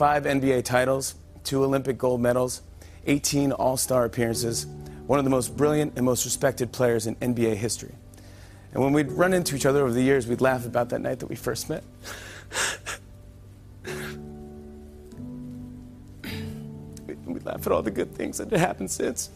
[0.00, 1.14] five NBA titles,
[1.44, 2.62] two Olympic gold medals,
[3.06, 4.64] 18 All Star appearances,
[5.06, 7.92] one of the most brilliant and most respected players in NBA history.
[8.72, 11.18] And when we'd run into each other over the years, we'd laugh about that night
[11.18, 11.84] that we first met.
[17.26, 19.28] we'd laugh at all the good things that had happened since.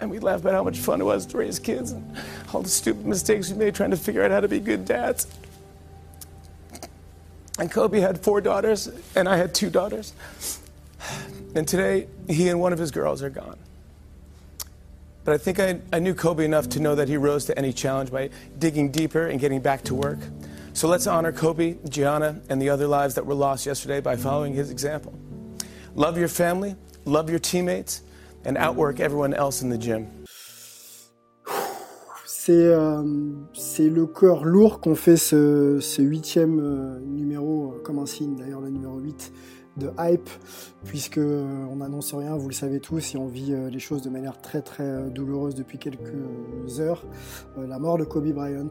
[0.00, 2.16] And we'd laugh about how much fun it was to raise kids and
[2.54, 5.26] all the stupid mistakes we made trying to figure out how to be good dads.
[7.62, 10.14] And Kobe had four daughters, and I had two daughters.
[11.54, 13.56] And today, he and one of his girls are gone.
[15.22, 17.72] But I think I, I, knew Kobe enough to know that he rose to any
[17.72, 20.18] challenge by digging deeper and getting back to work.
[20.72, 24.54] So let's honor Kobe, Gianna, and the other lives that were lost yesterday by following
[24.54, 25.14] his example.
[25.94, 26.74] Love your family,
[27.04, 28.02] love your teammates,
[28.44, 30.21] and outwork everyone else in the gym.
[32.44, 33.04] C'est euh,
[33.78, 38.60] le cœur lourd qu'on fait ce, ce huitième euh, numéro, euh, comme un signe d'ailleurs
[38.60, 39.32] le numéro 8
[39.76, 40.28] de hype,
[40.84, 44.40] puisque on n'annonce rien, vous le savez tous, et on vit les choses de manière
[44.40, 47.06] très très douloureuse depuis quelques heures.
[47.56, 48.68] la mort de Kobe Bryant,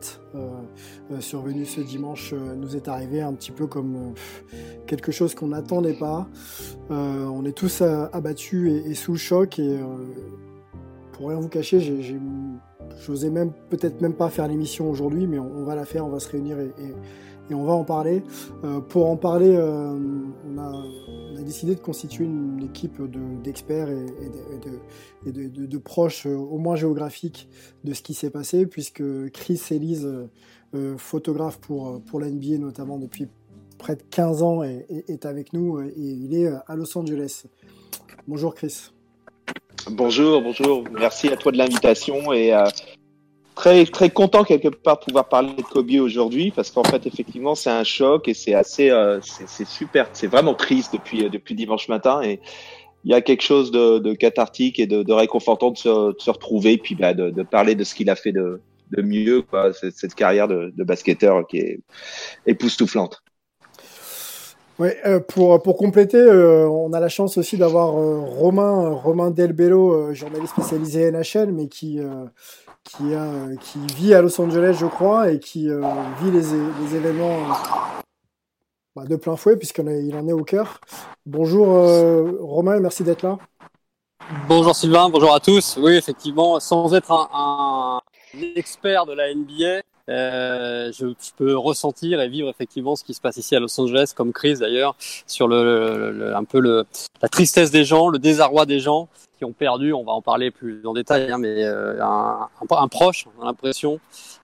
[1.20, 4.14] survenue ce dimanche, nous est arrivée un petit peu comme
[4.86, 6.28] quelque chose qu'on n'attendait pas.
[6.92, 9.80] on est tous abattus et, sous le choc, et
[11.14, 12.20] pour rien vous cacher, j'ai
[13.06, 16.20] j'osais même peut-être même pas faire l'émission aujourd'hui, mais on, va la faire, on va
[16.20, 18.24] se réunir et on va en parler.
[18.64, 19.98] Euh, pour en parler, euh,
[20.50, 20.84] on, a,
[21.42, 23.02] décidé de constituer une équipe
[23.44, 27.50] d'experts et, de, proches, euh, au moins géographiques,
[27.84, 30.08] de ce qui s'est passé, puisque Chris Elise,
[30.98, 33.28] photographe pour l'NBA notamment depuis
[33.78, 37.44] près de 15 ans, est, avec nous et il est à Los Angeles.
[38.28, 38.92] Bonjour Chris.
[39.90, 40.84] Bonjour, bonjour.
[40.92, 42.54] Merci à toi de l'invitation et
[43.56, 47.54] très très content quelque part de pouvoir parler de Kobe aujourd'hui parce qu'en fait effectivement
[47.54, 51.54] c'est un choc et c'est assez euh, c'est super c'est vraiment triste depuis euh, depuis
[51.54, 52.40] dimanche matin et
[53.04, 56.20] il y a quelque chose de, de cathartique et de, de réconfortant de se, de
[56.20, 58.62] se, retrouver puis bah, de, parler de ce qu'il a fait de,
[58.98, 61.80] mieux quoi cette, cette carrière de basketteur qui est
[62.46, 63.24] époustouflante.
[64.80, 69.30] Ouais, euh, pour, pour compléter, euh, on a la chance aussi d'avoir euh, Romain, Romain
[69.30, 72.00] Delbello, journaliste spécialisé NHL, mais qui,
[72.84, 75.82] qui, a, qui vit à Los Angeles, je crois, et qui euh,
[76.22, 78.02] vit les, les événements euh,
[78.96, 80.80] bah, de plein fouet, puisqu'il en est au cœur.
[81.26, 83.38] Bonjour euh, Romain, merci d'être là.
[84.48, 85.78] Bonjour Sylvain, bonjour à tous.
[85.82, 88.02] Oui, effectivement, sans être un
[88.56, 89.82] expert de la NBA,
[90.12, 91.06] euh, je,
[91.38, 94.58] peux ressentir et vivre effectivement ce qui se passe ici à Los Angeles, comme Chris
[94.60, 94.96] d'ailleurs,
[95.26, 99.08] sur le, un peu la tristesse des gens, le désarroi des gens
[99.38, 99.94] qui ont perdu.
[99.94, 104.00] On va en parler plus en détail, hein, mais euh, un, proche, on a l'impression.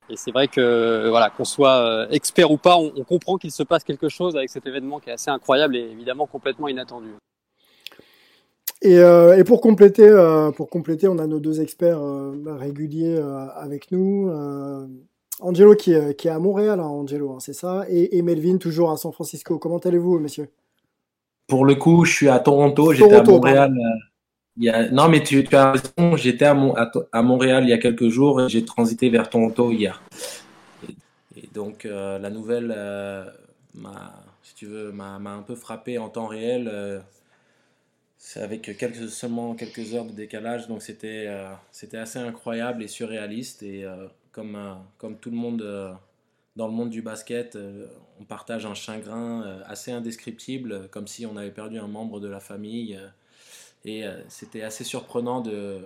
[0.10, 3.64] Et c'est vrai que voilà, qu'on soit euh, expert ou pas, on, comprend qu'il se
[3.64, 7.10] passe quelque chose avec cet événement qui est assez incroyable et évidemment complètement inattendu.
[8.84, 9.02] Et,
[9.46, 10.08] pour compléter,
[10.56, 12.00] pour compléter, on a nos deux experts
[12.46, 13.20] réguliers
[13.56, 14.32] avec nous.
[15.40, 18.58] Angelo qui est, qui est, à Montréal, hein, Angelo, hein, c'est ça, et, et, Melvin
[18.58, 19.60] toujours à San Francisco.
[19.60, 20.50] Comment allez-vous, messieurs
[21.48, 23.74] Pour le coup, je suis à Toronto, j'étais à Montréal.
[24.58, 24.90] Il y a...
[24.90, 26.74] Non, mais tu, tu as raison, j'étais à, Mon...
[26.76, 30.02] à, Montréal il y a quelques jours et j'ai transité vers Toronto hier.
[31.36, 32.76] Et, donc, la nouvelle,
[33.76, 37.04] m'a, si tu veux, m'a un peu frappé en temps réel
[38.18, 42.88] c'est avec quelques, seulement quelques heures de décalage, donc c'était euh, c'était assez incroyable et
[42.88, 43.64] surréaliste.
[43.64, 45.62] Et euh, comme, euh, comme tout le monde
[46.56, 47.58] dans le monde du basket,
[48.20, 52.40] on partage un chagrin assez indescriptible, comme si on avait perdu un membre de la
[52.40, 53.00] famille.
[53.86, 55.82] et c'était assez surprenant de,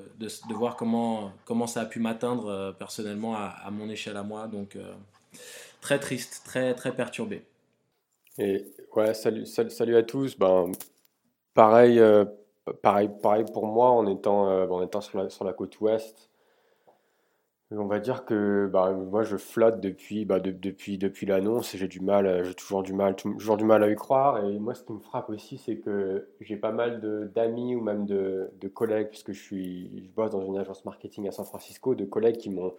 [0.50, 4.48] voir comment, ça a pu m'atteindre personnellement à, mon échelle à moi.
[4.48, 4.78] Donc
[5.82, 7.44] très triste, très, très perturbé.
[8.38, 10.38] Et ouais, salut, à tous.
[10.38, 10.72] Ben,
[11.54, 12.26] Pareil, euh,
[12.82, 16.30] pareil, pareil pour moi en étant, euh, en étant sur la côte ouest.
[17.74, 21.88] On va dire que bah, moi je flotte depuis, bah, depuis, depuis l'annonce et j'ai
[21.88, 24.44] du mal, j'ai toujours du mal, toujours du mal à y croire.
[24.46, 27.00] Et moi, ce qui me frappe aussi, c'est que j'ai pas mal
[27.34, 31.30] d'amis ou même de, de, collègues, puisque je, suis, je bosse dans une agence marketing
[31.30, 32.74] à San Francisco, de collègues qui m'ont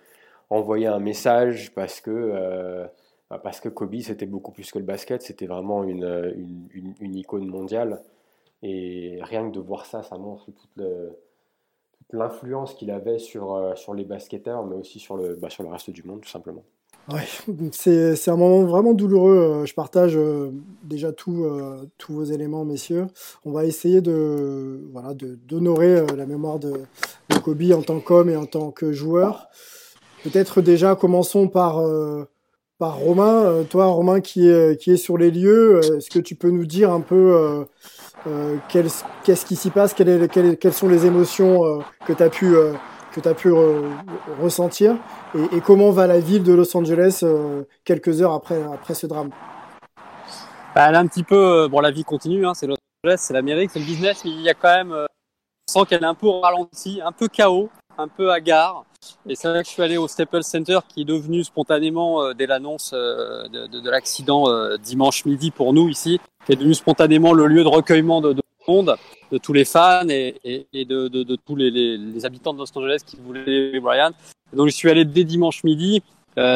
[0.50, 2.86] envoyé un message parce que, euh,
[3.30, 3.40] bah,
[3.74, 6.68] Kobe, c'était beaucoup plus que le basket, c'était vraiment une,
[7.00, 8.02] icône mondiale.
[8.62, 10.76] Et rien que de voir ça, ça montre toute
[12.12, 15.70] l'influence qu'il avait sur, euh, sur les basketteurs, mais aussi sur le, bah, sur le
[15.70, 16.62] reste du monde, tout simplement.
[17.12, 17.26] Ouais,
[17.72, 19.36] c'est un moment vraiment douloureux.
[19.36, 20.52] Euh, je partage euh,
[20.84, 21.44] déjà tout,
[21.98, 23.06] tous vos éléments, messieurs.
[23.44, 26.72] On va essayer de voilà d'honorer la mémoire de,
[27.42, 29.48] Kobe en tant qu'homme et en tant que joueur.
[30.22, 31.82] Peut-être déjà commençons par
[32.78, 33.64] par Romain.
[33.68, 36.92] toi, Romain, qui est, qui est sur les lieux, est-ce que tu peux nous dire
[36.92, 37.66] un peu
[38.68, 42.54] qu'est-ce qui s'y passe, quelles, sont les émotions que tu as pu,
[43.12, 43.52] que as pu
[44.40, 44.96] ressentir?
[45.52, 47.24] Et, comment va la ville de Los Angeles
[47.84, 49.30] quelques heures après, après ce drame?
[50.74, 51.68] Bah, Elle est un petit peu.
[51.68, 54.42] Bon, la vie continue, hein, c'est Los Angeles, c'est l'Amérique, c'est le business, mais il
[54.42, 55.06] y a quand même
[55.72, 58.84] sens qu'elle est un peu ralenti, un peu chaos, un peu hagard.
[59.28, 62.34] Et c'est vrai que je suis allé au Staples Center qui est devenu spontanément, euh,
[62.34, 66.56] dès l'annonce euh, de, de, de l'accident euh, dimanche midi pour nous ici, qui est
[66.56, 68.96] devenu spontanément le lieu de recueillement de, de monde,
[69.30, 71.08] de tous les fans et, et, et de,
[71.46, 74.10] tous les, habitants de Los Angeles qui voulaient Brian.
[74.52, 76.02] donc je suis allé dès dimanche midi.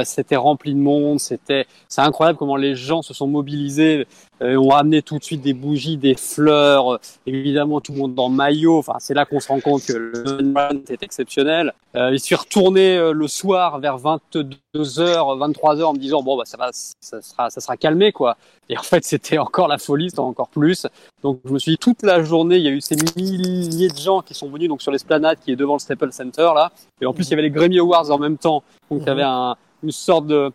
[0.04, 4.06] C'était rempli de monde, c'était c'est incroyable comment les gens se sont mobilisés,
[4.42, 8.14] euh, ont amené tout de suite des bougies, des fleurs, euh, évidemment tout le monde
[8.14, 8.78] dans maillot.
[8.78, 11.72] Enfin, c'est là qu'on se rend compte que le run est exceptionnel.
[11.94, 16.44] Euh, je suis retourné euh, le soir vers 22h, 23h en me disant bon bah
[16.44, 18.36] ça va, ça sera, ça sera calmé quoi.
[18.68, 20.86] Et en fait c'était encore la folie, c'était encore plus.
[21.22, 23.96] Donc je me suis dit toute la journée il y a eu ces milliers de
[23.96, 26.72] gens qui sont venus donc sur l'esplanade qui est devant le Staples Center là.
[27.00, 29.10] Et en plus il y avait les Grammy Awards en même temps, donc il y
[29.10, 30.52] avait un une sorte de,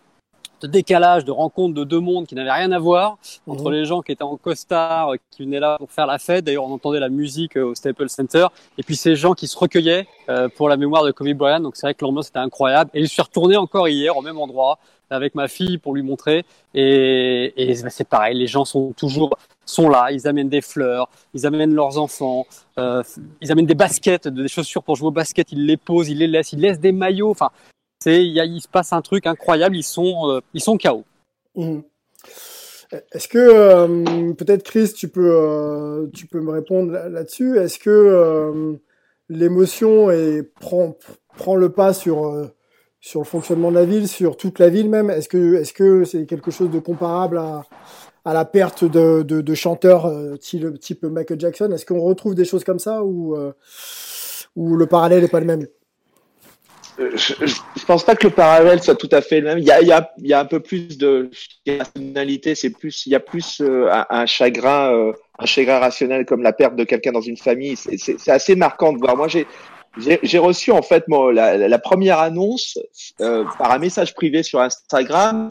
[0.62, 3.18] de décalage, de rencontre de deux mondes qui n'avaient rien à voir
[3.48, 3.74] entre mhm.
[3.74, 6.46] les gens qui étaient en costard, qui venaient là pour faire la fête.
[6.46, 8.48] D'ailleurs, on entendait la musique euh, au Staples Center.
[8.78, 11.60] Et puis ces gens qui se recueillaient euh, pour la mémoire de Kobe Bryant.
[11.60, 12.90] Donc c'est vrai que l'ambiance était incroyable.
[12.94, 14.80] Et je suis retourné encore hier au même endroit
[15.10, 16.46] avec ma fille pour lui montrer.
[16.74, 20.12] Et, et c'est pareil, les gens sont toujours sont là.
[20.12, 22.46] Ils amènent des fleurs, ils amènent leurs enfants,
[22.78, 23.04] euh,
[23.42, 25.52] ils amènent des baskets, des chaussures pour jouer au basket.
[25.52, 27.32] Ils les posent, ils les laissent, ils laissent des maillots.
[27.32, 27.50] Enfin,
[28.02, 29.78] c'est il, se passe un truc incroyable.
[29.78, 31.06] Ils sont euh, ils sont chaos.
[31.56, 31.80] Mmh.
[33.14, 38.80] Est-ce que euh, peut-être Chris, tu peux euh, tu peux me répondre là-dessus Est-ce que
[39.30, 40.08] l'émotion
[40.60, 40.98] prend
[41.38, 42.50] prend le pas sur
[43.00, 45.10] sur le fonctionnement de la ville, sur toute la ville même?
[45.12, 47.64] Est-ce que est-ce que c'est quelque chose de comparable à
[48.24, 51.72] à la perte de, de, de chanteurs type, type Michael Jackson?
[51.72, 53.38] Est-ce qu'on retrouve des choses comme ça ou
[54.56, 55.68] ou le parallèle n'est pas le même?
[57.16, 59.60] Je, je, pense pas que le parallèle soit tout à fait le même.
[59.60, 61.30] Il y a, un peu plus de
[61.68, 62.56] rationalité.
[62.56, 66.54] C'est plus, il y a plus euh, un, chagrin, euh, un chagrin rationnel comme la
[66.54, 67.76] perte de quelqu'un dans une famille.
[67.76, 69.18] C'est assez marquant de voir.
[69.18, 69.28] Moi,
[69.98, 72.78] j'ai reçu en fait la, première annonce
[73.20, 75.50] euh, par un message privé sur Instagram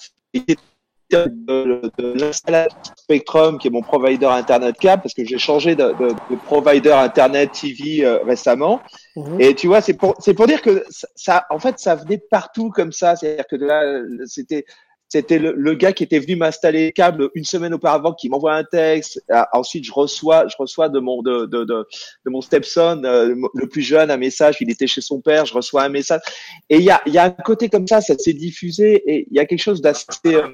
[1.18, 5.88] de, de l'installation Spectrum, qui est mon provider Internet câble, parce que j'ai changé de,
[5.98, 8.80] de, de, provider Internet TV euh, récemment.
[9.16, 9.40] Mhm.
[9.40, 10.84] Et tu vois, c'est pour, c'est pour dire que
[11.16, 13.16] ça, en fait, ça venait partout comme ça.
[13.16, 14.64] C'est-à-dire que là, c'était,
[15.08, 18.62] c'était le, le, gars qui était venu m'installer câble une semaine auparavant qui m'envoie un
[18.62, 19.20] texte.
[19.28, 21.86] Ah, ensuite, je reçois, je reçois de mon de de de,
[22.24, 24.58] de mon stepson, euh, le plus jeune, un message.
[24.60, 25.46] Il était chez son père.
[25.46, 26.20] Je reçois un message.
[26.68, 29.26] Et il y a il y a un côté comme ça, ça s'est diffusé et
[29.28, 30.46] il y a quelque chose d'assez euh,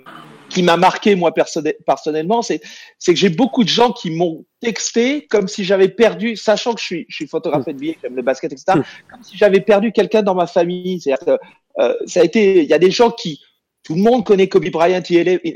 [0.57, 2.63] qui m'a marqué moi personnellement, c'est
[2.99, 6.81] c'est que j'ai beaucoup de gens qui m'ont texté comme si j'avais perdu, sachant que
[6.81, 8.81] je suis je suis photographe de billets, j'aime le basket, etc.
[9.11, 10.99] Comme si j'avais perdu quelqu'un dans ma famille.
[10.99, 13.43] C'est-à-dire que euh, ça a été, il y a des gens qui
[13.87, 15.01] tout le monde connaît Kobe Bryant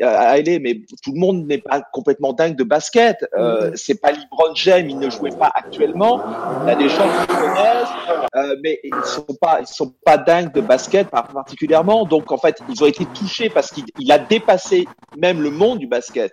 [0.03, 3.17] à LA, mais tout le monde n'est pas complètement dingue de basket.
[3.37, 6.22] Euh, c'est pas LeBron James, il ne jouait pas actuellement.
[6.63, 7.89] Il y a des gens qui connaissent,
[8.37, 12.05] euh, mais ils sont pas, ils sont pas dingues de basket particulièrement.
[12.05, 14.87] Donc en fait, ils ont été touchés parce qu'il a dépassé
[15.19, 16.32] même le monde du basket.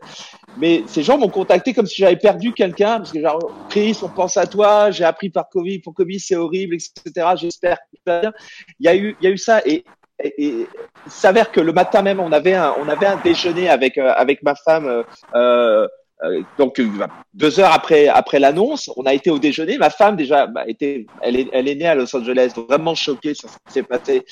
[0.60, 3.40] Mais ces gens m'ont contacté comme si j'avais perdu quelqu'un, parce que genre,
[3.70, 7.30] Chris, on pense à toi, j'ai appris par Kobe, pour Kobe c'est horrible, etc.
[7.38, 8.32] J'espère que bien.
[8.80, 9.84] Il y a eu, il y a eu ça et
[10.24, 10.68] et,
[11.06, 14.14] il s'avère que le matin même, on avait un, on avait un déjeuner avec euh,
[14.16, 14.88] avec ma femme.
[14.88, 15.04] Euh,
[15.36, 15.88] euh,
[16.24, 16.82] euh donc
[17.36, 19.78] deux heures après après l'annonce, on a été au déjeuner.
[19.78, 23.36] Ma femme déjà bah, était, elle est elle est née à Los Angeles, vraiment choquée
[23.36, 24.26] sur ce qui s'est passé.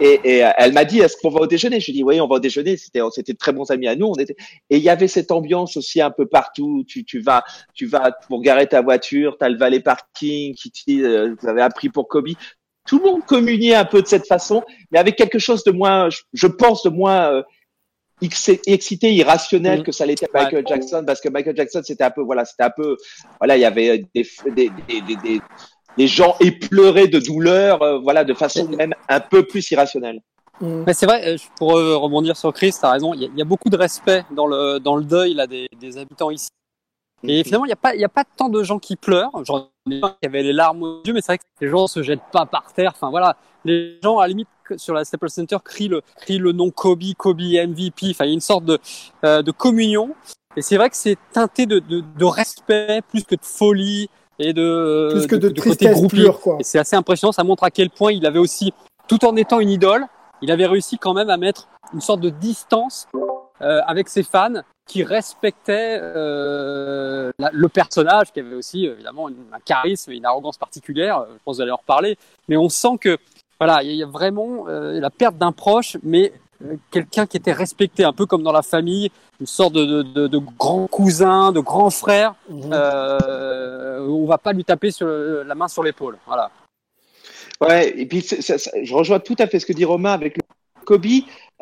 [0.00, 1.78] Et, et elle m'a dit est-ce qu'on va au déjeuner?
[1.78, 2.78] Je lui ai dit oui, on va au déjeuner.
[2.78, 4.06] C'était c'était très bons amis à nous.
[4.06, 4.36] On était
[4.70, 6.84] et il y avait cette ambiance aussi un peu partout.
[6.88, 11.02] Tu tu vas tu vas pour garer ta voiture, t'as le valet parking qui dit
[11.02, 12.28] vous avez appris pour Kobe
[12.86, 16.08] tout le monde communiait un peu de cette façon, mais avec quelque chose de moins,
[16.32, 17.42] je pense, de moins euh,
[18.20, 19.82] excité, irrationnel mm.
[19.82, 22.70] que ça l'était Michael Jackson, parce que Michael Jackson, c'était un peu, voilà, c'était un
[22.70, 22.96] peu,
[23.40, 25.40] voilà, il y avait des, des, des, des,
[25.96, 30.20] des gens épleurés de douleur, euh, voilà, de façon même un peu plus irrationnelle.
[30.60, 30.84] Mm.
[30.86, 33.44] Mais c'est vrai, euh, pour rebondir sur Chris, tu as raison, il y, a, y,
[33.44, 36.48] beaucoup de respect dans le, dans le deuil là, des, des habitants ici.
[37.22, 39.32] Et finalement, il n'y a pas, il a pas tant de gens qui pleurent.
[39.44, 42.02] J'en ai qui avaient les larmes aux yeux, mais c'est vrai que les gens se
[42.02, 42.92] jettent pas par terre.
[42.94, 46.52] Enfin voilà, les gens à la limite sur la Staples Center crient le, crient le
[46.52, 48.10] nom Kobe, Kobe MVP.
[48.10, 48.78] Enfin, il y a une sorte de,
[49.24, 50.14] euh, de communion.
[50.56, 54.52] Et c'est vrai que c'est teinté de, de, de, respect plus que de folie et
[54.52, 56.56] de plus que de, de, tristesse pure, quoi.
[56.60, 57.32] Et c'est assez impressionnant.
[57.32, 58.72] Ça montre à quel point il avait aussi,
[59.06, 60.06] tout en étant une idole,
[60.42, 63.06] il avait réussi quand même à mettre une sorte de distance
[63.62, 70.12] euh, avec ses fans qui respectaient euh, le personnage, qui avait aussi évidemment un charisme
[70.12, 71.24] et une arrogance particulière.
[71.28, 72.16] Je pense que vous allez en reparler,
[72.48, 73.18] mais on sent que
[73.58, 76.32] voilà, il y a vraiment la perte d'un proche, mais
[76.90, 79.10] quelqu'un qui était respecté, un peu comme dans la famille,
[79.40, 82.34] une sorte de, de, de grand cousin, de grand frère.
[82.48, 82.70] Mmh.
[82.72, 86.18] Euh, on va pas lui taper sur la main sur l'épaule.
[86.26, 86.50] Voilà.
[87.60, 90.42] Ouais, et puis je rejoins tout à fait ce que dit Romain avec le
[90.86, 91.06] Kobe.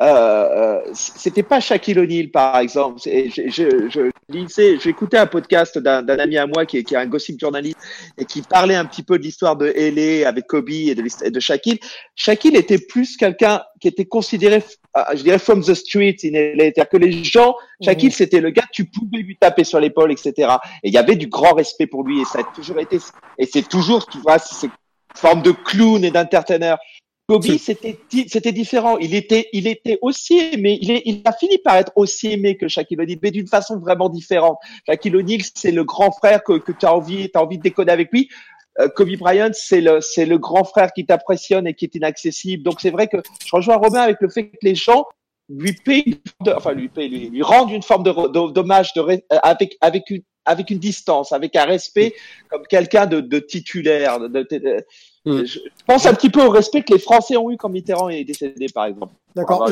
[0.01, 2.99] Euh, euh c'était pas Shaquille O'Neal par exemple.
[3.03, 6.97] Je, je, je lisais, j'écoutais un podcast d'un ami à moi qui est, qui est,
[6.97, 7.77] un gossip journaliste
[8.17, 11.39] et qui parlait un petit peu de l'histoire de LA avec Kobe et de, de
[11.39, 11.79] Shaquille.
[12.15, 14.63] Shaquille était plus quelqu'un qui était considéré,
[14.97, 16.15] euh, je dirais, from the street.
[16.19, 18.11] C'est-à-dire que les gens, Shaquille, mmh.
[18.11, 20.33] c'était le gars, tu pouvais lui taper sur l'épaule, etc.
[20.83, 22.99] Et il y avait du grand respect pour lui et ça a toujours été,
[23.37, 24.69] et c'est toujours, tu vois, c'est
[25.15, 26.77] forme de clown et d'entertainer.
[27.27, 28.97] Kobe, c'était c'était différent.
[28.99, 30.77] Il était il était aussi aimé.
[30.81, 33.79] Il, est, il a fini par être aussi aimé que Shaquille O'Neal, mais d'une façon
[33.79, 34.59] vraiment différente.
[34.85, 37.91] Shaquille O'Neal, c'est le grand frère que, que tu as envie as envie de déconner
[37.91, 38.29] avec lui.
[38.79, 42.61] Euh, Kobe Bryant, c'est le c'est le grand frère qui t'impressionne et qui est inaccessible.
[42.61, 45.05] Donc c'est vrai que je rejoins Robin avec le fait que les gens
[45.49, 46.19] lui payent,
[46.55, 50.69] enfin lui payent, lui, lui rendent une forme de d'hommage de, avec avec une avec
[50.69, 52.13] une distance, avec un respect,
[52.49, 54.19] comme quelqu'un de, de, titulaire.
[54.19, 54.47] De,
[55.25, 55.45] mm.
[55.45, 58.23] Je pense un petit peu au respect que les Français ont eu quand Mitterrand est
[58.23, 59.13] décédé, par exemple.
[59.35, 59.69] D'accord.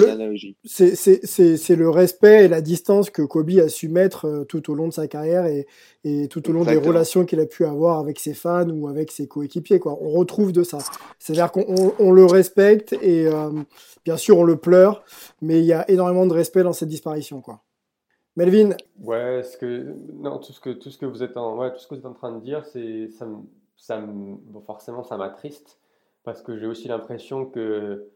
[0.66, 4.88] C'est le respect et la distance que Kobe a su mettre euh, tout au long
[4.88, 5.66] de sa carrière et,
[6.04, 9.12] et tout au long des relations qu'il a pu avoir avec ses fans ou avec
[9.12, 9.80] ses coéquipiers.
[9.80, 9.98] Quoi.
[10.02, 10.80] On retrouve de ça.
[11.18, 13.52] C'est-à-dire qu'on on le respecte et euh,
[14.04, 15.04] bien sûr on le pleure,
[15.42, 17.40] mais il y a énormément de respect dans cette disparition.
[17.40, 17.62] Quoi.
[18.36, 18.76] Melvin?
[19.00, 21.80] Ouais, ce que, non, tout, ce que, tout, ce que vous êtes en, ouais, tout
[21.80, 23.10] ce que vous êtes en train de dire, c'est,
[24.66, 25.80] forcément, ça m'attriste
[26.24, 28.10] parce que j'ai aussi l'impression que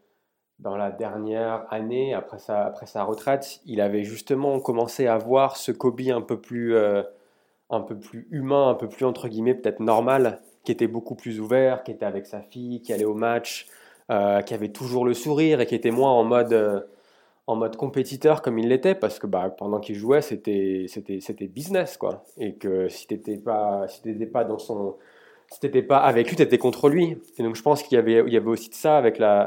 [0.58, 5.56] dans la dernière année, après sa, après sa retraite, il avait justement commencé à voir
[5.56, 7.02] ce Kobe un peu plus, euh,
[7.70, 11.40] un peu plus humain, un peu plus entre guillemets peut-être normal, qui était beaucoup plus
[11.40, 13.68] ouvert, qui était avec sa fille, qui allait au match,
[14.10, 16.80] euh, qui avait toujours le sourire et qui était moins en mode euh,
[17.46, 20.86] en mode compétiteur comme il l'était parce que bah, pendant qu'il jouait c'était
[21.48, 22.24] business quoi.
[22.36, 24.96] Et que si t'étais pas si t'étais pas dans son
[25.50, 27.18] si t'étais pas avec lui t'étais contre lui.
[27.38, 29.40] Et donc je pense qu'il y avait il y avait aussi de ça avec la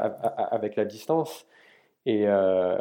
[0.50, 1.46] avec la distance.
[2.06, 2.78] Et euh,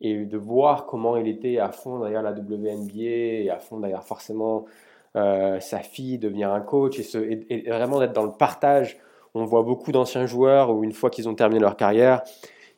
[0.00, 4.04] et de voir comment il était à fond derrière la WNBA et à fond derrière
[4.04, 4.66] forcément
[5.16, 8.98] euh, sa fille devenir un coach et, et vraiment d'être dans le partage.
[9.34, 12.22] On voit beaucoup d'anciens joueurs où une fois qu'ils ont terminé leur carrière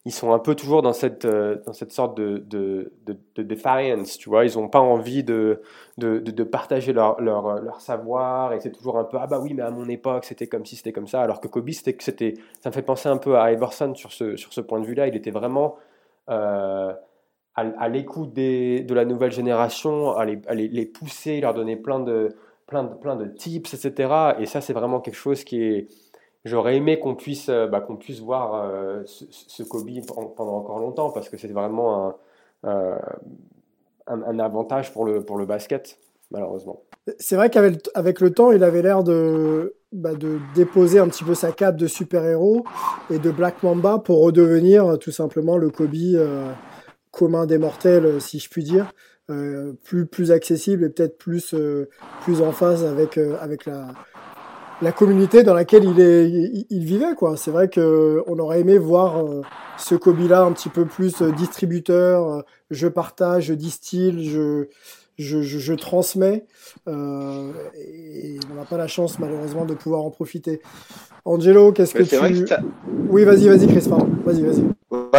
[0.09, 4.17] ils sont un peu toujours dans cette, euh, dans cette sorte de, de, de, defiance,
[4.17, 4.47] tu vois.
[4.47, 5.61] Ils n'ont pas envie de,
[5.99, 9.63] de, partager leur, leur, leur, savoir et c'est toujours un peu ah bah oui, mais
[9.63, 11.21] à mon époque c'était comme si c'était comme ça.
[11.21, 14.37] Alors que Kobe, c'était, c'était, ça me fait penser un peu à Iverson sur ce,
[14.37, 15.09] sur ce point de vue-là.
[15.09, 15.77] Il était vraiment
[16.31, 16.91] euh,
[17.55, 22.01] à, à l'écoute de la nouvelle génération, à les, à les, pousser, leur donner plein
[22.01, 22.31] de,
[22.67, 24.37] plein, de, plein de tips, etc.
[24.39, 25.89] Et ça, c'est vraiment quelque chose qui est
[26.45, 29.91] J'aurais aimé qu'on puisse, euh, bah, qu'on puisse voir euh, ce, Kobe
[30.37, 32.15] pendant encore longtemps parce que c'est vraiment un,
[32.67, 32.99] euh,
[34.07, 35.99] un, avantage pour le, pour le basket,
[36.31, 36.83] malheureusement.
[37.19, 41.25] C'est vrai qu'avec avec le temps, il avait l'air de, bah, de déposer un petit
[41.25, 42.65] peu sa cape de super-héros
[43.11, 45.95] et de Black Mamba pour redevenir tout simplement le Kobe
[47.11, 48.93] commun des mortels, si je puis dire.
[49.83, 51.55] plus, plus accessible et peut-être plus,
[52.23, 53.89] plus en phase avec, avec la,
[54.83, 57.15] la communauté dans laquelle il, est, il, vivait.
[57.17, 57.37] quoi.
[57.37, 59.43] C'est vrai qu'on aurait aimé voir euh,
[59.77, 64.67] ce Kobe-là un petit peu plus euh, distributeur, euh, je partage, je distille, je,
[65.19, 66.45] je, je, je transmets.
[66.87, 70.61] Euh, et on n'a pas la chance malheureusement de pouvoir en profiter.
[71.25, 72.17] Angelo, qu'est-ce que tu...
[73.11, 74.09] oui, vas-y, vas-y, Chris, pardon.
[74.25, 74.65] Vas-y, vas-y.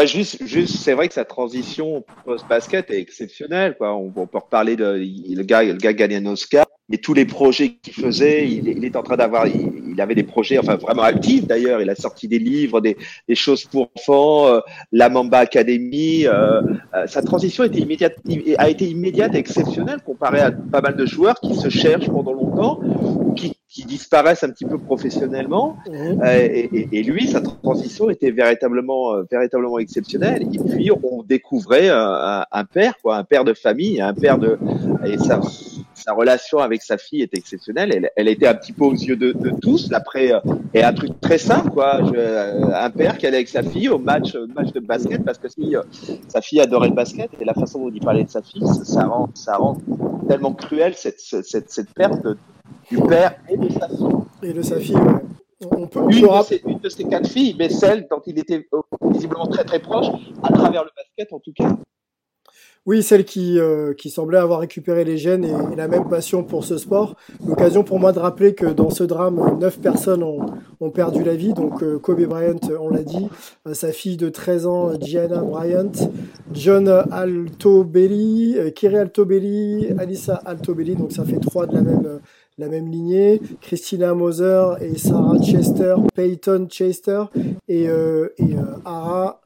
[0.07, 3.75] Juste, juste, c'est vrai que sa transition post-basket est exceptionnelle.
[3.77, 3.93] Quoi.
[3.93, 7.25] On, on peut reparler de le gars, le gars gagne un Oscar et tous les
[7.25, 11.03] projets qu'il faisait, il, il, est en train d'avoir, il, avait des projets, enfin vraiment
[11.03, 11.81] actifs d'ailleurs.
[11.81, 14.59] Il a sorti des livres, des, des choses pour enfants, euh,
[14.91, 16.25] la Mamba Academy.
[16.25, 16.61] Euh,
[16.95, 18.15] euh, sa transition était immédiate,
[18.57, 22.33] a été immédiate et exceptionnelle comparée à pas mal de joueurs qui se cherchent pendant
[22.33, 22.79] longtemps,
[23.35, 25.77] qui, qui disparaissent un petit peu professionnellement.
[25.87, 26.25] Mmh.
[26.25, 30.47] Et, et, et, lui, sa transition était véritablement, véritablement exceptionnelle.
[30.53, 34.57] Et puis on découvrait un, un père, quoi, un père de famille, un père de,
[35.05, 35.39] et sa
[36.13, 37.91] relation avec sa fille est exceptionnelle.
[37.93, 39.91] Elle, elle était un petit peu aux yeux de, de tous.
[39.93, 40.39] Après, euh,
[40.73, 41.99] et un truc très simple, quoi.
[42.03, 45.37] Je, euh, un père qui allait avec sa fille au match, match de basket parce
[45.37, 45.81] que si, euh,
[46.27, 49.05] sa fille adorait le basket et la façon dont il parlait de sa fille, ça,
[49.05, 49.77] rend, ça rend
[50.27, 52.25] tellement cruel cette, cette, cette perte
[52.89, 54.07] du père et de sa fille.
[54.43, 54.95] Et de sa fille,
[55.71, 58.67] On peut, une, de ses, une, de ses, quatre filles, mais celle dont il était
[59.11, 60.07] visiblement très très proche,
[60.43, 61.75] à travers le basket en tout cas.
[62.85, 66.63] Oui, celle qui, euh, qui semblait avoir récupéré les gènes et, la même passion pour
[66.63, 67.15] ce sport.
[67.45, 71.53] L'occasion pour moi de rappeler que dans ce drame, neuf personnes ont, perdu la vie.
[71.53, 73.27] Donc euh, Kobe Bryant, on l'a dit,
[73.67, 75.91] euh, sa fille de 13 ans, Gianna Bryant,
[76.53, 80.95] John Altobelli, Kiri Altobelli, Alissa Altobelli.
[80.95, 81.77] Donc ça fait trois de
[82.57, 87.25] la même lignée, Christina Moser et Sarah Chester, Peyton Chester
[87.67, 87.87] et,
[88.83, 89.41] Ara,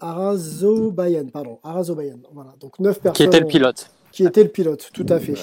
[0.00, 2.18] Arazobayan, pardon, Arazobayan.
[2.32, 3.16] Voilà, donc neuf personnes.
[3.16, 3.90] Qui était le pilote.
[4.10, 5.34] Qui était le pilote, tout à fait.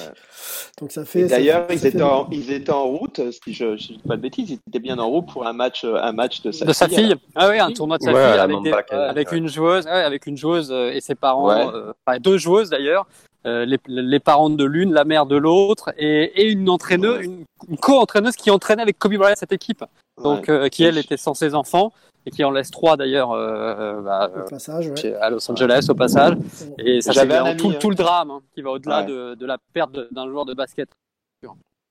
[0.80, 1.26] Donc ça fait.
[1.26, 4.50] D'ailleurs, ils, étaient en, ils étaient en route, si je ne dis pas de bêtises,
[4.50, 6.74] ils étaient bien en route pour un match, un match de sa de fille.
[6.74, 7.14] Sa fille.
[7.34, 11.00] Ah oui, un tournoi de sa fille avec, avec une joueuse, avec une joueuse et
[11.00, 11.50] ses parents,
[12.04, 13.06] enfin, deux joueuses d'ailleurs,
[13.46, 17.76] euh, les, les, parents de l'une, la mère de l'autre, et, et, une entraîneuse, une,
[17.76, 19.84] co-entraîneuse qui entraînait avec Kobe Bryant cette équipe,
[20.22, 21.92] donc euh, qui elle était sans ses enfants
[22.24, 25.14] et qui en laisse trois d'ailleurs euh, bah, au passage, ouais.
[25.14, 26.34] à Los Angeles au passage.
[26.78, 29.92] Et ça c'est tout, tout, le drame hein, qui va au-delà de, de, la perte
[30.10, 30.88] d'un joueur de basket.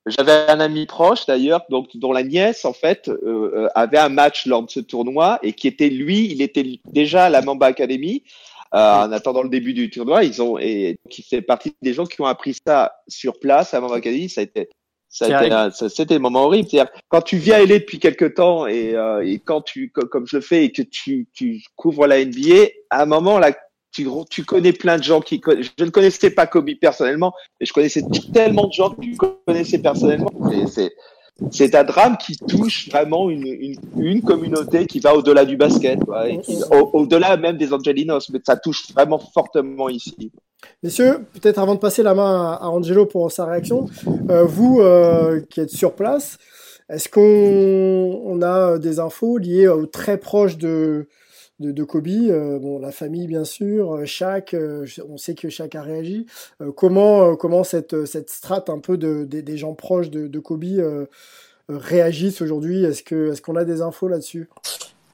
[0.08, 4.46] J'avais un ami proche d'ailleurs, donc dont la nièce en fait euh, avait un match
[4.46, 8.24] lors de ce tournoi et qui était lui, il était déjà à la Mamba Academy
[8.76, 10.24] euh, en attendant le début du tournoi.
[10.24, 13.82] Ils ont et qui fait partie des gens qui ont appris ça sur place à
[13.82, 14.30] Mamacadie.
[14.30, 14.76] Ça a été ça a été
[15.16, 16.68] c'était un moment horrible.
[16.70, 20.28] C'est-à-dire quand tu viens à LA depuis quelque temps et, euh, et quand tu comme,
[20.28, 23.52] je le fais et que tu, tu couvres la NBA, à un moment là
[23.92, 27.72] tu, tu connais plein de gens qui je ne connaissais pas Kobe personnellement, mais je
[27.72, 28.04] connaissais
[28.34, 30.32] tellement de gens que tu connaissais personnellement.
[30.68, 30.92] C'est
[31.52, 36.00] c'est un drame qui touche vraiment une, une, une communauté qui va au-delà du basket,
[36.94, 40.32] au-delà même des Angelinos, mais ça touche vraiment fortement ici.
[40.82, 43.88] Messieurs, peut-être avant de passer la main à Angelo pour sa réaction,
[44.30, 46.38] euh, vous euh, qui êtes sur place,
[46.90, 51.08] est-ce qu'on on a des infos liées aux très proches de,
[51.60, 54.06] de, Kobe, euh, bon, la famille bien sûr, euh,
[54.54, 56.26] euh, on sait que chaque a réagi.
[56.76, 61.08] comment comment cette, cette strate un peu de, des gens proches de, Kobe
[61.70, 62.84] réagissent aujourd'hui?
[62.84, 64.50] Est-ce est-ce qu'on a des infos là-dessus?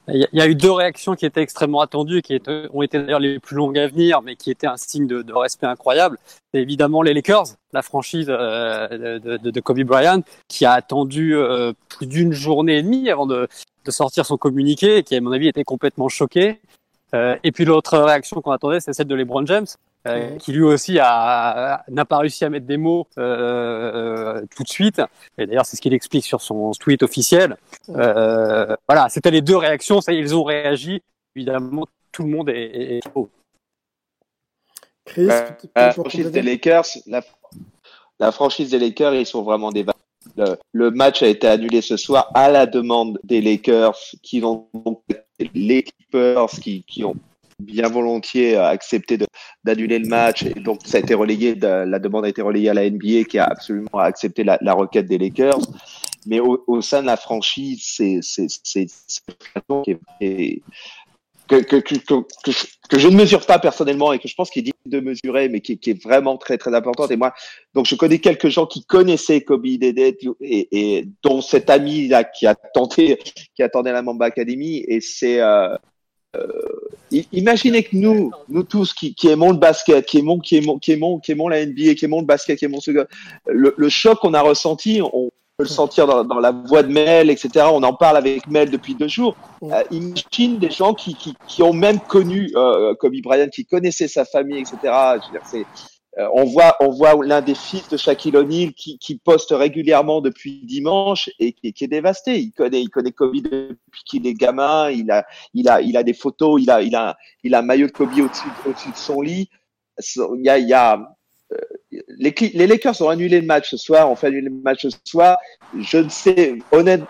[0.08, 2.42] Il y a eu deux réactions qui étaient extrêmement attendues et qui
[2.74, 5.68] ont été d'ailleurs les plus longues à venir, mais qui étaient un signe de, respect
[5.68, 6.18] incroyable.
[6.52, 11.36] C'est évidemment les Lakers, la franchise de, Kobe Bryant, qui a attendu
[11.88, 13.48] plus d'une journée et demie avant de,
[13.86, 16.60] de sortir son communiqué, qui à mon avis était complètement choqué.
[17.14, 19.68] Euh, et puis l'autre réaction qu'on attendait, c'est celle de LeBron James,
[20.08, 24.70] euh, qui lui aussi a n'a pas réussi à mettre des mots euh, tout de
[24.70, 25.02] suite.
[25.38, 27.58] Et d'ailleurs, c'est ce qu'il explique sur son tweet officiel.
[27.90, 30.02] Euh, voilà, c'était les deux réactions.
[30.02, 31.04] Ça, ils ont réagi.
[31.36, 33.02] Évidemment, tout le monde est, est,
[35.06, 35.28] Chris,
[35.76, 37.22] la franchise des Lakers, la,
[38.20, 39.84] la franchise des Lakers, ils sont vraiment des
[40.74, 44.68] le, match a été annulé ce soir à la demande des Lakers, qui ont
[45.54, 47.16] les Clippers qui, ont
[47.60, 49.20] bien volontiers accepté
[49.64, 52.74] d'annuler le match et donc ça a été relayé, la demande a été relayée à
[52.74, 55.62] la NBA qui a absolument accepté la, requête des Lakers.
[56.28, 58.88] Mais au, sein de la franchise, c'est c'est c'est
[61.48, 61.96] que, que, que,
[62.90, 65.62] que, je ne mesure pas personnellement et que je pense qu'il est de mesurer, mais
[65.62, 67.12] qui, qui, est vraiment très très importante.
[67.12, 67.34] Et moi,
[67.74, 72.24] donc je connais quelques gens qui connaissaient Kobe Dedet et, et dont cet ami là
[72.24, 73.20] qui a tenté,
[73.56, 74.84] qui attendait la Mamba Academy.
[74.88, 75.76] Et c'est euh,
[76.36, 76.48] euh,
[77.32, 80.94] imaginez que nous, nous tous qui, qui aimons le basket, qui aimons, qui aimons, qui
[80.94, 82.92] aimons, qui aimons la NBA, qui aimons le basket, qui aimons ce
[83.48, 85.30] le, le choc qu'on a ressenti, on,
[85.62, 87.66] le sentir dans, dans, la voix de Mel, etc.
[87.72, 89.36] On en parle avec Mel depuis deux jours.
[89.64, 94.08] Euh, imagine des gens qui, qui, qui, ont même connu euh, Kobe Bryant, qui connaissaient
[94.08, 94.78] sa famille, etc.
[94.84, 95.66] Je veux dire,
[96.18, 100.20] euh, on voit, on voit l'un des fils de Shaquille O'Neal qui, qui, poste régulièrement
[100.20, 102.38] depuis dimanche et qui, qui, est dévasté.
[102.38, 104.92] Il connaît, il connaît Kobe depuis qu'il est gamin.
[104.92, 106.62] Il a, il a, il a des photos.
[106.62, 109.50] Il a, il a, il a un maillot de Kobe au-dessus, au-dessus de son lit.
[110.18, 111.00] Il y a, il y a,
[111.92, 114.90] les, les, Lakers ont annulé le match ce soir, ont fait annuler le match ce
[115.04, 115.38] soir.
[115.78, 117.02] Je ne sais, honnête,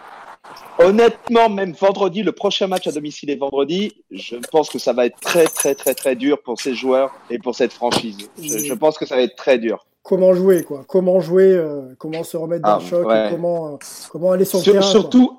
[0.80, 3.94] honnêtement, même vendredi, le prochain match à domicile est vendredi.
[4.10, 7.40] Je pense que ça va être très, très, très, très dur pour ces joueurs et
[7.40, 8.18] pour cette franchise.
[8.42, 9.86] Je, je pense que ça va être très dur.
[10.04, 10.84] Comment jouer, quoi?
[10.88, 13.28] Comment jouer euh, Comment se remettre d'un ah, choc ouais.
[13.30, 13.78] Comment, euh,
[14.10, 15.38] comment aller sur, sur le terrain Surtout quoi.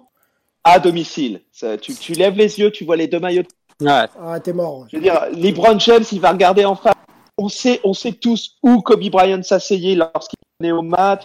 [0.62, 1.40] à domicile.
[1.50, 3.42] Ça, tu, tu lèves les yeux, tu vois les deux maillots.
[3.81, 4.05] Ouais.
[4.20, 4.87] Ah, t'es mort.
[4.88, 6.94] Je veux dire, LeBron James, il va regarder en face
[7.38, 11.23] on sait, on sait tous où Kobe Bryant s'asseyait lorsqu'il venait au match.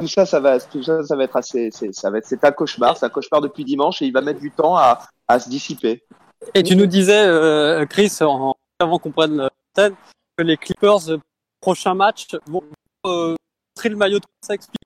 [0.00, 2.50] Tout ça, ça va, tout ça, ça va être assez, ça va être, c'est un
[2.50, 5.48] cauchemar, c'est un cauchemar depuis dimanche et il va mettre du temps à, à se
[5.48, 6.02] dissiper.
[6.54, 9.90] Et tu nous disais, euh, Chris, en, avant qu'on prenne le
[10.36, 11.18] que les Clippers, euh,
[11.60, 12.62] prochain match, vont
[13.06, 13.36] euh,
[13.84, 14.80] le maillot de ça explique.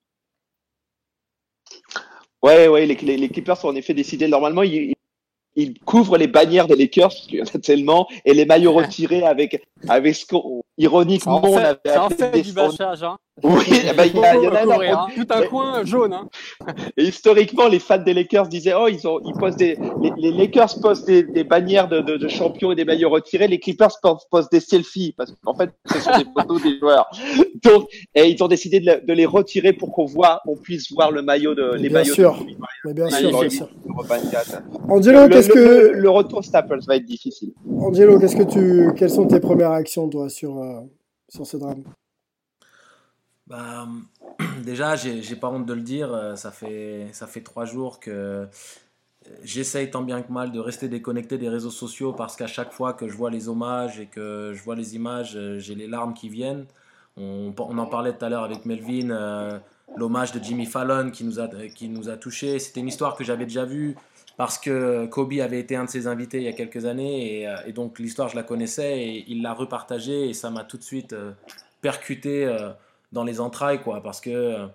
[2.42, 4.29] Ouais, ouais, les, les, les, Clippers sont en effet décidés.
[4.29, 4.94] Normalement, ils,
[5.56, 8.72] il couvre les bannières des Lakers, parce qu'il y en a tellement, et les maillots
[8.72, 13.16] retirés avec, avec ce qu'on, ironiquement, on avait Ça en fait du bâchage, hein.
[13.42, 15.07] Oui, eh ben, il y, a, il y en a un, hein.
[15.14, 16.29] Tout un coin jaune, hein.
[16.96, 20.33] Et historiquement, les fans des Lakers disaient, oh, ils ont, ils posent des, les, les
[20.33, 23.96] Lakers postent des, des bannières de, de, de, champions et des maillots retirés, les Clippers
[24.31, 27.11] postent des selfies, parce qu'en fait, ce sont des photos des joueurs.
[27.62, 31.11] Donc, et ils ont décidé de, de les retirer pour qu'on voit, on puisse voir
[31.11, 32.44] le maillot de, les bien maillots sûr.
[32.44, 33.68] de Mais bien sûr, bien sûr.
[34.03, 34.62] 24.
[34.88, 37.53] Angelo, Le- qu'est-ce que le, le retour Staples va être difficile.
[37.79, 40.81] Angelo, qu'est-ce que tu quelles sont tes premières réactions toi sur euh,
[41.29, 41.83] sur ce drame?
[43.50, 43.88] Bah,
[44.64, 48.10] déjà, j'ai pas honte de le dire, euh, ça fait, ça fait trois jours que
[48.10, 48.46] euh,
[49.42, 52.92] j'essaye tant bien que mal de rester déconnecté des réseaux sociaux parce qu'à chaque fois
[52.92, 56.14] que je vois les hommages et que je vois les images, euh, j'ai les larmes
[56.14, 56.66] qui viennent.
[57.16, 59.60] On, en parlait tout à l'heure avec Melvin,
[59.96, 62.58] l'hommage de Jimmy Fallon qui nous a, qui nous a touchés.
[62.60, 63.96] C'était une histoire que j'avais déjà vue
[64.36, 67.72] parce que Kobe avait été un de ses invités il y a quelques années et,
[67.72, 71.14] donc l'histoire je la connaissais et il l'a repartagée et ça m'a tout de suite
[71.82, 72.48] percuté
[73.12, 74.66] dans les entrailles quoi parce que euh,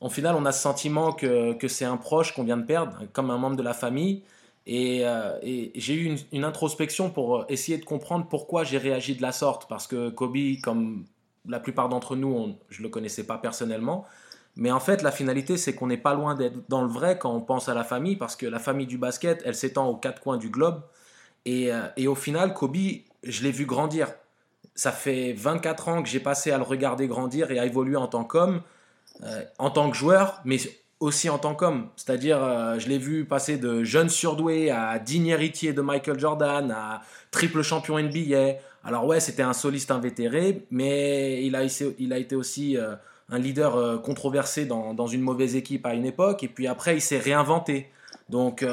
[0.00, 2.98] au final on a ce sentiment que, que c'est un proche qu'on vient de perdre
[3.12, 4.22] comme un membre de la famille
[4.66, 9.32] et, euh, j'ai eu une, introspection pour essayer de comprendre pourquoi j'ai réagi de la
[9.32, 11.04] sorte parce que Kobe comme
[11.46, 14.06] la plupart d'entre nous je le connaissais pas personnellement
[14.56, 17.34] mais en fait, la finalité, c'est qu'on n'est pas loin d'être dans le vrai quand
[17.34, 20.20] on pense à la famille, parce que la famille du basket, elle s'étend aux quatre
[20.20, 20.82] coins du globe.
[21.44, 22.76] Et, euh, et au final, Kobe,
[23.24, 24.14] je l'ai vu grandir.
[24.74, 28.06] Ça fait 24 ans que j'ai passé à le regarder grandir et à évoluer en
[28.06, 28.62] tant qu'homme,
[29.22, 30.58] euh, en tant que joueur, mais
[31.00, 31.88] aussi en tant qu'homme.
[31.96, 36.70] C'est-à-dire, euh, je l'ai vu passer de jeune surdoué à digne héritier de Michael Jordan,
[36.70, 38.54] à triple champion NBA.
[38.84, 42.94] Alors ouais, c'était un soliste invétéré, mais il a, été aussi euh,
[43.30, 47.00] un leader controversé dans, dans, une mauvaise équipe à une époque, et puis après, il
[47.00, 47.90] s'est réinventé.
[48.28, 48.64] Donc,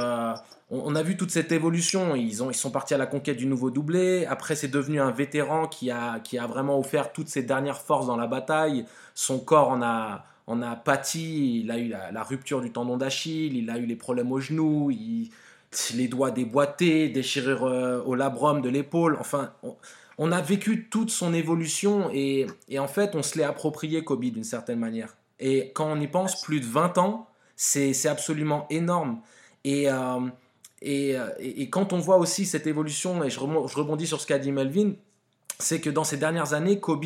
[0.71, 2.15] on, a vu toute cette évolution.
[2.15, 4.25] Ils, ont, ils sont partis à la conquête du nouveau doublé.
[4.25, 8.07] Après, c'est devenu un vétéran qui a, qui a vraiment offert toutes ses dernières forces
[8.07, 8.85] dans la bataille.
[9.13, 11.59] Son corps en a, en a pâti.
[11.59, 13.57] Il a eu la, la rupture du tendon d'Achille.
[13.57, 14.91] Il a eu les problèmes au genou.
[14.91, 15.29] Il,
[15.93, 19.17] les doigts déboîtés, déchirure euh, au labrum de l'épaule.
[19.19, 19.75] Enfin, on,
[20.17, 24.25] on, a vécu toute son évolution et, et en fait, on se l'est approprié, Kobe,
[24.25, 25.15] d'une certaine manière.
[25.39, 29.21] Et quand on y pense, plus de 20 ans, c'est absolument énorme.
[29.63, 30.19] Et, euh,
[30.81, 34.51] et, et, quand on voit aussi cette évolution, et je rebondis sur ce qu'a dit
[34.51, 34.93] Melvin,
[35.59, 37.05] c'est que dans ces dernières années, Kobe,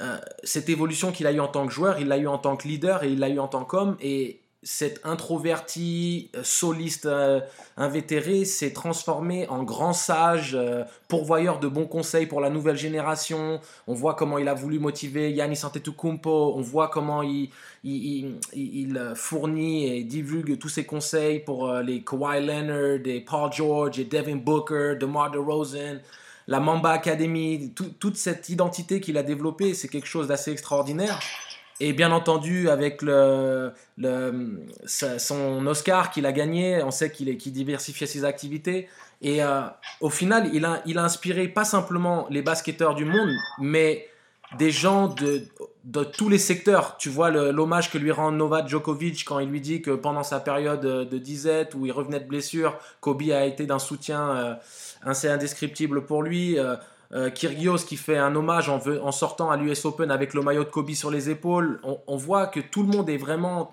[0.00, 2.56] euh, cette évolution qu'il a eue en tant que joueur, il l'a eu en tant
[2.56, 3.96] que leader et il l'a eu en tant qu'homme.
[4.00, 7.40] Et cet introverti, soliste, euh,
[7.78, 13.60] invétéré s'est transformé en grand sage, euh, pourvoyeur de bons conseils pour la nouvelle génération.
[13.86, 17.50] On voit comment il a voulu motiver Yannis Antetokounmpo, on voit comment il,
[19.14, 24.04] fournit et divulgue tous ses conseils pour euh, les Kawhi Leonard, et Paul George, et
[24.04, 26.00] Devin Booker, DeMar DeRozan,
[26.48, 31.18] la Mamba Academy, tout, toute cette identité qu'il a développée, c'est quelque chose d'assez extraordinaire.
[31.80, 33.72] Et bien entendu, avec le,
[34.86, 38.88] son Oscar qu'il a gagné, on sait qu'il qu diversifiait ses activités.
[39.22, 39.62] Et euh,
[40.00, 44.06] au final, il a, il a inspiré pas simplement les basketteurs du monde, mais
[44.58, 45.42] des gens de,
[45.84, 46.96] de tous les secteurs.
[46.98, 50.40] Tu vois l'hommage que lui rend Novak Djokovic quand il lui dit que pendant sa
[50.40, 54.54] période de disette où il revenait de blessure, Kobe a été d'un soutien euh,
[55.02, 56.58] assez indescriptible pour lui.
[56.58, 56.76] Euh,
[57.12, 60.68] euh, Kyrgios qui fait un hommage en, sortant à l'US Open avec le maillot de
[60.68, 61.80] Kobe sur les épaules.
[62.06, 63.72] On, voit que tout le monde est vraiment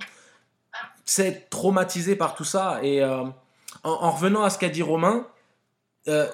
[1.50, 2.80] traumatisé par tout ça.
[2.82, 3.24] Et euh,
[3.84, 5.28] en, en, revenant à ce qu'a dit Romain,
[6.08, 6.28] euh,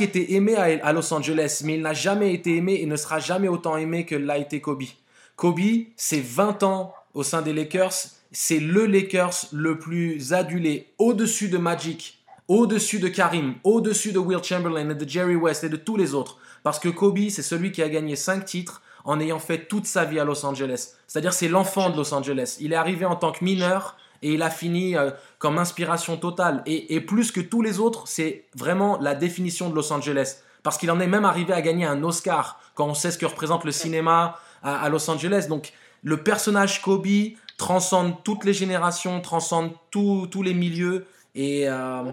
[0.00, 3.20] était aimé à, à, Los Angeles, mais il n'a jamais été aimé et ne sera
[3.20, 4.82] jamais autant aimé que l'a été Kobe.
[5.36, 5.60] Kobe,
[5.96, 7.94] c'est 20 ans au sein des Lakers.
[8.32, 12.19] C'est le Lakers le plus adulé, au-dessus de Magic,
[12.50, 16.14] au-dessus de Karim, au-dessus de Will Chamberlain et de Jerry West et de tous les
[16.14, 16.38] autres.
[16.64, 20.04] Parce que Kobe, c'est celui qui a gagné 5 titres en ayant fait toute sa
[20.04, 20.94] vie à Los Angeles.
[21.06, 22.56] C'est-à-dire c'est l'enfant de Los Angeles.
[22.58, 26.64] Il est arrivé en tant que mineur et il a fini euh, comme inspiration totale.
[26.66, 30.38] Et, plus que tous les autres, c'est vraiment la définition de Los Angeles.
[30.64, 33.26] Parce qu'il en est même arrivé à gagner un Oscar quand on sait ce que
[33.26, 35.46] représente le cinéma à, à Los Angeles.
[35.48, 37.06] Donc le personnage Kobe
[37.58, 41.06] transcende toutes les générations, transcende tous les milieux.
[41.36, 42.10] Et, euh,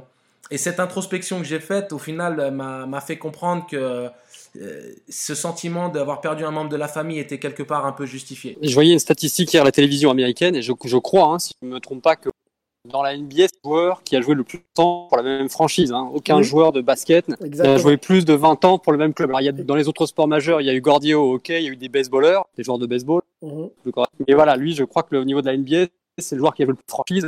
[0.51, 4.09] et cette introspection que j'ai faite, au final, m'a fait comprendre que
[4.55, 8.05] euh, ce sentiment d'avoir perdu un membre de la famille était quelque part un peu
[8.05, 8.57] justifié.
[8.61, 11.53] Je voyais une statistique hier à la télévision américaine, et je, je crois, hein, si
[11.61, 12.29] je ne me trompe pas, que
[12.85, 15.23] dans la NBA, c'est le joueur qui a joué le plus de temps pour la
[15.23, 15.91] même franchise.
[15.91, 16.09] Hein.
[16.13, 16.43] Aucun oui.
[16.43, 19.29] joueur de basket n'a joué plus de 20 ans pour le même club.
[19.29, 21.33] Alors, il y a, dans les autres sports majeurs, il y a eu Gordio au
[21.35, 23.21] hockey, il y a eu des baseballeurs, des joueurs de baseball.
[23.41, 24.05] Mm -hmm.
[24.27, 26.63] Et voilà, lui, je crois que au niveau de la NBA, c'est le joueur qui
[26.63, 27.27] a joué le plus de franchise.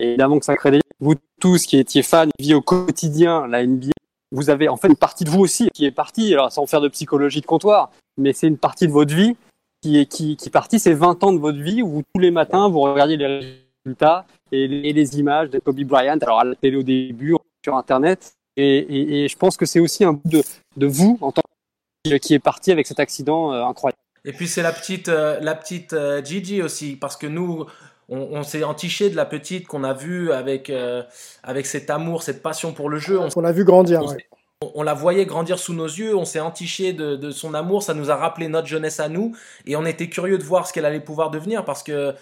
[0.00, 3.66] Et évidemment que ça crée des vous tous qui étiez fans, vie au quotidien la
[3.66, 3.92] NBA,
[4.32, 6.80] vous avez en fait une partie de vous aussi qui est partie, alors sans faire
[6.80, 9.36] de psychologie de comptoir, mais c'est une partie de votre vie
[9.82, 12.68] qui est qui, qui partie, c'est 20 ans de votre vie où tous les matins
[12.68, 16.82] vous regardiez les résultats et les, images de Kobe Bryant, alors à la télé au
[16.82, 20.42] début, sur Internet, et, et, je pense que c'est aussi un bout de,
[20.76, 23.98] de vous en tant que qui est parti avec cet accident euh, incroyable.
[24.24, 27.66] Et puis c'est la petite, euh, la petite euh, Gigi aussi, parce que nous,
[28.08, 30.72] on, s'est entiché de la petite qu'on a vue avec,
[31.42, 33.18] avec cet amour, cette passion pour le jeu.
[33.34, 34.02] On, l'a vu grandir.
[34.74, 37.94] On, la voyait grandir sous nos yeux, on s'est entiché de, de, son amour, ça
[37.94, 40.86] nous a rappelé notre jeunesse à nous, et on était curieux de voir ce qu'elle
[40.86, 42.14] allait pouvoir devenir, parce que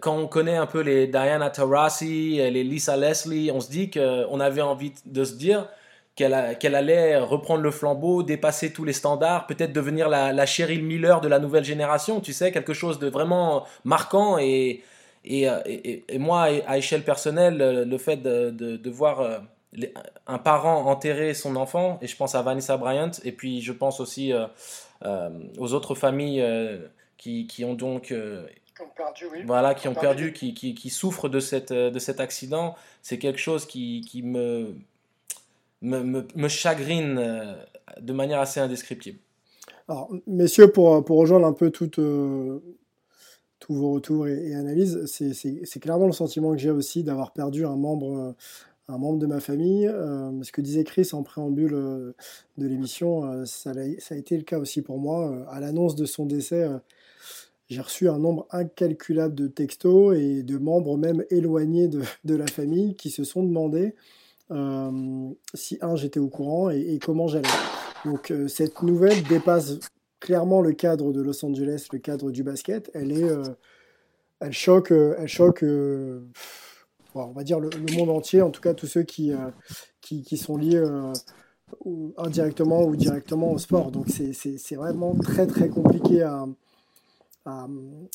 [0.00, 4.40] quand on connaît un peu les Diana Taurasi, les Lisa Leslie, on se dit qu'on
[4.40, 5.68] avait envie de se dire
[6.14, 6.34] qu'elle
[6.74, 11.28] allait reprendre le flambeau, dépasser tous les standards, peut-être devenir la, la, Cheryl Miller de
[11.28, 14.36] la nouvelle génération, tu sais, quelque chose de vraiment marquant.
[14.38, 14.82] Et,
[15.24, 19.38] et, et, moi, à échelle personnelle, le fait de, de, voir euh,
[20.26, 24.00] un parent enterrer son enfant, et je pense à Vanessa Bryant, et puis je pense
[24.00, 24.46] aussi euh,
[25.04, 26.44] euh, aux autres familles
[27.18, 28.14] qui, qui, ont donc...
[28.96, 29.44] Perdu, oui.
[29.46, 32.74] Voilà, qui ont perdu, qui, qui, qui, souffrent de, cette, de cet accident.
[33.00, 34.74] C'est quelque chose qui, qui me,
[35.82, 37.54] me, me, chagrine euh,
[38.00, 39.18] de manière assez indescriptible.
[39.88, 42.60] Alors, messieurs, pour, pour rejoindre un peu tout, euh,
[43.74, 48.34] vos retours et, analyses, c'est clairement le sentiment que j'ai aussi d'avoir perdu un membre,
[48.88, 49.86] un membre de ma famille.
[49.86, 54.58] Euh, ce que disait Chris en préambule de l'émission, ça, ça, a été le cas
[54.58, 55.46] aussi pour moi.
[55.50, 56.68] À l'annonce de son décès,
[57.68, 62.46] j'ai reçu un nombre incalculable de textos et de membres même éloignés de, de la
[62.46, 63.94] famille qui se sont demandé
[64.52, 67.48] euh, si un j'étais au courant et, comment j'allais.
[68.04, 69.78] Donc euh, cette nouvelle dépasse
[70.22, 72.90] clairement le cadre de Los Angeles, le cadre du basket.
[72.94, 73.42] Elle est, euh,
[74.40, 75.64] elle choque, elle choque.
[77.14, 79.32] on va dire le, monde entier, en tout cas tous ceux qui,
[80.00, 80.82] qui, qui, sont liés
[82.16, 83.90] indirectement ou directement au sport.
[83.90, 86.46] Donc c'est vraiment très très compliqué à,
[87.44, 87.66] à,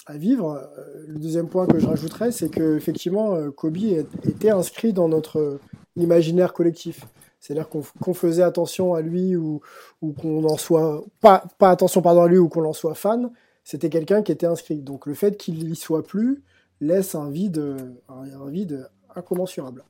[0.06, 0.70] à, vivre.
[1.08, 3.78] Le deuxième point que je rajouterais, c'est que effectivement Kobe
[4.24, 5.60] était inscrit dans notre
[5.98, 7.06] l'imaginaire collectif.
[7.48, 9.62] C'est-à-dire qu'on faisait attention à lui ou,
[10.02, 13.32] qu'on en soit pas, attention pardon à lui ou qu'on en soit fan,
[13.64, 14.82] c'était quelqu'un qui était inscrit.
[14.82, 16.44] Donc le fait qu'il y soit plus
[16.82, 17.78] laisse un vide,
[18.10, 19.86] un, vide incommensurable.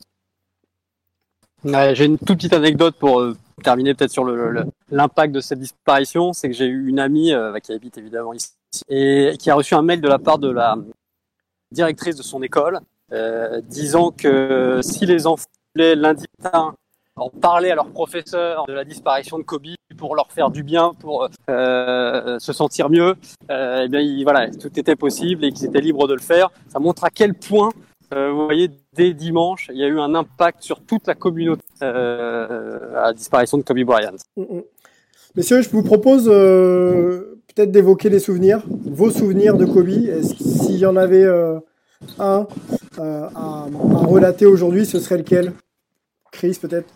[1.65, 4.23] j'ai une toute petite anecdote pour euh, terminer peut-être sur
[4.91, 6.33] l'impact de cette disparition.
[6.33, 8.51] C'est que j'ai eu une amie euh, qui habite évidemment ici
[8.87, 10.77] et qui a reçu un mail de la part de la
[11.71, 12.81] directrice de son école
[13.13, 16.75] euh, disant que si les enfants lundi matin
[17.17, 20.93] en parler à leurs professeurs de la disparition de Kobe pour leur faire du bien,
[20.99, 23.15] pour euh, se sentir mieux.
[23.49, 26.51] Euh, eh bien, voilà, tout était possible et qu'ils étaient libres de le faire.
[26.67, 27.71] Ça montre à quel point,
[28.13, 31.63] euh, vous voyez, dès dimanche, il y a eu un impact sur toute la communauté
[31.81, 34.11] euh, à la disparition de Kobe Bryant.
[34.35, 34.63] Mm, mm.
[35.35, 39.89] Messieurs, je vous propose peut-être d'évoquer les souvenirs, vos souvenirs de Kobe.
[40.23, 41.25] S'il y en avait
[42.17, 42.47] un
[42.97, 43.65] à, à
[44.07, 45.53] relater aujourd'hui, ce serait lequel?
[46.31, 46.93] Chris, peut-être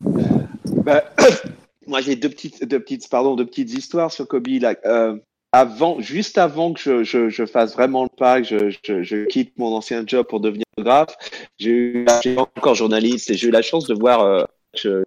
[0.00, 1.04] bah,
[1.86, 4.46] Moi, j'ai deux petites, deux petites, deux petites histoires sur Kobe.
[4.84, 5.16] Euh,
[5.52, 10.26] avant, juste avant que je, fasse vraiment le pas, que je, quitte mon ancien job
[10.26, 11.16] pour devenir photographe,
[11.58, 14.22] j'ai eu encore journaliste et j'ai eu la chance de voir.
[14.22, 15.02] Euh,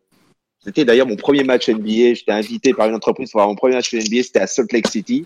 [0.63, 2.15] c'était d'ailleurs mon premier match NBA.
[2.15, 4.23] J'étais invité par une entreprise pour voir mon premier match NBA.
[4.23, 5.25] C'était à Salt Lake City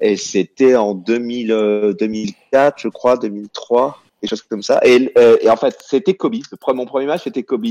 [0.00, 4.80] et c'était en 2000, 2004, euh, je crois, 2003 des choses comme ça.
[4.84, 6.34] Et, euh, et en fait, c'était Kobe.
[6.34, 7.66] Le, mon premier match, c'était Kobe.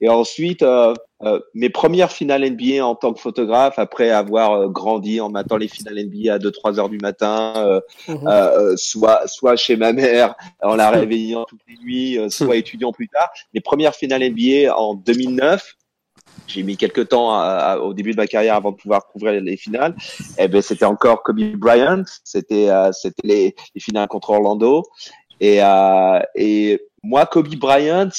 [0.00, 5.20] Et ensuite, euh, euh, mes premières finales NBA en tant que photographe, après avoir grandi
[5.20, 8.76] en matant les finales NBA à 2-3 heures du matin, mhm.
[8.76, 13.30] soit soit chez ma mère, en la réveillant toutes les nuits, soit étudiant plus tard.
[13.52, 15.74] Les premières finales NBA en 2009,
[16.48, 19.94] j'ai mis quelques temps au début de ma carrière avant de pouvoir couvrir les finales.
[20.38, 24.82] Et eh ben c'était encore Kobe Bryant, c'était c'était les, les, finales contre Orlando.
[25.42, 28.10] Et, euh, et moi, Kobe Bryant,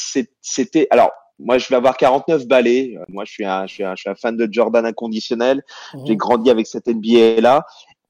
[0.42, 2.96] c'était alors moi, je vais avoir 49 balais.
[3.08, 5.64] Moi, je suis un, je suis un, je suis un fan de Jordan inconditionnel.
[5.94, 6.06] Mhm.
[6.06, 7.66] J'ai grandi avec cette NBA là.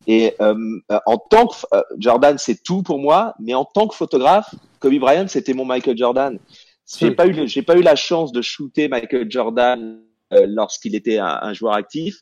[0.08, 0.56] Et euh,
[1.06, 3.34] en tant que euh, Jordan, c'est tout pour moi.
[3.40, 6.38] Mais en tant que photographe, Kobe Bryant, c'était mon Michael Jordan.
[7.00, 10.02] J'ai pas eu, j'ai pas eu la chance de shooter Michael Jordan
[10.34, 12.18] euh, lorsqu'il était un, un, joueur actif,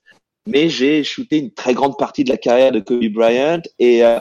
[0.46, 4.20] mais j'ai shooté une très grande partie de la carrière de Kobe Bryant et euh,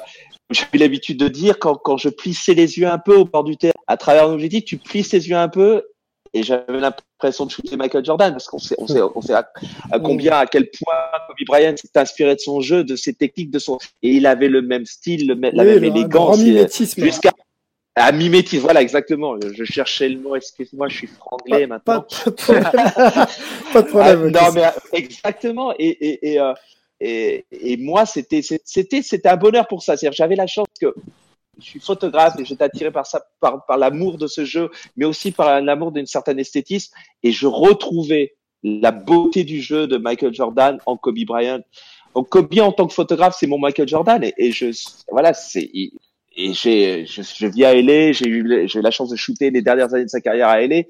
[0.51, 3.45] j'ai eu l'habitude de dire quand, quand je plissais les yeux un peu au bord
[3.45, 5.85] du terrain, à travers un objectif, tu plisses les yeux un peu
[6.33, 9.45] et j'avais l'impression de shooter Michael Jordan parce qu'on sait, on sait, on sait à,
[9.99, 10.95] combien, à quel point
[11.27, 14.49] Kobe Bryant s'est inspiré de son jeu, de ses techniques, de son et il avait
[14.49, 17.33] le même style, le, la même élégance jusqu'à
[17.97, 19.37] À mimétiser, voilà, exactement.
[19.41, 22.03] Je cherchais le mot, excuse-moi, je suis franglais maintenant.
[22.03, 22.65] Pas, de problème.
[23.73, 24.33] pas de problème.
[24.37, 25.75] Ah, non, mais exactement.
[25.79, 26.53] Et, et, et, euh,
[27.01, 29.97] et, et moi, c'était, c'était, c'était un bonheur pour ça.
[29.97, 30.95] C'est-à-dire, j'avais la chance que
[31.59, 35.05] je suis photographe et j'étais attiré par ça, par, par l'amour de ce jeu, mais
[35.05, 36.95] aussi par l'amour d'une certaine esthétisme.
[37.23, 41.61] Et je retrouvais la beauté du jeu de Michael Jordan en Kobe Bryant.
[42.15, 44.67] Donc Kobe en tant que photographe, c'est mon Michael Jordan et, et je
[45.11, 49.11] voilà, c'est et j'ai je, je vis à LA, j'ai eu j'ai eu la chance
[49.11, 50.83] de shooter les dernières années de sa carrière à LA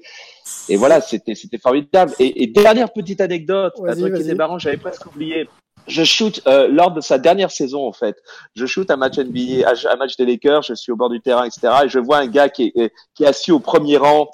[0.67, 2.13] et voilà, c'était c'était formidable.
[2.19, 5.47] Et, et, dernière petite anecdote, un truc qui était marrant, j'avais presque oublié.
[5.87, 8.17] Je shoot euh, lors de sa dernière saison en fait.
[8.55, 10.63] Je shoot un match NBA, un match des Lakers.
[10.63, 11.73] Je suis au bord du terrain, etc.
[11.85, 14.29] Et je vois un gars qui est, qui est assis au premier rang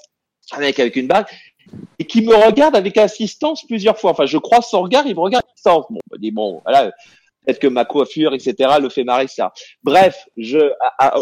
[0.51, 1.27] avec avec une bague
[1.99, 4.11] et qui me regarde avec assistance plusieurs fois.
[4.11, 5.85] Enfin, je crois son regard, il me regarde à distance.
[5.89, 6.91] Bon, on dit bon, voilà,
[7.45, 9.53] peut-être que ma coiffure, etc., le fait marrer, ça.
[9.83, 10.71] Bref, je,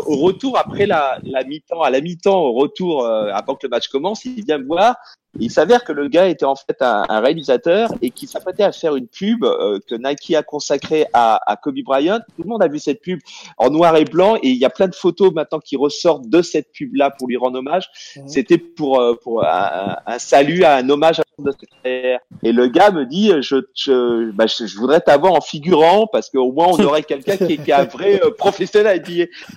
[0.08, 3.70] au retour après la, la mi-temps, à la mi-temps, au retour euh, avant que le
[3.70, 4.96] match commence, il vient me voir
[5.40, 8.96] il s'avère que le gars était en fait un, réalisateur et qui s'apprêtait à faire
[8.96, 12.20] une pub euh, que Nike a consacrée à, à, Kobe Bryant.
[12.36, 13.20] Tout le monde a vu cette pub
[13.58, 16.42] en noir et blanc et il y a plein de photos maintenant qui ressortent de
[16.42, 17.90] cette pub-là pour lui rendre hommage.
[18.28, 21.52] C'était pour, euh, pour un, un, salut, un hommage à de
[22.44, 26.54] Et le gars me dit, je, je, bah, je, voudrais t'avoir en figurant parce qu'au
[26.54, 29.04] moins on aurait quelqu'un qui, qui, est un vrai euh, professionnel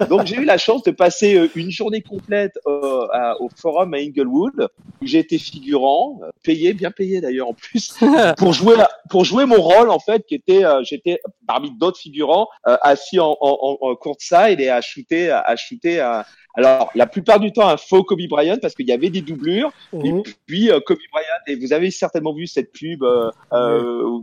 [0.00, 4.68] à Donc j'ai eu la chance de passer une journée complète au forum à Inglewood
[5.00, 7.94] où j'ai été figurant figurant, euh, payé, bien payé d'ailleurs en plus,
[8.38, 8.76] pour jouer
[9.10, 13.20] pour jouer mon rôle en fait, qui était euh, j'étais parmi d'autres figurants euh, assis
[13.20, 16.00] en, en, en, courtside et à shooter, à, shooter.
[16.00, 16.26] À...
[16.54, 19.70] Alors la plupart du temps un faux Kobe Bryant parce qu'il y avait des doublures.
[19.92, 20.22] Et mhm.
[20.46, 23.30] puis Kobe Bryant et vous avez certainement vu cette pub euh,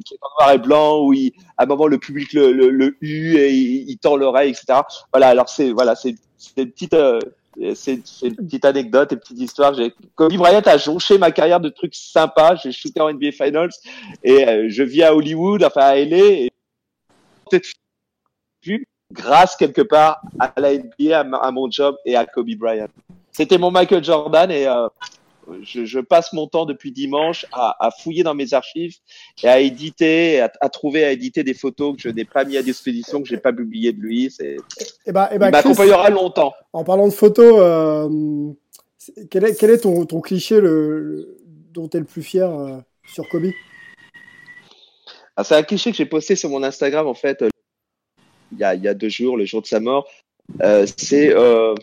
[0.05, 2.69] qui est en noir et blanc où il, à un moment le public le, le,
[2.69, 4.79] le hue et il, tend l'oreille, etc.
[5.13, 5.29] Voilà.
[5.29, 6.95] Alors c'est voilà c'est c'est une petite
[7.75, 9.73] c'est une petite anecdote et petite histoire.
[10.15, 12.55] Kobe Bryant a jonché ma carrière de trucs sympas.
[12.55, 13.71] J'ai shooté en NBA Finals
[14.23, 16.17] et euh, je vis à Hollywood, enfin à LA.
[16.17, 16.51] Et
[17.49, 17.67] peut-être
[19.11, 22.87] grâce quelque part à la NBA, à, mon job et à Kobe Bryant.
[23.31, 24.87] C'était mon Michael Jordan et euh,
[25.61, 28.95] je, je, passe mon temps depuis dimanche à, à, fouiller dans mes archives
[29.43, 32.57] et à éditer, à, à, trouver, à éditer des photos que je n'ai pas mis
[32.57, 34.31] à disposition, que j'ai pas publié de lui.
[34.31, 34.57] C'est,
[35.05, 36.53] eh ben, eh ben, il m'accompagnera longtemps.
[36.75, 38.51] En parlant de photos, euh,
[39.31, 40.59] quel, est, ton, cliché
[41.71, 43.45] dont tu es le plus fier euh, sur Kobe?
[45.37, 47.45] Ah, C'est un cliché que j'ai posté sur mon Instagram en fait.
[48.51, 50.05] Il y, a, il y a deux jours, le jour de sa mort,
[50.61, 51.73] euh, c'est euh,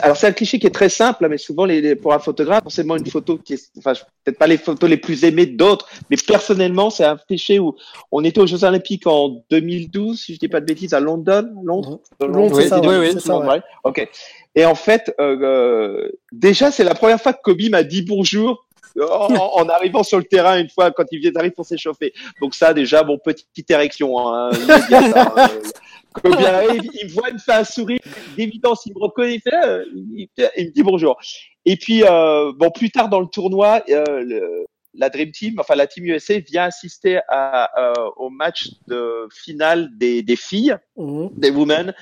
[0.00, 2.96] alors c'est un cliché qui est très simple, mais souvent les, pour un photographe, forcément
[2.96, 3.92] une photo qui est, enfin
[4.24, 7.76] peut-être pas les photos les plus aimées d'autres, mais personnellement c'est un cliché où
[8.10, 11.52] on était aux Jeux Olympiques en 2012, si je dis pas de bêtises, à London,
[11.62, 12.00] Londres?
[12.20, 12.80] Londres, ça.
[12.80, 13.60] Oui, oui, ça ouais.
[13.84, 14.08] Ok.
[14.54, 18.66] Et en fait, euh, déjà c'est la première fois que Kobe m'a dit bonjour
[19.00, 22.12] en, arrivant sur le terrain une fois quand il vient d'arriver pour s'échauffer.
[22.40, 24.18] Donc ça déjà, bon petite érection.
[24.18, 25.48] Hein, hein
[26.24, 27.98] bien, il, il, me voit, il me fait un sourire
[28.36, 30.28] d'évidence, il me reconnaît, il, fait, euh, il,
[30.66, 31.18] me dit bonjour.
[31.64, 35.74] Et puis euh, bon plus tard dans le tournoi, euh, le, la Dream Team, enfin
[35.74, 41.28] la Team USA vient assister à, euh, au match de finale des, des filles, mmh.
[41.36, 41.94] des women,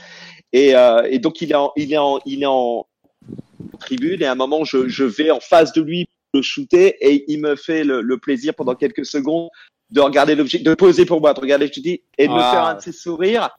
[0.52, 2.86] et, euh, et donc il est en, il est en, il est en
[3.78, 7.24] tribune et à un moment je, je vais en face de lui le shooter et
[7.28, 9.48] il me fait le, le plaisir pendant quelques secondes
[9.90, 12.64] de regarder l'objet, de poser pour moi, de regarder le dis et de me faire
[12.64, 13.50] un de ses sourires.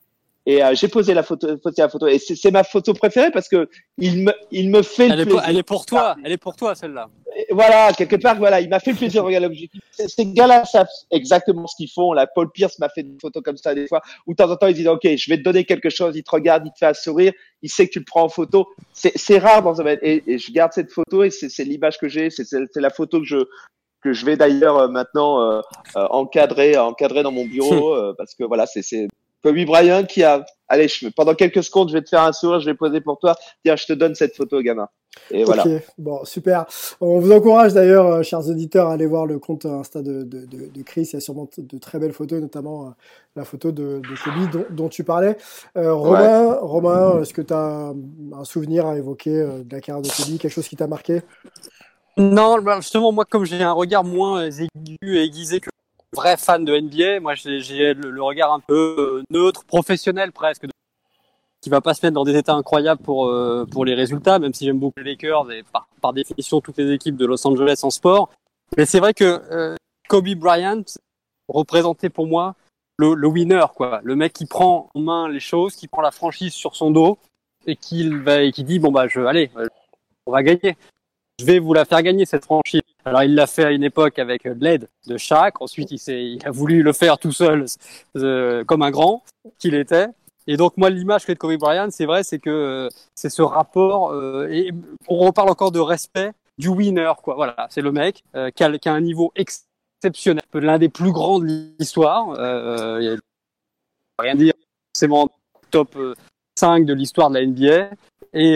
[0.45, 3.47] Et euh, j'ai posé la photo, posé la photo, et c'est ma photo préférée parce
[3.47, 5.32] que il me, il me fait elle le plaisir.
[5.32, 7.10] Est pour, elle est pour toi, elle est pour toi celle-là.
[7.51, 9.82] Voilà, quelque part, voilà, il m'a fait le plaisir de regarder l'objectif.
[9.91, 12.12] Ces gars-là savent exactement ce qu'ils font.
[12.12, 14.56] La Paul Pierce m'a fait des photos comme ça des fois, où de temps en
[14.56, 16.77] temps ils disent ok, je vais te donner quelque chose, il te regarde, il te
[16.80, 18.67] fait un sourire, il sait que tu le prends en photo.
[18.93, 22.30] C'est rare dans domaine, et, et, je garde cette photo et c'est l'image que j'ai,
[22.32, 23.45] c'est la photo que je
[24.01, 25.62] que je vais d'ailleurs euh, maintenant euh,
[25.96, 29.08] euh, encadrer, encadrer dans mon bureau euh, parce que voilà, c'est
[29.44, 32.60] Kobe Bryant qui a, allez, je, pendant quelques secondes, je vais te faire un sourire,
[32.60, 33.35] je vais poser pour toi.
[33.63, 34.87] Tiens, je te donne cette photo, gamin.
[35.29, 35.65] Et voilà.
[35.65, 36.65] Ok, bon, super.
[37.02, 40.46] On vous encourage d'ailleurs, euh, chers auditeurs, à aller voir le compte Insta de, de,
[40.46, 41.10] de, de Chris.
[41.12, 42.89] Il y a sûrement de très belles photos, notamment euh,
[43.35, 45.37] la photo de, de Kobe dont, dont, tu parlais.
[45.77, 47.94] Euh, Romain, Romain est-ce que tu as
[48.33, 51.21] un souvenir à évoquer euh, de la carrière de Kobe, quelque chose qui t'a marqué?
[52.17, 55.69] Non, bah, justement, moi, comme j'ai un regard moins aigu et aiguisé que
[56.13, 57.19] vrai fan de NBA.
[57.19, 60.65] Moi, j'ai le, regard un peu euh, neutre, professionnel presque,
[61.62, 64.53] qui va pas se mettre dans des états incroyables pour euh, pour les résultats, même
[64.53, 67.79] si j'aime beaucoup les Lakers et par, par, définition toutes les équipes de Los Angeles
[67.83, 68.29] en sport.
[68.77, 69.75] Mais c'est vrai que euh,
[70.07, 70.83] Kobe Bryant
[71.47, 72.55] représentait pour moi
[72.97, 76.12] le, le, winner, quoi, le mec qui prend en main les choses, qui prend la
[76.12, 77.17] franchise sur son dos
[77.67, 79.51] et qui va et qui dit bon bah je allez
[80.25, 80.77] on va gagner.
[81.42, 82.81] Je vais vous la faire gagner cette franchise.
[83.04, 85.60] Alors il l'a fait à une époque avec l'aide de Shaq.
[85.60, 87.65] Ensuite il, a voulu le faire tout seul
[88.15, 89.23] euh, comme un grand
[89.58, 90.06] qu'il était.
[90.46, 93.42] Et donc moi l'image que de Kobe Bryant, c'est vrai, c'est que euh, c'est ce
[93.42, 94.69] rapport euh, et
[95.08, 97.33] on reparle encore de respect du winner quoi.
[97.33, 98.23] Voilà, c'est le mec
[98.56, 101.46] qui a, un niveau exceptionnel, l'un des plus grands de
[101.79, 102.33] l'histoire.
[104.19, 104.54] Rien dire,
[104.94, 105.27] c'est mon
[105.71, 105.98] top
[106.60, 107.89] 5 de l'histoire de la NBA.
[108.34, 108.56] Et,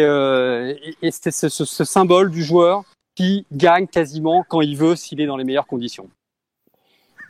[1.02, 2.84] et, c'est ce, ce, ce symbole du joueur
[3.16, 6.10] qui gagne quasiment quand il veut s'il est dans les meilleures conditions.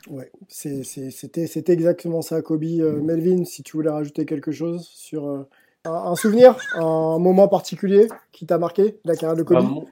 [0.08, 2.62] Ouais, c'était exactement ça, Kobe.
[2.64, 5.48] Euh, Melvin, si tu voulais rajouter quelque chose sur euh,
[5.84, 9.64] un, souvenir, un moment particulier qui t'a marqué la carrière de Kobe?
[9.64, 9.86] Bah,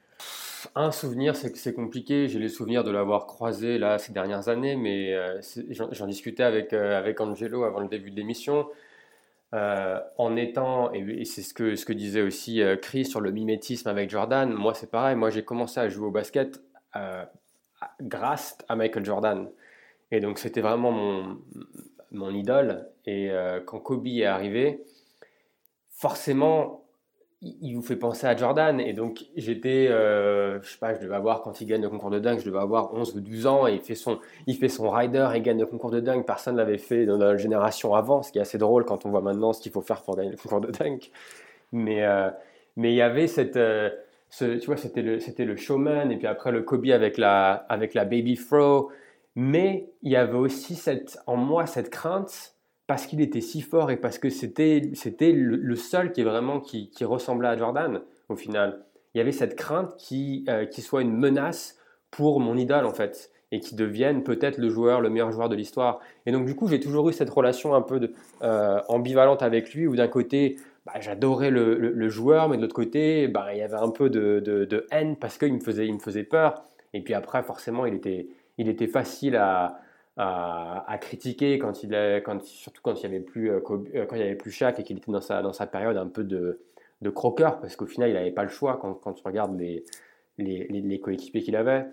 [0.77, 2.29] Un souvenir, c'est que c'est compliqué.
[2.29, 5.41] J'ai les souvenirs de l'avoir croisé là ces dernières années, mais euh,
[5.71, 8.67] j'en discutais avec, avec Angelo avant le début de l'émission.
[9.55, 14.11] En étant, et, c'est ce que, ce que disait aussi Chris sur le mimétisme avec
[14.11, 16.61] Jordan, moi c'est pareil, moi j'ai commencé à jouer au basket
[18.01, 19.49] grâce à Michael Jordan.
[20.11, 21.39] Et donc c'était vraiment mon,
[22.15, 22.89] mon idole.
[23.05, 24.85] Et euh, quand Kobe est arrivé,
[25.91, 26.84] forcément,
[27.61, 28.81] il vous fait penser à Jordan.
[28.81, 32.11] Et donc j'étais, euh, je sais pas, je devais avoir, quand il gagne le concours
[32.11, 33.67] de dunk, je devais avoir 11 ou 12 ans.
[33.67, 36.25] Et il fait son, il fait son rider et gagne le concours de dunk.
[36.25, 39.11] Personne ne l'avait fait dans la génération avant, ce qui est assez drôle quand on
[39.11, 41.11] voit maintenant ce qu'il faut faire pour gagner le concours de dunk.
[41.73, 42.31] Mais, euh,
[42.77, 43.59] mais il y avait cette...
[44.31, 47.53] Ce, tu vois, c'était le, c'était le showman, et puis après le Kobe avec la,
[47.53, 48.91] avec la baby throw,
[49.37, 52.54] mais il y avait aussi cette, en moi cette crainte
[52.87, 56.61] parce qu'il était si fort et parce que c'était, c'était le, seul qui est vraiment
[56.61, 58.85] qui, ressemblait à Jordan au final.
[59.15, 59.95] Il y avait cette crainte
[60.49, 61.79] euh, qui soit une menace
[62.11, 65.55] pour mon idole en fait et qui devienne peut-être le joueur, le meilleur joueur de
[65.55, 66.01] l'histoire.
[66.27, 68.11] Et donc du coup, j'ai toujours eu cette relation un peu
[68.43, 70.57] euh, ambivalente avec lui, où d'un côté,
[70.87, 74.41] bah, j'adorais le, joueur, mais de l'autre côté, bah, il y avait un peu de,
[74.41, 76.65] de, de haine parce qu'il me faisait, me faisait peur.
[76.95, 78.27] Et puis après, forcément, il était,
[78.59, 79.79] il était facile à,
[80.17, 81.91] à, critiquer quand il
[82.25, 83.61] quand, surtout quand il n'y avait plus euh,
[83.95, 85.97] euh, quand il y avait plus Shaq et qu'il était dans sa, dans sa période
[85.97, 86.61] un peu de,
[87.03, 89.85] de croqueur parce qu'au final il n'avait pas le choix quand, quand tu regardes les,
[90.39, 91.87] les, les, coéquipiers qu'il avait.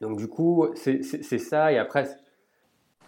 [0.00, 2.08] Donc du coup c'est ça et après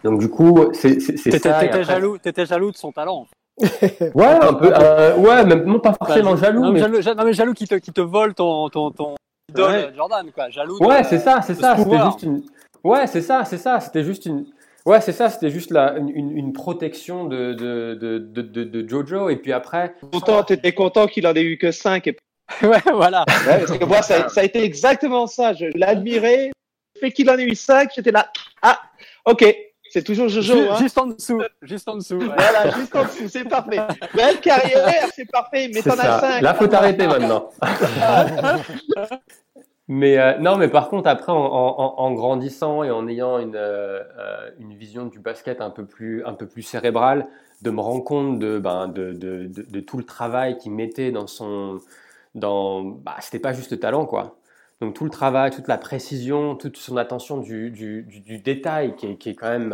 [0.03, 1.59] donc du coup c'est ça.
[1.59, 3.27] T'étais jaloux, jaloux de son talent.
[3.61, 6.79] ouais un peu euh, ouais même non pas forcément jaloux non, mais...
[6.81, 9.15] Jaloux, non, mais jaloux qui te, qui te vole ton, ton, ton
[9.49, 12.43] idole Jordan quoi jaloux ouais c'est ça c'est ça c'était juste une
[12.85, 13.79] Ouais, c'est ça, c'est ça.
[13.79, 14.45] C'était juste une.
[14.85, 19.29] Ouais, c'est ça, c'était juste la, une, une, protection de, de, de, de, de Jojo.
[19.29, 19.95] Et puis après.
[20.13, 22.05] Content, t'étais content qu'il en ait eu que 5.
[22.05, 22.15] Et...
[22.61, 23.25] ouais, voilà.
[23.47, 25.53] Ouais, parce que moi, ça, ça, a été exactement ça.
[25.53, 26.51] Je l'admirais.
[26.95, 28.31] Le fait qu'il en ait eu 5, j'étais là.
[28.61, 28.79] Ah,
[29.25, 29.43] ok.
[29.89, 30.53] C'est toujours Jojo.
[30.53, 30.77] Juste, hein.
[30.79, 31.41] juste en dessous.
[31.63, 32.19] Juste en dessous.
[32.19, 33.29] Voilà, juste en dessous.
[33.29, 33.81] C'est parfait.
[34.13, 35.71] Belle carrière, c'est parfait.
[35.73, 36.41] Mais t'en as 5.
[36.41, 37.49] Là, faut t'arrêter maintenant.
[39.87, 44.49] Mais euh, non, mais par contre, après, en, grandissant et en ayant une, euh, euh,
[44.59, 47.27] une vision du basket un peu plus, un cérébrale,
[47.61, 51.79] de me rendre compte de, ben, de, tout le travail qu'il mettait dans son.
[52.33, 54.37] Bah, c'était pas juste le talent, quoi.
[54.81, 57.71] Donc tout le travail, toute la précision, toute son attention du,
[58.43, 59.73] détail qui est, quand même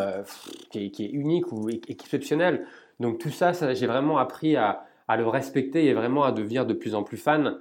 [0.99, 2.65] unique ou exceptionnel.
[2.99, 4.85] Donc tout ça, j'ai vraiment appris à,
[5.17, 7.57] le respecter et vraiment à devenir de plus en plus fan.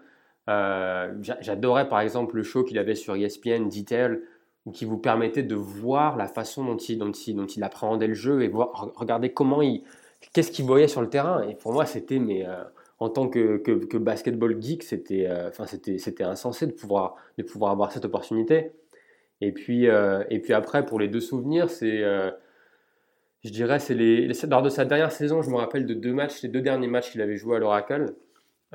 [0.50, 4.20] Euh, j'adorais par exemple le show qu'il avait sur ESPN, Detail,
[4.72, 9.32] qui vous permettait de voir la façon dont il, appréhendait le jeu et voir, regarder
[9.32, 9.84] comment il,
[10.32, 11.46] qu'est-ce qu'il voyait sur le terrain.
[11.48, 12.62] Et pour moi, c'était, mais euh,
[12.98, 17.70] en tant que, que, basketball geek, c'était, euh, c'était, c'était insensé de pouvoir, de pouvoir
[17.70, 18.72] avoir cette opportunité.
[19.40, 22.02] Et puis, et puis après, pour les deux souvenirs, c'est,
[23.42, 26.42] je dirais, c'est les, lors de sa dernière saison, je me rappelle de deux matchs,
[26.42, 28.14] les deux derniers matchs qu'il avait joué à l'Oracle.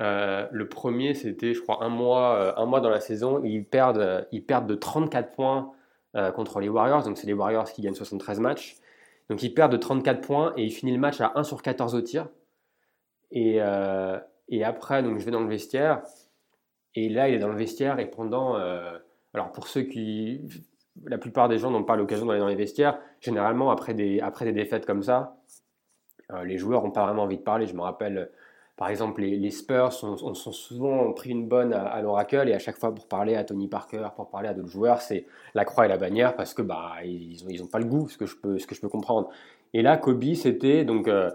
[0.00, 3.42] Euh, le premier, c'était, je crois, un mois, euh, un mois dans la saison.
[3.44, 5.72] ils perdent, ils perdent de 34 points
[6.16, 7.02] euh, contre les Warriors.
[7.04, 8.76] Donc, c'est les Warriors qui gagnent 73 matchs.
[9.30, 11.94] Donc, ils perdent de 34 points et ils finissent le match à 1 sur 14
[11.94, 12.28] au tir.
[13.32, 13.58] Et,
[14.48, 16.02] et après, donc, je vais dans le vestiaire.
[16.94, 18.54] Et là, il est dans le vestiaire et pendant.
[19.34, 20.42] alors, pour ceux qui.
[21.04, 22.98] La plupart des gens n'ont pas l'occasion d'aller dans les vestiaires.
[23.20, 25.36] Généralement, après des, après des défaites comme ça,
[26.44, 27.66] les joueurs n'ont pas vraiment envie de parler.
[27.66, 28.30] Je me rappelle
[28.76, 32.94] par exemple, les, Spurs ont, souvent pris une bonne à, l'Oracle et à chaque fois
[32.94, 35.24] pour parler à Tony Parker, pour parler à d'autres joueurs, c'est
[35.54, 38.06] la croix et la bannière parce que bah ils ont, ils ont pas le goût,
[38.10, 39.30] ce que je peux, ce que je peux comprendre.
[39.72, 41.30] Et là, Kobe, c'était donc euh,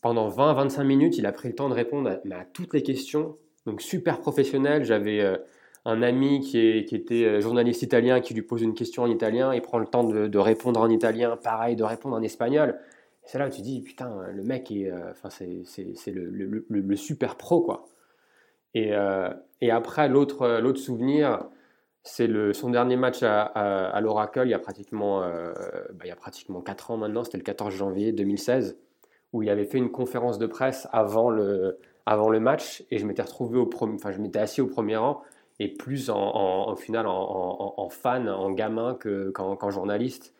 [0.00, 3.36] pendant 20-25 minutes, il a pris le temps de répondre à, toutes les questions,
[3.66, 4.84] donc super professionnel.
[4.84, 5.38] J'avais euh,
[5.86, 9.10] un ami qui, est, qui, était euh, journaliste italien qui lui pose une question en
[9.10, 12.78] italien, il prend le temps de répondre en italien, pareil, de répondre en espagnol
[13.28, 17.86] c'est là où tu dis, putain, le mec est, euh, c'est, le, super pro, quoi.
[18.74, 18.92] Et,
[19.60, 21.48] et après, l'autre souvenir,
[22.02, 26.16] c'est son dernier match à, à, l'Oracle il y a pratiquement, bah, il y a
[26.16, 28.78] pratiquement 4 ans maintenant, c'était le 14 janvier 2016,
[29.32, 33.04] où il avait fait une conférence de presse avant le, avant le match et je
[33.06, 35.20] m'étais retrouvé au enfin je m'étais assis au premier rang
[35.58, 40.34] et plus en, final en, fan, en gamin que qu'en journaliste.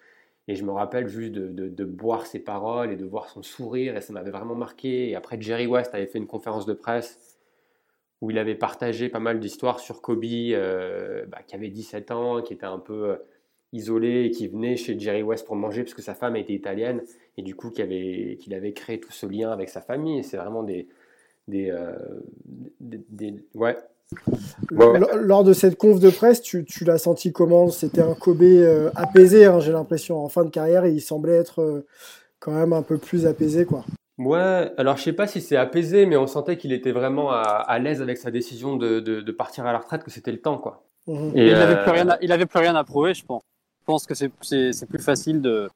[0.49, 3.97] Et je me rappelle juste de, de, boire ses paroles et de voir son sourire
[3.97, 5.11] et ça m'avait vraiment marqué.
[5.11, 7.39] Et après Jerry West avait fait une conférence de presse
[8.23, 12.43] où il avait partagé pas mal d'histoires sur Kobe, euh, bah, qui avait 17 ans,
[12.43, 13.17] qui était un peu euh,
[13.75, 17.03] isolé et qui venait chez Jerry West pour manger parce que sa femme était italienne
[17.37, 20.25] et du coup qu'il avait, créé tout ce lien avec sa famille.
[20.25, 20.89] C'est vraiment des,
[21.51, 21.95] euh,
[22.81, 23.77] des, des, ouais.
[24.71, 27.69] Lors de cette conf de presse, tu, tu l'as senti comment?
[27.69, 30.23] C'était un Kobe euh, apaisé, hein, j'ai l'impression.
[30.23, 31.87] En fin de carrière, il semblait être euh,
[32.41, 33.85] quand même un peu plus apaisé, quoi.
[34.19, 37.79] Ouais, alors je sais pas si c'est apaisé, mais on sentait qu'il était vraiment à,
[37.79, 40.83] l'aise avec sa décision de, de, partir à la retraite, que c'était le temps, quoi.
[41.07, 43.43] Et il n'avait plus, rien à, il avait plus rien à prouver, je pense.
[43.81, 44.29] Je pense que c'est
[44.89, 45.71] plus facile de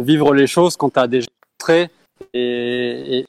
[0.00, 1.28] vivre les choses quand tu as déjà
[1.60, 1.90] montré
[2.34, 3.26] et, et,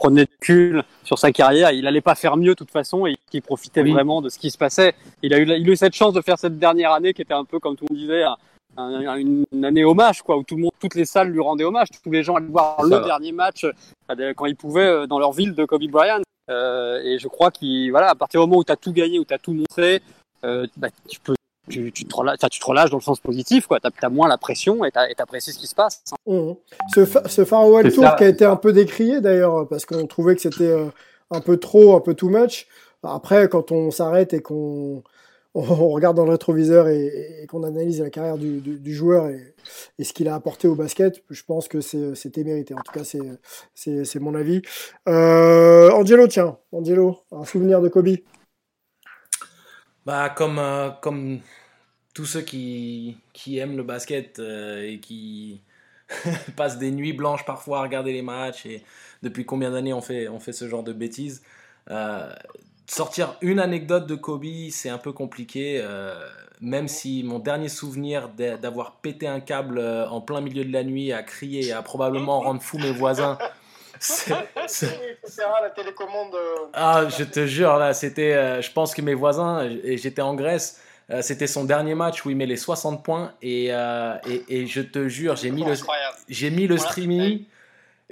[0.00, 1.70] prenait de cul sur sa carrière.
[1.72, 4.50] Il allait pas faire mieux de toute façon et il profitait vraiment de ce qui
[4.50, 4.94] se passait.
[5.22, 7.34] Il a, eu, il a eu cette chance de faire cette dernière année qui était
[7.34, 8.24] un peu, comme tout le monde disait,
[8.78, 11.88] une année hommage, quoi, où tout le monde, toutes les salles lui rendaient hommage.
[12.02, 15.32] Tous les gens allaient voir le dernier match euh, quand ils pouvaient euh, dans leur
[15.32, 16.22] ville de Kobe Bryant.
[16.50, 19.18] Euh, et je crois qu'il, voilà, à partir du moment où tu as tout gagné,
[19.18, 20.00] où tu as tout montré,
[20.42, 21.34] bah, tu peux
[21.70, 24.38] tu, tu, te relâches, tu te relâches dans le sens positif, tu as, moins la
[24.38, 26.02] pression et tu apprécies ce qui se passe.
[26.26, 26.52] Mmh.
[26.94, 30.42] Ce, ce Farewell Tour qui a été un peu décrié d'ailleurs, parce qu'on trouvait que
[30.42, 30.86] c'était euh,
[31.30, 32.66] un peu trop, un peu too much.
[33.02, 35.02] Après, quand on s'arrête et qu'on
[35.54, 39.54] on regarde dans le rétroviseur et, qu'on analyse la carrière du, du, joueur et,
[39.98, 42.74] et ce qu'il a apporté au basket, je pense que c'était mérité.
[42.74, 43.04] En tout cas,
[43.74, 44.62] c'est mon avis.
[45.08, 48.16] Euh, Angelo, tiens, Angelo, un souvenir de Kobe?
[50.06, 51.40] Bah, comme, euh, comme
[52.14, 55.60] tous ceux qui, qui aiment le basket euh, et qui
[56.56, 58.82] passent des nuits blanches parfois à regarder les matchs et
[59.22, 61.42] depuis combien d'années on fait, on fait ce genre de bêtises.
[61.90, 62.32] Euh,
[62.86, 65.80] sortir une anecdote de Kobe, c'est un peu compliqué,
[66.60, 71.12] même si mon dernier souvenir d'avoir pété un câble en plein milieu de la nuit
[71.12, 73.38] à crier et à probablement rendre fou mes voisins
[74.00, 74.30] c'est
[75.62, 76.34] la télécommande.
[76.34, 78.32] Euh, ah, je te jure, là, c'était.
[78.32, 82.24] Euh, je pense que mes voisins, et j'étais en Grèce, euh, c'était son dernier match
[82.24, 83.32] où il met les 60 points.
[83.42, 85.74] Et, et, et je te jure, j'ai mis, le,
[86.28, 87.44] j'ai mis le streaming.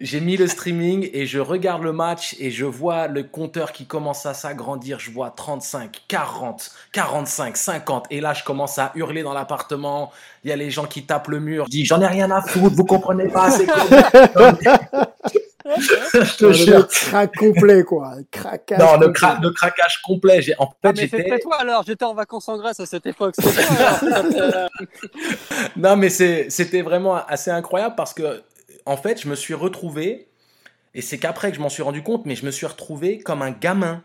[0.01, 3.84] J'ai mis le streaming et je regarde le match et je vois le compteur qui
[3.84, 5.01] commence à s'agrandir.
[5.01, 8.07] Je vois 35, 40, 45, 50.
[8.11, 10.12] Et là, je commence à hurler dans l'appartement.
[10.44, 11.64] Il y a les gens qui tapent le mur.
[11.64, 13.66] Je dis, j'en ai rien à foutre, vous comprenez pas, c'est
[16.40, 18.16] le crack complet, quoi.
[18.30, 20.40] Craquage non, le, le, craquage complet.
[20.58, 21.16] En fait, ah, j'étais.
[21.16, 23.34] C'était toi alors, j'étais en vacances en Grèce à cette époque.
[25.76, 28.42] non, mais c'était vraiment assez incroyable parce que,
[28.86, 30.27] en fait, je me suis retrouvé,
[30.99, 33.40] et c'est qu'après que je m'en suis rendu compte, mais je me suis retrouvé comme
[33.40, 34.03] un gamin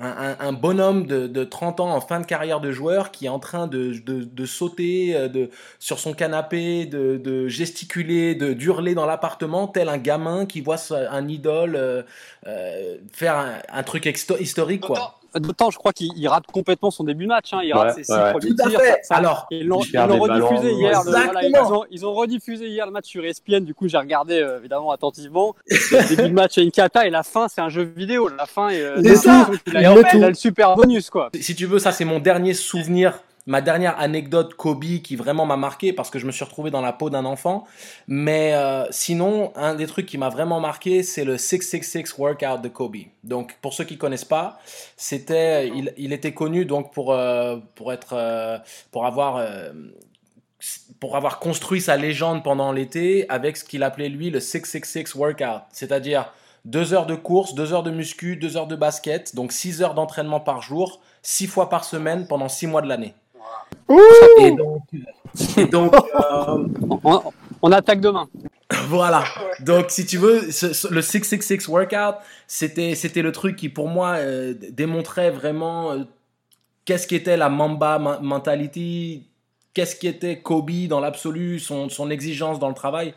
[0.00, 3.68] un, bonhomme de, 30 ans en fin de carrière de joueur qui est en train
[3.68, 9.98] de, sauter euh, de, sur son canapé, de, gesticuler, de d'hurler dans l'appartement, tel un
[9.98, 12.02] gamin qui voit un idole euh,
[12.48, 14.06] euh, faire un, truc
[14.40, 14.82] historique.
[14.82, 15.20] quoi.
[15.40, 17.52] D'autant, je crois qu'il rate complètement son début de match.
[17.52, 17.60] Hein.
[17.62, 18.80] Il rate ses six premiers tirs.
[19.10, 21.02] Alors, ils l'ont rediffusé hier.
[21.42, 23.60] ils, ont, ils, ont, rediffusé hier le match sur ESPN.
[23.60, 25.54] Du coup, j'ai regardé euh, évidemment attentivement.
[25.68, 28.28] le début de match, est une cata et la fin, c'est un jeu vidéo.
[28.28, 29.48] La fin, est, euh, c'est ça.
[29.66, 31.30] Il a, il a le super bonus, quoi.
[31.38, 35.56] Si tu veux, ça, c'est mon dernier souvenir ma dernière anecdote Kobe qui vraiment m'a
[35.56, 37.64] marqué parce que je me suis retrouvé dans la peau d'un enfant.
[38.08, 42.68] Mais euh, sinon, un des trucs qui m'a vraiment marqué, c'est le 666 workout de
[42.68, 42.96] Kobe.
[43.24, 44.58] Donc, pour ceux qui connaissent pas,
[44.96, 48.58] c'était, il, il, était connu donc pour euh, pour être euh,
[48.90, 49.46] pour avoir
[51.00, 55.62] pour avoir construit sa légende pendant l'été avec ce qu'il appelait lui le 666 workout,
[55.70, 56.32] c'est-à-dire
[56.64, 59.94] deux heures de course, deux heures de muscu, deux heures de basket, donc six heures
[59.94, 63.14] d'entraînement par jour, six fois par semaine pendant six mois de l'année
[65.56, 66.68] et donc, euh,
[67.62, 68.28] on, attaque demain.
[68.88, 69.24] Voilà.
[69.60, 74.54] Donc, si tu veux, le 666 workout, c'était, c'était le truc qui, pour moi, euh,
[74.70, 76.04] démontrait vraiment euh,
[76.84, 79.28] qu'est-ce qu'était la Mamba mentality,
[79.76, 83.12] qu'est-ce qui était Kobe dans l'absolu, son, son, exigence dans le travail.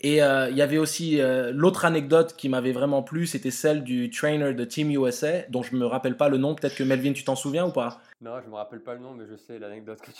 [0.00, 3.82] Et euh, il y avait aussi euh, l'autre anecdote qui m'avait vraiment plu, c'était celle
[3.82, 6.54] du trainer de Team USA, dont je me rappelle pas le nom.
[6.54, 8.00] Peut-être que Melvin, tu t'en souviens ou pas?
[8.20, 10.12] Non, je me rappelle pas le nom, mais je sais l'anecdote que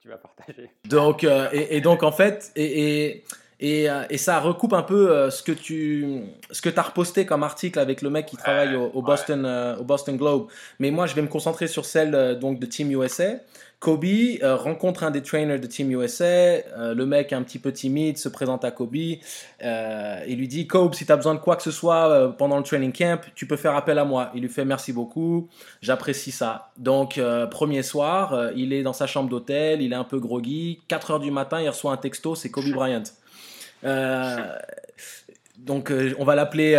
[0.00, 0.70] tu vas, partager.
[0.88, 3.24] Donc, euh, et, donc en fait, et,
[3.58, 7.78] Et, et, ça recoupe un peu ce que tu ce que as reposté comme article
[7.80, 10.48] avec le mec qui travaille au, Boston au Boston Globe.
[10.78, 13.40] Mais moi, je vais me concentrer sur celle donc de Team USA.
[13.84, 16.24] Kobe euh, rencontre un des trainers de Team USA.
[16.24, 18.96] Euh, le mec un petit peu timide, se présente à Kobe.
[19.62, 22.56] Euh, il lui dit Kobe, si tu as besoin de quoi que ce soit pendant
[22.56, 24.30] le training camp, tu peux faire appel à moi.
[24.34, 25.48] Il lui fait merci beaucoup,
[25.82, 26.70] j'apprécie ça.
[26.78, 27.20] Donc,
[27.50, 30.80] premier soir, il est dans sa chambre d'hôtel, il est un peu groggy.
[30.88, 33.02] 4 heures du matin, il reçoit un texto c'est Kobe Bryant.
[35.56, 36.74] Donc, on va l'appeler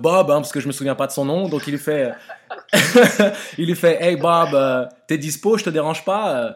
[0.00, 1.48] Bob, hein, parce que je me souviens pas de son nom.
[1.48, 2.12] Donc, il lui fait
[3.58, 6.52] il lui fait Hey Bob, euh, t'es dispo, je te dérange pas euh,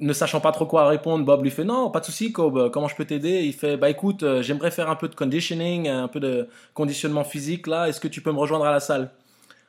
[0.00, 2.88] Ne sachant pas trop quoi répondre, Bob lui fait Non, pas de souci, Kobe, comment
[2.88, 3.42] je peux t'aider?
[3.44, 7.24] Il fait Bah écoute, euh, j'aimerais faire un peu de conditioning, un peu de conditionnement
[7.24, 9.10] physique là, est-ce que tu peux me rejoindre à la salle?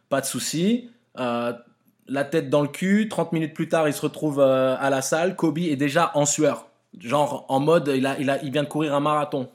[0.09, 0.89] Pas de souci.
[1.15, 5.35] la tête dans le cul, 30 minutes plus tard, il se retrouve à la salle.
[5.35, 6.67] Kobe est déjà en sueur,
[6.99, 9.49] genre en mode il, a, il, a, il vient de courir un marathon.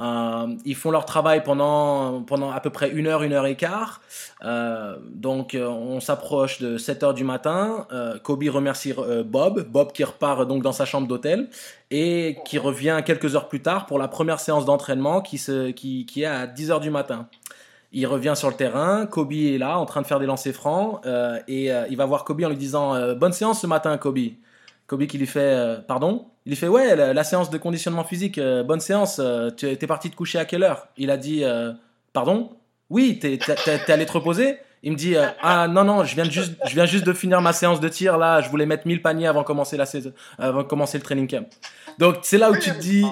[0.00, 3.56] Euh, ils font leur travail pendant, pendant à peu près une heure, une heure et
[3.56, 4.00] quart.
[4.44, 7.86] Euh, donc euh, on s'approche de 7 heures du matin.
[8.22, 8.94] Kobe remercie
[9.24, 11.48] Bob, Bob qui repart donc dans sa chambre d'hôtel
[11.90, 15.40] et qui revient quelques heures plus tard pour la première séance d'entraînement qui,
[15.74, 17.28] qui, qui est à 10 heures du matin.
[17.90, 21.00] Il revient sur le terrain, Kobe est là en train de faire des lancers francs
[21.48, 24.18] et il va voir Kobe en lui disant Bonne séance ce matin, Kobe.
[24.88, 26.26] Kobe qui lui fait Pardon?
[26.50, 29.18] Il fait ouais, la, séance de conditionnement physique, euh, bonne séance.
[29.22, 30.88] Euh, tu es parti te coucher à quelle heure?
[30.96, 31.74] Il a dit euh,
[32.14, 32.56] pardon?
[32.88, 34.56] Oui, t'es es, allé te reposer?
[34.82, 37.52] Il me dit ah non non, je viens juste je viens juste de finir ma
[37.52, 38.40] séance de tir là.
[38.40, 39.84] Je voulais mettre 1000 paniers avant de commencer la
[40.38, 41.46] avant de commencer le training camp.
[41.98, 43.04] Donc c'est là où tu te dis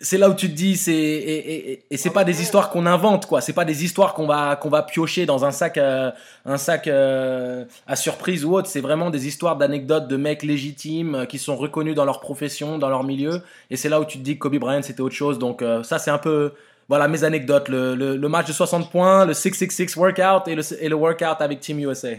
[0.00, 3.26] c'est là où tu te dis c'est et, et, c'est pas des histoires qu'on invente
[3.26, 3.40] quoi.
[3.40, 6.10] C'est pas des histoires qu'on va qu'on va piocher dans un sac euh,
[6.44, 8.68] un sac euh, à surprise ou autre.
[8.68, 12.78] C'est vraiment des histoires d'anecdotes de mecs légitimes euh, qui sont reconnus dans leur profession
[12.78, 13.42] dans leur milieu.
[13.70, 15.38] Et c'est là où tu te dis que Kobe Bryant c'était autre chose.
[15.38, 16.52] Donc ça c'est un peu
[16.88, 17.68] voilà mes anecdotes.
[17.68, 21.60] Le, le, match de 60 points le 666 workout et le, et le workout avec
[21.60, 22.10] Team USA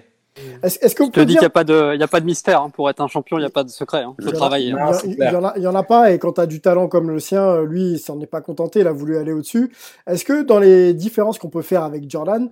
[0.63, 2.25] est-ce, que je te dis qu'il n'y a pas de, il y a pas de
[2.25, 2.69] mystère hein.
[2.69, 4.03] pour être un champion, il n'y a pas de secret.
[4.03, 4.15] Hein.
[4.19, 4.69] Il faut travailler.
[4.69, 4.75] Il
[5.17, 7.93] n'y en, en, a pas, et quand tu as du talent comme le sien, lui,
[7.93, 9.71] il s'en est pas contenté, il a voulu aller au-dessus.
[10.07, 12.49] Est-ce que dans les différences qu'on peut faire avec Jordan,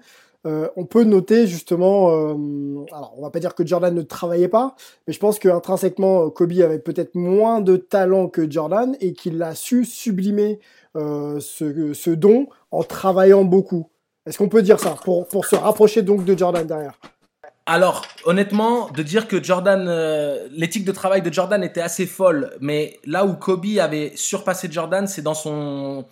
[0.48, 4.48] euh, on peut noter justement, euh, alors on va pas dire que Jordan ne travaillait
[4.48, 4.76] pas,
[5.06, 9.56] mais je pense qu'intrinsèquement Kobe avait peut-être moins de talent que Jordan et qu'il a
[9.56, 10.60] su sublimer
[10.96, 13.90] euh, ce, ce, don en travaillant beaucoup.
[14.26, 16.98] Est-ce qu'on peut dire ça pour, pour se rapprocher donc de Jordan derrière?
[17.70, 22.52] Alors, honnêtement, de dire que Jordan, euh, l'éthique de travail de Jordan était assez folle,
[22.62, 26.06] mais là où Kobe avait surpassé Jordan, c'est dans son,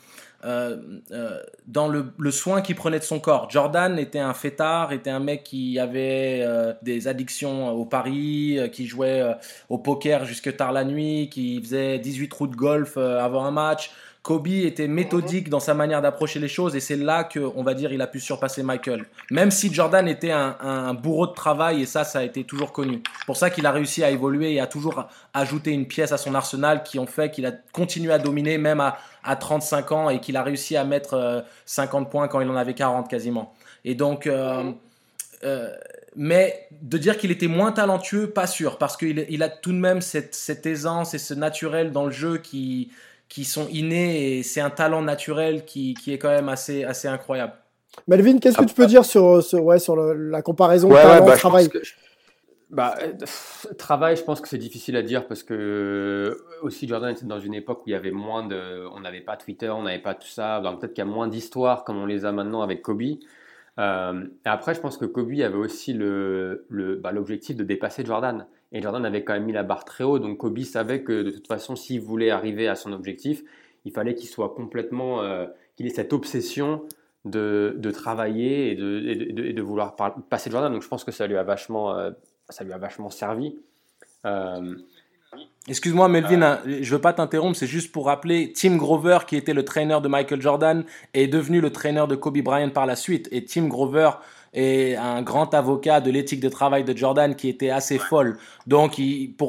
[0.43, 0.75] euh,
[1.11, 3.49] euh, dans le, soin qu'il prenait de son corps.
[3.49, 6.45] Jordan était un fêtard, était un mec qui avait
[6.81, 9.23] des addictions au paris, qui jouait
[9.69, 13.91] au poker jusque tard la nuit, qui faisait 18 trous de golf avant un match.
[14.25, 17.75] Kobe était méthodique dans sa manière d'approcher les choses et c'est là que, on va
[17.75, 19.05] dire, il a pu surpasser Michael.
[19.29, 23.03] Même si Jordan était un, bourreau de travail et ça, ça a été toujours connu.
[23.27, 26.33] Pour ça qu'il a réussi à évoluer et a toujours ajouté une pièce à son
[26.33, 30.37] arsenal qui ont fait qu'il a continué à dominer même à, 35 ans et qu'il
[30.37, 33.53] a réussi à mettre 50 euh, points quand il en avait 40 quasiment.
[33.83, 34.71] Et donc, euh,
[35.43, 35.69] euh,
[36.15, 40.01] mais de dire qu'il était moins talentueux, pas sûr, parce qu'il a tout de même
[40.01, 42.89] cette aisance et ce naturel dans le jeu qui
[43.29, 47.07] qui sont innés et c'est un talent naturel qui, qui, est quand même assez, assez
[47.07, 47.53] incroyable.
[48.07, 51.69] Melvin, qu'est-ce que tu peux dire sur, sur, ouais, sur la comparaison talent-travail
[52.69, 53.25] bah, bah,
[53.77, 57.53] travail, je pense que c'est difficile à dire parce que aussi Jordan était dans une
[57.53, 60.27] époque où il y avait moins de, on n'avait pas Twitter, on n'avait pas tout
[60.27, 63.03] ça, donc peut-être qu'il y a moins d'histoires comme on les a maintenant avec Kobe.
[63.77, 68.05] Euh, et après, je pense que Kobe avait aussi le, le, bah, l'objectif de dépasser
[68.05, 68.47] Jordan.
[68.75, 71.31] Et Jordan avait quand même mis la barre très haut, donc Kobe savait que de
[71.31, 73.41] toute façon, s'il voulait arriver à son objectif,
[73.85, 75.45] il fallait qu'il soit complètement, euh,
[75.77, 76.83] qu'il ait cette obsession
[77.23, 79.95] de, travailler et de, et vouloir
[80.29, 80.73] passer Jordan.
[80.73, 82.11] Donc je pense que ça lui a vachement, euh,
[82.49, 83.55] ça lui a vachement servi.
[84.25, 84.75] Euh,
[85.67, 89.53] Excuse-moi Melvin, hein, je veux pas t'interrompre, c'est juste pour rappeler Tim Grover qui était
[89.53, 93.29] le trainer de Michael Jordan est devenu le trainer de Kobe Bryant par la suite
[93.31, 94.11] et Tim Grover
[94.55, 98.37] et un grand avocat de l'éthique de travail de Jordan qui était assez folle.
[98.65, 98.99] Donc,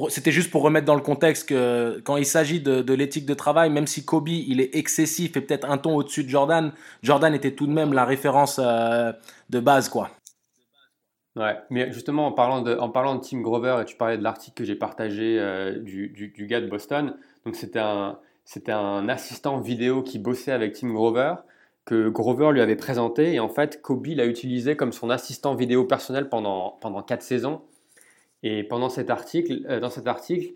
[0.08, 3.70] c'était juste pour remettre dans le contexte que quand il s'agit de, l'éthique de travail,
[3.70, 7.52] même si Kobe il est excessif et peut-être un ton au-dessus de Jordan, Jordan était
[7.52, 9.12] tout de même la référence euh,
[9.48, 10.10] de base, quoi.
[11.36, 14.22] Ouais, mais justement en parlant de, en parlant de Tim Grover, et tu parlais de
[14.22, 17.14] l'article que j'ai partagé euh, du, du, du, gars de Boston.
[17.44, 21.34] Donc c'était un, c'était un assistant vidéo qui bossait avec Tim Grover
[21.86, 25.84] que Grover lui avait présenté et en fait Kobe l'a utilisé comme son assistant vidéo
[25.84, 27.62] personnel pendant, pendant quatre saisons.
[28.42, 30.52] Et pendant cet article, euh, dans cet article,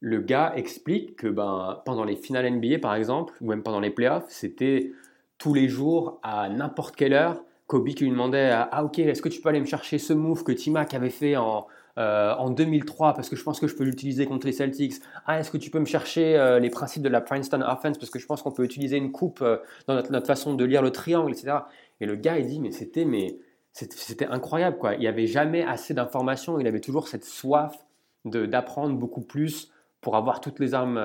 [0.00, 3.90] le gars explique que ben, pendant les finales NBA, par exemple, ou même pendant les
[3.90, 4.90] playoffs, c'était
[5.38, 9.28] tous les jours, à n'importe quelle heure, Kobe qui lui demandait Ah, ok, est-ce que
[9.28, 11.66] tu peux aller me chercher ce move que Timac avait fait en,
[12.00, 14.94] euh, en 2003 parce que je pense que je peux l'utiliser contre les Celtics.
[15.26, 17.98] Ah, est-ce que tu peux me chercher euh, les principes de la Princeton Offense?
[17.98, 20.80] Parce que je pense qu'on peut utiliser une coupe euh, dans notre, façon de lire
[20.80, 21.58] le triangle, etc.
[22.00, 23.36] Et le gars, il dit Mais c'était mais
[23.74, 24.94] c'était incroyable, quoi.
[24.94, 27.76] Il n'y avait jamais assez d'informations, il avait toujours cette soif
[28.24, 29.70] d'apprendre beaucoup plus
[30.00, 31.00] pour avoir toutes les armes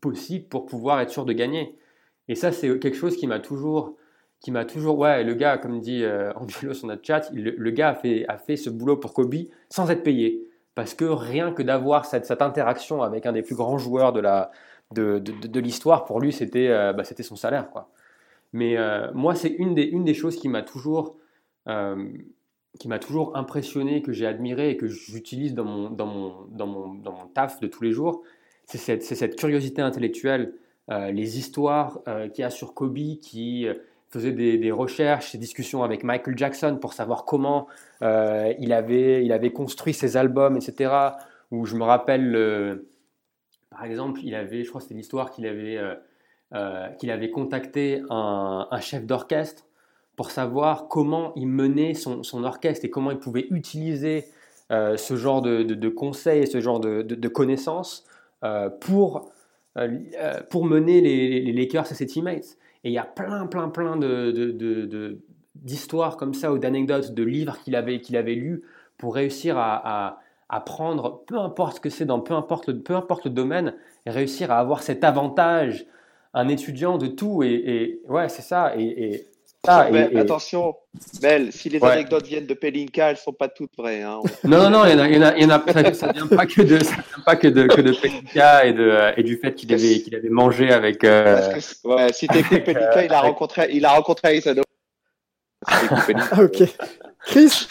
[0.00, 1.76] possibles pour pouvoir être sûr de gagner.
[2.28, 3.96] Et ça, c'est quelque chose qui m'a toujours
[4.40, 7.90] qui m'a toujours, ouais, le gars, comme dit euh, Angelo sur notre chat, le, gars
[7.90, 9.34] a fait, a fait ce boulot pour Kobe
[9.68, 10.46] sans être payé.
[10.74, 14.20] Parce que rien que d'avoir cette, cette, interaction avec un des plus grands joueurs de,
[14.20, 14.50] la,
[14.94, 17.70] de, de, l'histoire, pour lui, c'était, euh, bah, son salaire.
[17.70, 17.90] Quoi.
[18.54, 21.16] Mais euh, moi, c'est une des, une des choses qui m'a toujours,
[21.68, 22.08] euh,
[22.78, 26.66] qui m'a toujours impressionné, que j'ai admiré et que j'utilise dans mon, dans, mon, dans,
[26.66, 28.22] mon, dans mon taf de tous les jours.
[28.64, 30.54] C'est cette, cette curiosité intellectuelle,
[30.88, 32.00] les histoires
[32.32, 33.68] qu'il y a sur Kobe qui
[34.10, 37.68] faisait des, recherches, des discussions avec Michael Jackson pour savoir comment
[38.02, 40.92] euh, il, avait, il avait construit ses albums, etc.
[41.50, 42.82] Où je me rappelle,
[43.70, 45.94] par exemple, il avait, je crois que c'était l'histoire qu'il avait, euh,
[46.54, 49.64] euh, qu'il avait contacté un, chef d'orchestre
[50.16, 54.24] pour savoir comment il menait son, son, orchestre et comment il pouvait utiliser
[54.70, 58.06] ce genre de, de, conseils et ce genre de, de connaissances
[58.80, 59.32] pour,
[60.48, 62.56] pour mener les, les Lakers et ses teammates.
[62.84, 65.18] Et il y a plein, plein, plein de,
[65.54, 68.62] d'histoires comme ça ou d'anecdotes, de livres qu'il avait, qu'il avait lus
[68.96, 73.24] pour réussir à, à, prendre, peu importe ce que c'est dans peu importe, peu importe
[73.24, 73.74] le domaine,
[74.06, 75.86] et réussir à avoir cet avantage,
[76.34, 77.42] un étudiant de tout.
[77.42, 78.74] Et, et ouais, c'est ça.
[78.76, 79.26] Et,
[79.66, 80.74] Attention,
[81.22, 84.02] Mel, si les anecdotes viennent de Pelinka, elles sont pas toutes vraies.
[84.02, 84.20] Hein.
[84.44, 85.94] Non, non, non, il y en a, il y en a, il y en a
[85.94, 88.72] ça, ne vient pas que de, ça vient pas que de, que de Pelinka et,
[88.72, 91.04] de, et du fait qu'il avait, qu'il avait mangé avec.
[91.04, 91.52] Euh...
[91.52, 94.62] Que, ouais, si t'écoutes Pelinka, il a rencontré, il a rencontré Isano.
[95.68, 96.62] Ah, ok.
[97.26, 97.68] Chris,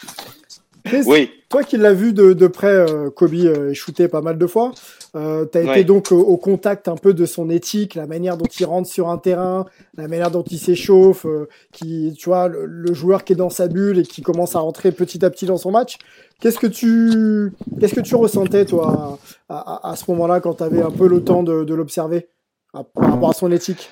[0.84, 1.30] Chris oui.
[1.50, 4.48] toi qui l'as vu de, de près, euh, Kobe euh, est shooté pas mal de
[4.48, 4.72] fois.
[5.16, 8.46] Euh, tu as été donc au, contact un peu de son éthique, la manière dont
[8.46, 9.66] il rentre sur un terrain,
[9.98, 13.68] la manière dont il s'échauffe, euh, qui, tu vois, le, joueur qui est dans sa
[13.68, 15.98] bulle et qui commence à rentrer petit à petit dans son match.
[16.40, 19.18] Qu'est-ce que tu, qu'est-ce que tu ressentais toi
[19.50, 22.30] à, à, ce moment-là quand tu avais un peu le temps de, de l'observer
[22.72, 23.90] par rapport à son éthique?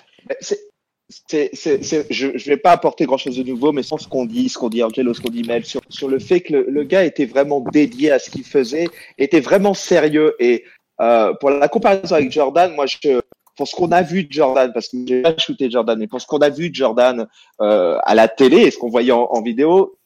[1.09, 4.25] C'est, c'est, c'est, je ne vais pas apporter grand-chose de nouveau, mais sans ce qu'on
[4.25, 6.65] dit, ce qu'on dit Angelo, ce qu'on dit Mel, sur, sur le fait que le,
[6.69, 8.87] le, gars était vraiment dédié à ce qu'il faisait,
[9.17, 10.35] était vraiment sérieux.
[10.39, 10.65] Et
[10.99, 13.21] euh, pour la comparaison avec Jordan, moi, je,
[13.55, 16.19] pour ce qu'on a vu de Jordan, parce que j'ai pas shooté Jordan, mais pour
[16.19, 17.27] ce qu'on a vu de Jordan
[17.61, 19.97] euh, à la télé et ce qu'on voyait en, en vidéo,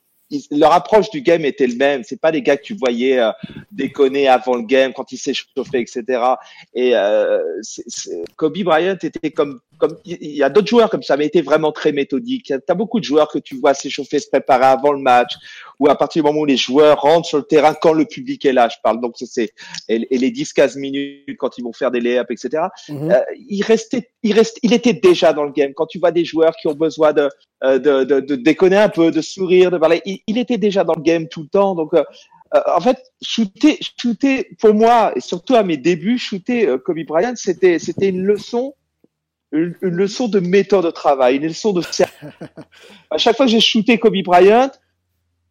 [0.52, 2.04] leur approche du game était le même.
[2.04, 3.32] C'est pas des gars que tu voyais euh,
[3.72, 6.24] déconner avant le game, quand il s'est chauffé, etc.
[6.74, 7.40] Et euh,
[8.36, 11.72] Kobe Bryant était comme comme il y a d'autres joueurs comme ça, mais était vraiment
[11.72, 12.46] très méthodique.
[12.46, 15.34] Tu as beaucoup de joueurs que tu vois s'échauffer, se préparer avant le match,
[15.82, 18.46] ou à partir du moment où les joueurs rentrent sur le terrain quand le public
[18.46, 19.02] est là, je parle.
[19.02, 19.50] Donc c'est
[19.90, 22.66] et, et, les 10-15 minutes quand ils vont faire des layups, etc.
[22.88, 23.12] Mm-hmm.
[23.12, 25.74] euh, il restait, il reste, il était déjà dans le game.
[25.74, 27.30] Quand tu vois des joueurs qui ont besoin de
[27.64, 30.84] euh, de, de, de, déconner un peu, de sourire, de parler, il, il, était déjà
[30.84, 31.74] dans le game tout le temps.
[31.74, 32.04] Donc euh,
[32.54, 37.06] euh en fait, shooter, shooter pour moi et surtout à mes débuts, shooter euh, Kobe
[37.08, 38.76] Bryant, c'était c'était une leçon
[39.52, 41.82] une, leçon de méthode de travail, une leçon de
[43.10, 44.72] à chaque fois que j'ai shooté Kobe Bryant,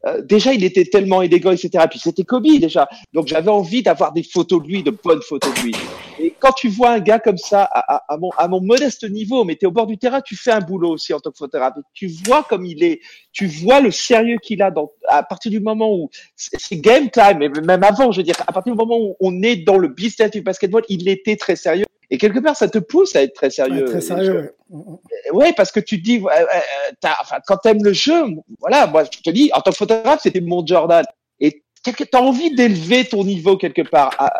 [0.06, 1.84] euh, déjà il était tellement élégant, etc.
[1.90, 5.52] Puis c'était Kobe déjà, donc j'avais envie d'avoir des photos de lui, de bonnes photos
[5.54, 5.74] de lui.
[6.18, 9.56] Et quand tu vois un gars comme ça, à, mon, à mon modeste niveau, mais
[9.56, 11.74] tu es au bord du terrain, tu fais un boulot aussi en tant que photographe.
[11.94, 13.00] Tu vois comme il est,
[13.32, 17.38] tu vois le sérieux qu'il a dans, à partir du moment où c'est game time,
[17.38, 19.88] mais même avant, je veux dire, à partir du moment où on est dans le
[19.88, 21.86] business du basketball, il était très sérieux.
[22.10, 23.84] Et quelque part, ça te pousse à être très sérieux.
[23.84, 24.56] Ouais, très sérieux,
[25.32, 25.52] ouais.
[25.52, 26.20] parce que tu te dis,
[27.04, 28.24] enfin, quand t'aimes le jeu,
[28.58, 31.04] voilà, moi, je te dis, en tant que photographe, c'était mon Jordan.
[31.38, 31.62] Et
[32.10, 34.32] t'as envie d'élever ton niveau quelque part à,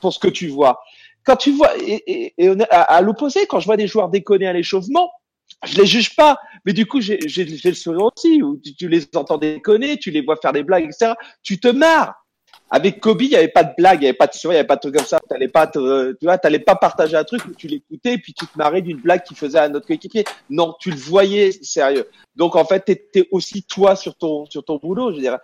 [0.00, 0.80] pour, ce que tu vois.
[1.24, 4.52] Quand tu vois, et, et, et à, l'opposé, quand je vois des joueurs déconner à
[4.52, 5.10] l'échauffement,
[5.64, 9.08] je les juge pas, mais du coup, j'ai le sourire aussi, où tu, tu les
[9.16, 11.14] entends déconner, tu les vois faire des blagues, etc.
[11.42, 12.14] Tu te marres.
[12.70, 14.56] Avec Kobe, il n'y avait pas de blague, il n'y avait pas de sourire, il
[14.56, 15.18] n'y avait pas de truc comme ça.
[15.28, 18.34] T'allais pas, te, tu vois, t'allais pas partager un truc où tu l'écoutais et puis
[18.34, 20.24] tu te marrais d'une blague qu'il faisait à notre coéquipier.
[20.50, 22.08] Non, tu le voyais sérieux.
[22.36, 25.10] Donc en fait, t'étais aussi toi sur ton sur ton boulot.
[25.10, 25.38] Je veux dire,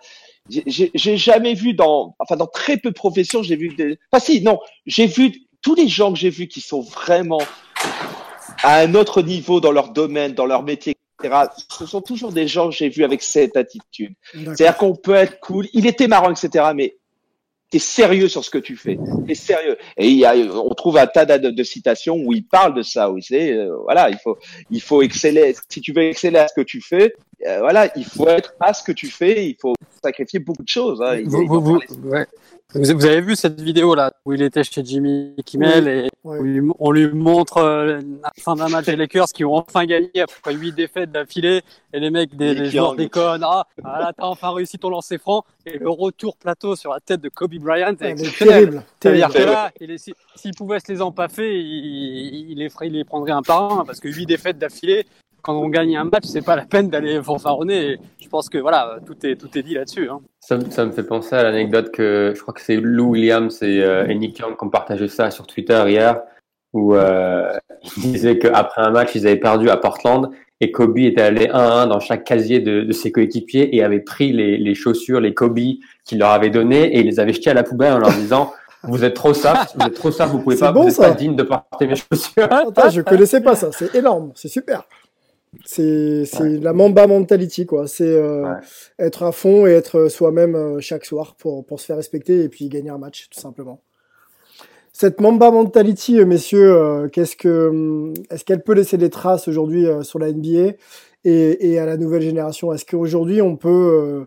[0.49, 4.41] j'ai jamais vu dans, enfin dans très peu de professions, j'ai vu des, enfin si,
[4.41, 7.41] non, j'ai vu tous les gens que j'ai vus qui sont vraiment
[8.63, 11.45] à un autre niveau dans leur domaine, dans leur métier, etc.
[11.69, 14.13] Ce sont toujours des gens que j'ai vus avec cette attitude.
[14.33, 15.67] C'est-à-dire qu'on peut être cool.
[15.73, 16.65] Il était marrant, etc.
[16.75, 16.97] Mais
[17.71, 18.97] T'es sérieux sur ce que tu fais.
[19.27, 19.77] T'es sérieux.
[19.97, 23.09] Et on trouve un tas de, de citations où il parle de ça.
[23.09, 24.37] Où c'est, euh, voilà, il faut,
[24.69, 25.55] il faut exceller.
[25.67, 27.13] Si tu veux exceller à ce que tu fais,
[27.45, 29.49] euh, voilà, il faut être à ce que tu fais.
[29.49, 29.73] Il faut
[30.03, 31.01] sacrifier beaucoup de choses.
[31.01, 31.21] Hein.
[31.25, 31.79] Vous, vous, vous,
[32.09, 32.25] ouais.
[32.73, 37.07] Vous avez vu cette vidéo là où il était chez Jimmy Kimmel et on lui
[37.13, 41.09] montre euh, la fin d'un match des Lakers qui ont enfin gagné après huit défaites
[41.09, 41.61] d'affilée
[41.93, 45.17] et les mecs des les joueurs déconnent ah, ah là t'as enfin réussi ton lancer
[45.17, 48.83] franc et le retour plateau sur la tête de Kobe Bryant est exceptionnel.
[48.99, 49.71] C'est-à-dire que là
[50.35, 53.85] s'il pouvait se les empaffer il, il, les ferait, il les prendrait un par un
[53.85, 55.05] parce que huit défaites d'affilée
[55.45, 57.91] quand on gagne un match, c'est pas la peine d'aller fanfaronner.
[57.91, 60.09] Et je pense que voilà, tout est tout est dit là-dessus.
[60.09, 60.21] Hein.
[60.39, 63.83] Ça, ça, me fait penser à l'anecdote que je crois que c'est Lou Williams et,
[63.83, 66.19] euh, et Nick Young qui ont partagé ça sur Twitter hier,
[66.73, 67.53] où euh,
[67.97, 70.31] ils disaient qu'après un match, ils avaient perdu à Portland
[70.61, 74.31] et Kobe était allé 1-1 dans chaque casier de, de, ses coéquipiers et avait pris
[74.31, 75.59] les, les chaussures, les Kobe
[76.05, 79.03] qu'il leur avait données et les avait jetées à la poubelle en leur disant vous
[79.03, 81.35] êtes trop soft, vous êtes trop soft, vous pouvez pas, bon, vous êtes pas digne
[81.35, 82.51] de porter mes chaussures.
[82.51, 84.83] Attends, je connaissais pas ça, c'est énorme, c'est super.
[85.63, 86.25] C'est
[86.61, 87.87] la Mamba mentality quoi.
[87.87, 88.53] C'est euh,
[88.99, 92.49] être à fond et être soi-même euh, chaque soir pour pour se faire respecter et
[92.49, 93.81] puis gagner un match tout simplement.
[94.91, 99.87] Cette Mamba mentality, euh, messieurs, qu'est-ce que hum, est-ce qu'elle peut laisser des traces aujourd'hui
[100.03, 100.73] sur la NBA
[101.25, 102.73] et, et à la nouvelle génération?
[102.73, 104.25] Est-ce qu'aujourd'hui on peut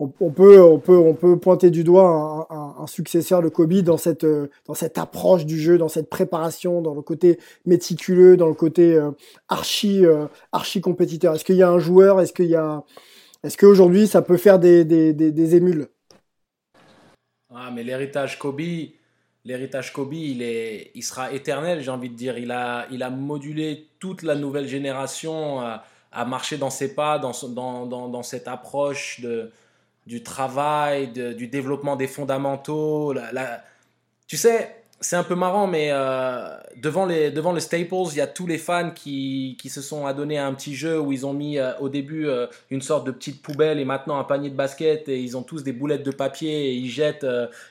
[0.00, 4.26] on, peut, on, peut, on peut pointer du doigt un, successeur de Kobe dans cette,
[4.66, 8.94] dans cette approche du jeu, dans cette préparation, dans le côté méticuleux, dans le côté
[8.94, 9.10] euh,
[9.48, 11.34] archi, euh, archi compétiteur.
[11.34, 12.20] Est-ce qu'il y a un joueur?
[12.20, 12.82] Est-ce qu'il y a,
[13.42, 15.88] est-ce qu'aujourd'hui ça peut faire des, des, des, des émules?
[17.54, 18.60] Ah, mais l'héritage Kobe,
[19.44, 22.36] l'héritage Kobe, il est, il sera éternel, j'ai envie de dire.
[22.36, 27.18] Il a, il a modulé toute la nouvelle génération à, à marcher dans ses pas,
[27.18, 29.52] dans, dans, dans, dans cette approche de
[30.06, 33.14] du travail, du développement des fondamentaux.
[34.26, 38.20] Tu sais, c'est un peu marrant, mais euh, devant, les, devant le Staples, il y
[38.22, 41.26] a tous les fans qui, qui se sont adonnés à un petit jeu où ils
[41.26, 44.48] ont mis euh, au début euh, une sorte de petite poubelle et maintenant un panier
[44.48, 47.26] de basket et ils ont tous des boulettes de papier et ils jettent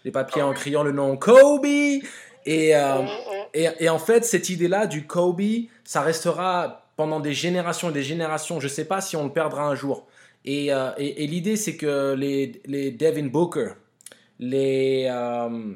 [0.06, 1.66] les papiers en criant le nom Kobe.
[1.66, 2.04] Et,
[2.46, 2.74] et,
[3.54, 5.42] et, en fait, cette idée-là du Kobe,
[5.84, 8.60] ça restera pendant des générations et des générations.
[8.60, 10.06] Je ne sais pas si on le perdra un jour.
[10.48, 13.74] Euh, et, l'idée, c'est que les, Devin Booker,
[14.40, 15.74] les euh,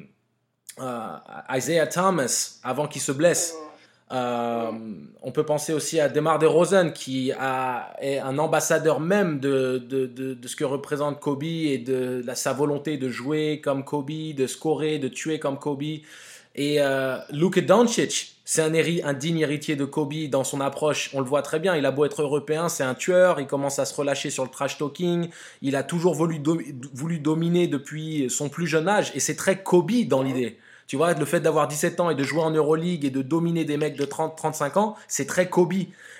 [0.80, 1.07] euh,
[1.55, 3.55] Isaiah Thomas, avant qu'il se blesse,
[4.09, 10.05] on peut penser aussi à Demar DeRozan, qui a, est un ambassadeur même de, de,
[10.05, 14.99] de, ce que représente Kobe et de, sa volonté de jouer comme Kobe, de scorer,
[14.99, 16.01] de tuer comme Kobe.
[16.58, 16.80] Et
[17.32, 21.12] Luka Doncic, c'est un, un, digne héritier de Kobe dans son approche.
[21.14, 21.76] On le voit très bien.
[21.76, 23.39] Il a beau être européen, c'est un tueur.
[23.39, 25.30] Il commence à se relâcher sur le trash talking.
[25.62, 26.41] Il a toujours voulu,
[26.93, 29.12] voulu dominer depuis son plus jeune âge.
[29.16, 30.58] Et c'est très Kobe dans l'idée.
[30.88, 33.66] Tu vois, le fait d'avoir 17 ans et de jouer en Euroleague et de dominer
[33.66, 35.74] des mecs de 30-35 ans, c'est très Kobe,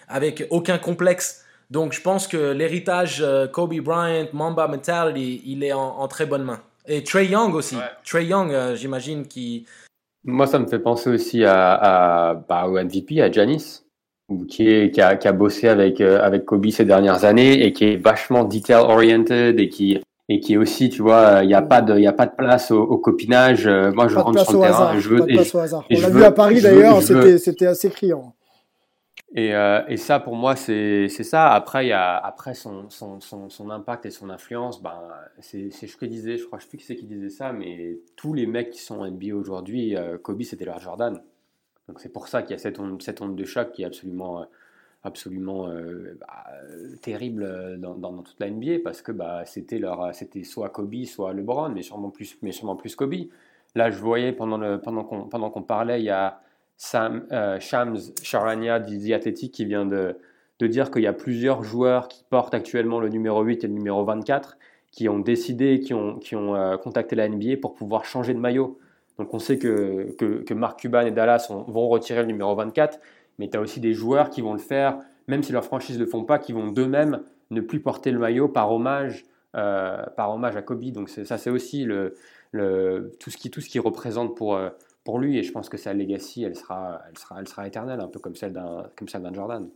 [0.09, 1.45] avec aucun complexe.
[1.71, 6.43] Donc je pense que l'héritage euh, Kobe Bryant, Mamba Mentality, il est en, très bonne
[6.43, 6.61] main.
[6.85, 7.77] Et Trey Young aussi.
[8.05, 9.65] Trey Young, euh, j'imagine, qui
[10.28, 13.86] moi, ça me fait penser aussi à, à bah, au MVP, à Janis,
[14.49, 17.71] qui, est, qui, a, qui a bossé avec, euh, avec Kobe ces dernières années et
[17.71, 21.61] qui est vachement detail-oriented et qui, et qui est aussi, tu vois, il n'y a,
[21.61, 23.67] pas de, y a pas de place au, au copinage.
[23.67, 24.99] Euh, moi, je rentre sur le terrain.
[24.99, 25.86] Je veux, pas de place au hasard.
[25.89, 28.34] On l'a vu à Paris d'ailleurs, c'était assez criant.
[29.38, 31.53] Et, euh, et, ça, pour moi, c'est ça.
[31.53, 32.89] Après, après son,
[33.69, 34.81] impact et son influence.
[34.81, 34.99] Ben,
[35.41, 37.99] c'est ce que disait, je crois, je sais plus qui c'est qui disait ça, mais
[38.15, 41.21] tous les mecs qui sont NBA aujourd'hui, euh, Kobe, c'était leur Jordan.
[41.88, 44.43] Donc c'est pour ça qu'il y a cette onde, de choc qui est absolument,
[45.03, 46.45] absolument euh, bah,
[47.03, 49.79] terrible dans, toute la NBA parce que bah, c'était
[50.43, 53.13] soit Kobe, soit LeBron, mais sûrement plus, mais sûrement plus Kobe.
[53.75, 56.41] Là, je voyais pendant pendant qu'on, pendant qu'on parlait, il y a
[56.78, 60.15] Sam, euh, Shams Charania The Athletic qui vient de,
[60.59, 63.73] de dire qu'il y a plusieurs joueurs qui portent actuellement le numéro 8 et le
[63.73, 64.57] numéro 24
[64.91, 68.39] qui ont décidé, qui ont, qui ont euh, contacté la NBA pour pouvoir changer de
[68.39, 68.80] maillot.
[69.17, 72.99] Donc on sait que, que, Mark Cuban et Dallas vont retirer le numéro 24,
[73.39, 76.03] mais tu as aussi des joueurs qui vont le faire, même si leurs franchises ne
[76.03, 79.25] le font pas, qui vont d'eux-mêmes ne plus porter le maillot par hommage,
[79.55, 80.91] euh, par hommage à Kobe.
[80.91, 82.15] Donc ça c'est aussi le,
[82.51, 84.59] le, tout, ce qui, tout ce qui représente pour,
[85.07, 85.37] pour lui.
[85.37, 88.19] Et je pense que sa legacy, elle sera, elle sera, elle sera éternelle, un peu
[88.19, 89.69] comme celle d'un, comme celle d'un Jordan.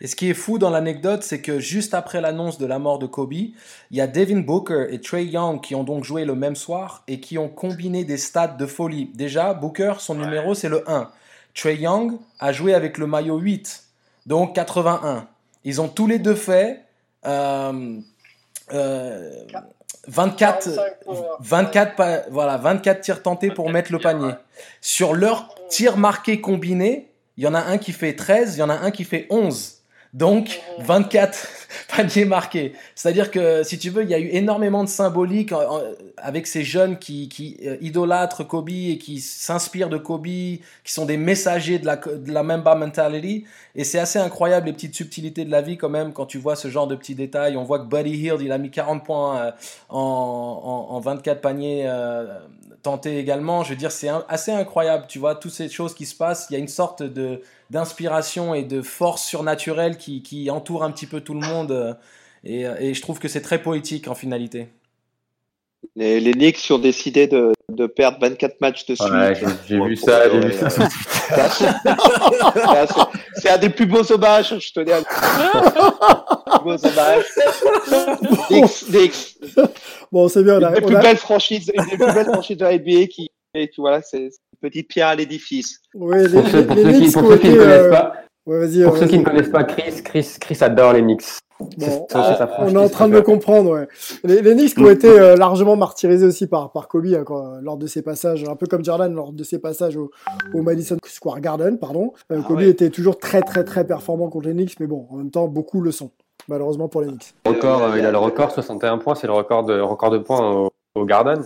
[0.00, 2.98] Et ce qui est fou dans l'anecdote, c'est que juste après l'annonce de la mort
[2.98, 3.54] de Kobe, il
[3.90, 7.20] y a Devin Booker et Trey Young qui ont donc joué le même soir et
[7.20, 9.10] qui ont combiné des stats de folie.
[9.14, 11.10] Déjà, Booker, son numéro, c'est le 1.
[11.54, 13.84] Trey Young a joué avec le maillot 8,
[14.24, 15.28] donc 81.
[15.64, 16.86] Ils ont tous les deux fait
[17.26, 18.00] euh,
[20.08, 20.68] 24,
[21.40, 24.32] 24, voilà, 24 tirs tentés pour mettre le panier.
[24.80, 28.62] Sur leur tir marqué combiné, il y en a un qui fait 13, il y
[28.62, 29.81] en a un qui fait 11.
[30.12, 31.48] Donc, 24
[31.96, 32.74] paniers marqués.
[32.94, 35.54] C'est-à-dire que, si tu veux, il y a eu énormément de symbolique
[36.18, 41.06] avec ces jeunes qui, qui euh, idolâtrent Kobe et qui s'inspirent de Kobe, qui sont
[41.06, 43.44] des messagers de la, de la Mamba mentality.
[43.74, 46.56] Et c'est assez incroyable les petites subtilités de la vie quand même quand tu vois
[46.56, 47.56] ce genre de petits détails.
[47.56, 49.50] On voit que Buddy Hield, il a mis 40 points euh,
[49.88, 52.38] en, en, en 24 paniers euh,
[52.82, 53.64] tentés également.
[53.64, 55.06] Je veux dire, c'est assez incroyable.
[55.08, 56.48] Tu vois, toutes ces choses qui se passent.
[56.50, 57.40] Il y a une sorte de
[57.72, 61.72] d'inspiration et de force surnaturelle qui, qui, entoure un petit peu tout le monde.
[61.72, 61.94] Euh,
[62.44, 64.68] et, euh, et je trouve que c'est très poétique en finalité.
[65.96, 69.10] Les, les Knicks ont décidé de, de perdre 24 matchs de suite.
[69.10, 69.34] Ouais,
[69.66, 70.68] j'ai vu ça, j'ai vu ça.
[73.34, 77.24] c'est un des plus beaux hommages, je tenais à le plus beaux hommages.
[78.50, 79.38] Knicks, Knicks.
[80.12, 80.60] Bon, c'est bien.
[80.60, 83.30] Une des plus a- belles franchises, une des plus belles franchises de la NBA qui,
[83.54, 84.28] et tu vois, c'est
[84.62, 85.80] petite pierre à l'édifice.
[85.94, 87.80] ouais, Pour ceux, pour les ceux qui, Knicks pour ont ceux qui été, ne connaissent
[87.82, 88.12] euh, pas,
[88.46, 91.24] ouais, vas-y, pour euh, ceux qui ne connaissent pas Chris, Chris, Chris adore les Knicks.
[91.78, 92.06] Bon,
[92.58, 93.86] on, est en train de le comprendre, ouais.
[94.24, 97.60] Les, les Knicks qui ont été euh, largement martyrisés aussi par, par Kobe hein, quand-
[97.60, 100.10] lors de ses passages, un peu comme Jordan lors de ses passages au,
[100.54, 102.14] au Madison Square Garden, pardon.
[102.32, 102.68] Euh, Ah Kobe ouais.
[102.68, 105.80] était toujours très très très performant contre les Knicks, mais bon, en même temps, beaucoup
[105.80, 106.10] le sont,
[106.48, 107.32] malheureusement pour les Knicks.
[107.46, 110.50] Record, euh, il a le record, 61 points, c'est le record de, record de points
[110.50, 111.44] au, au Garden.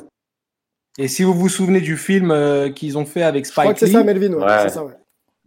[0.99, 3.75] Et si vous vous souvenez du film euh, qu'ils ont fait avec Je crois Spike
[3.75, 4.45] que c'est Lee, ça, Melvin, ouais.
[4.45, 4.59] Ouais.
[4.63, 4.93] c'est ça, ouais.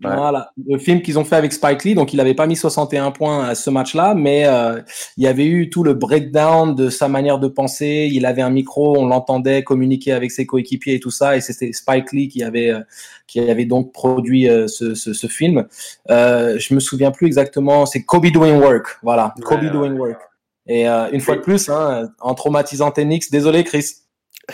[0.02, 0.16] Ouais.
[0.16, 3.12] Voilà, le film qu'ils ont fait avec Spike Lee, donc il n'avait pas mis 61
[3.12, 4.80] points à ce match-là, mais euh,
[5.18, 8.08] il y avait eu tout le breakdown de sa manière de penser.
[8.10, 11.74] Il avait un micro, on l'entendait communiquer avec ses coéquipiers et tout ça, et c'était
[11.74, 12.80] Spike Lee qui avait euh,
[13.28, 15.68] qui avait donc produit euh, ce, ce, ce film.
[16.10, 19.70] Euh, je me souviens plus exactement, c'est Kobe Doing Work, voilà, Ouais, Kobe ouais.
[19.70, 20.22] Doing Work.
[20.68, 23.96] Et euh, une fois de plus, hein, en traumatisant Tenix, désolé Chris.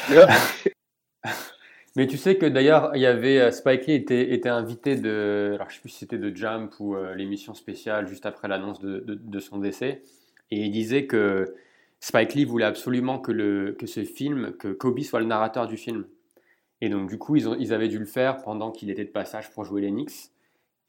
[1.96, 5.70] Mais tu sais que d'ailleurs, il y avait euh, Spike Lee était, invité de, alors
[5.70, 9.40] je sais plus si c'était de Jump ou euh, l'émission spéciale juste après l'annonce de,
[9.40, 10.02] son décès,
[10.52, 11.56] et il disait que
[12.02, 16.06] Spike Lee voulait absolument que ce film, que Kobe soit le narrateur du film.
[16.82, 19.64] Et donc du coup, ils, avaient dû le faire pendant qu'il était de passage pour
[19.64, 19.94] jouer les.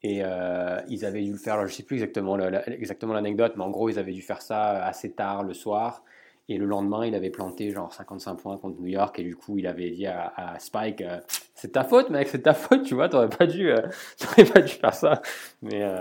[0.03, 3.89] Et euh, ils avaient dû le faire, je sais plus exactement l'anecdote, mais en gros,
[3.89, 6.03] ils avaient dû faire ça assez tard le soir.
[6.49, 9.19] Et le lendemain, il avait planté genre 55 points contre New York.
[9.19, 11.17] Et du coup, il avait dit à, à Spike euh,
[11.55, 13.81] C'est ta faute, mec, c'est ta faute, tu vois, t'aurais pas dû, euh,
[14.19, 15.21] t'aurais pas dû faire ça.
[15.61, 15.99] Mais, euh,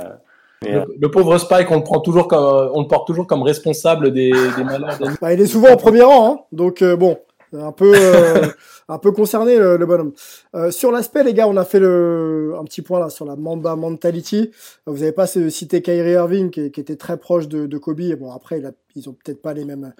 [0.62, 3.26] mais, euh, Le, le pauvre Spike, on le prend toujours comme, on le porte toujours
[3.26, 6.94] comme responsable des, des malheurs Bah, il est souvent en premier rang, hein, donc euh,
[6.97, 7.18] bon,
[7.53, 8.47] un peu, euh,
[8.88, 10.12] un peu concerné le, le bonhomme.
[10.55, 13.34] Euh, sur l'aspect, les gars, on a fait le, un petit point là sur la
[13.36, 14.51] Mamba mentality.
[14.86, 18.01] Vous avez pas cité Kyrie Irving qui, qui était très proche de, de Kobe.
[18.01, 19.92] Et bon, après, il a- ils ont peut-être pas les mêmes,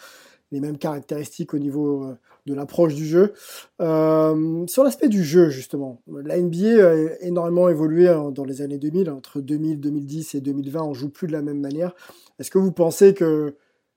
[0.53, 2.17] les mêmes caractéristiques au niveau euh,
[2.47, 3.33] de l'approche du jeu.
[3.81, 8.79] Euh, sur l'aspect du jeu, justement, la NBA a énormément évolué hein, dans les années
[8.79, 9.11] 2000.
[9.11, 11.95] Entre 2000, 2010 et 2020, on joue plus de la même manière.
[12.39, 13.55] Est-ce que vous pensez que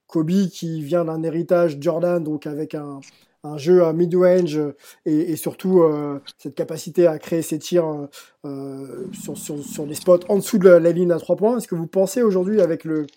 [0.07, 2.99] Kobe, qui vient d'un héritage Jordan, donc avec un,
[3.43, 4.59] un jeu à mid-range
[5.05, 8.07] et, surtout euh, cette capacité à créer ses tirs euh,
[8.45, 11.67] euh, sur, sur, sur les spots en dessous de la, ligne à trois points, est-ce
[11.67, 13.07] que vous pensez aujourd'hui, avec le,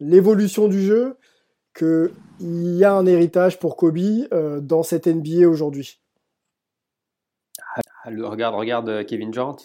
[0.00, 1.16] l'évolution du jeu,
[1.74, 2.10] qu'il
[2.40, 3.98] y a un héritage pour Kobe
[4.32, 5.98] euh, dans cette NBA aujourd'hui
[8.04, 9.56] ah, regarde, regarde euh, Kevin Durant.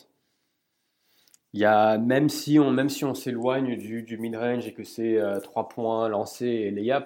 [1.54, 4.84] Il y a, même si on, même si on s'éloigne du, du mid-range et que
[4.84, 7.06] c'est euh, trois points lancés et layup,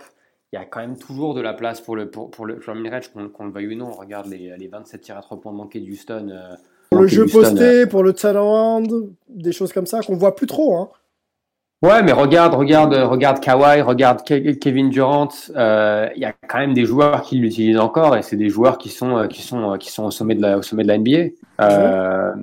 [0.52, 2.74] il y a quand même toujours de la place pour le, pour, pour le, pour
[2.74, 3.91] le mid-range, qu'on qu'on le veuille ou non.
[3.91, 6.30] Regarde les, les 27 tirs à trois points manqués d'Houston.
[6.30, 6.56] euh,
[6.89, 7.32] Pour le jeu euh.
[7.32, 10.76] posté, pour le turnaround, des choses comme ça qu'on voit plus trop.
[10.76, 10.89] Hein.
[11.82, 15.30] Ouais, mais regarde, regarde, regarde Kawhi, regarde Ke- Kevin Durant.
[15.56, 18.78] euh, Il y a quand même des joueurs qui l'utilisent encore et c'est des joueurs
[18.78, 20.88] qui sont euh, qui sont euh, qui sont au sommet de la au sommet de
[20.90, 21.32] la NBA.
[21.62, 22.34] Euh,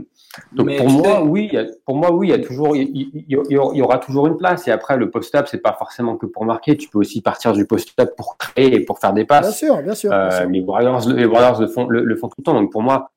[0.52, 1.50] donc Mais pour moi, oui,
[1.86, 4.66] pour moi, oui, il y a toujours, il y, y- y aura- toujours une place.
[4.68, 6.76] Et après, le post-up, c'est pas forcément que pour marquer.
[6.76, 9.56] Tu peux aussi partir du post-up pour créer et pour faire des Bien passes.
[9.56, 10.10] sûr, bien sûr.
[10.10, 10.48] bien Euh, sûr.
[10.48, 12.54] les Warriors, les Warriors le font, le, le font tout le temps.
[12.54, 13.10] Donc pour moi,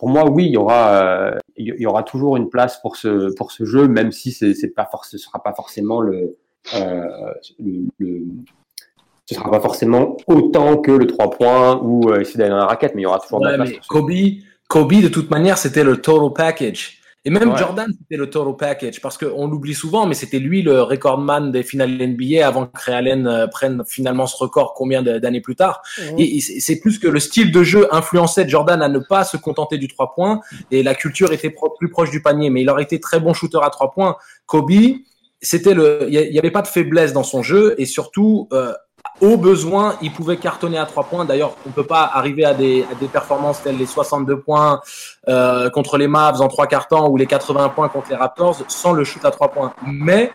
[0.00, 3.34] pour moi, oui, il y aura, euh, il y aura toujours une place pour ce,
[3.34, 6.38] pour ce jeu, même si c'est, c'est pas forc- ce sera pas forcément le,
[6.74, 7.04] euh,
[7.58, 8.24] le, le-
[9.26, 12.64] ce sera pas forcément autant que le 3 points ou euh, essayer d'aller dans la
[12.66, 13.86] raquette, mais il y aura toujours de la place.
[13.88, 14.10] Kobe,
[14.68, 16.99] Kobe, de toute manière, c'était le total package.
[17.26, 17.58] Et même Ouais.
[17.58, 21.62] Jordan, c'était le total package, parce qu'on l'oublie souvent, mais c'était lui le recordman des
[21.62, 25.82] finales NBA avant que Ray Allen euh, prenne finalement ce record combien d'années plus tard.
[26.16, 29.36] Et, et c'est plus que le style de jeu influençait Jordan à ne pas se
[29.36, 30.40] contenter du 3 points,
[30.70, 33.34] et la culture était pro- plus proche du panier, mais il aurait été très bon
[33.34, 34.16] shooter à 3 points.
[34.46, 34.70] Kobe,
[35.42, 38.72] c'était le, il y avait pas de faiblesse dans son jeu, et surtout, euh,
[39.20, 41.24] au besoin, il pouvait cartonner à trois points.
[41.24, 44.80] D'ailleurs, on peut pas arriver à des, à des performances telles les 62 points
[45.28, 48.62] euh, contre les Mavs en trois quarts temps ou les 80 points contre les Raptors
[48.68, 49.72] sans le shoot à trois points.
[49.86, 50.32] Mais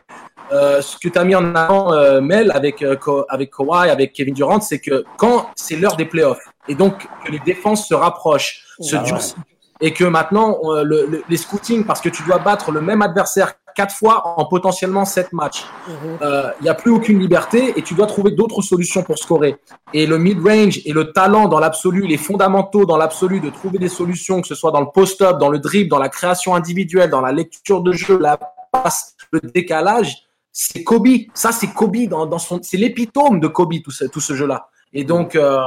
[0.51, 2.95] euh, ce que tu as mis en avant, euh, Mel, avec, euh,
[3.29, 7.31] avec Kawhi, avec Kevin Durant, c'est que quand c'est l'heure des playoffs et donc que
[7.31, 9.35] les défenses se rapprochent, se durcissent,
[9.81, 13.95] et que maintenant le, les scootings, parce que tu dois battre le même adversaire quatre
[13.95, 15.65] fois en potentiellement sept matchs.
[15.87, 16.53] Il mhm.
[16.61, 19.57] n'y a plus aucune liberté et tu dois trouver d'autres solutions pour scorer.
[19.93, 23.89] Et le mid-range et le talent dans l'absolu, les fondamentaux dans l'absolu de trouver des
[23.89, 27.21] solutions, que ce soit dans le post-up, dans le dribble, dans la création individuelle, dans
[27.21, 28.39] la lecture de jeu, la
[28.71, 31.07] passe, le décalage, c'est Kobe.
[31.33, 34.69] Ça, c'est Kobe dans, dans son, c'est l'épitome de Kobe tout ce, tout ce jeu-là.
[34.93, 35.59] Et donc, euh,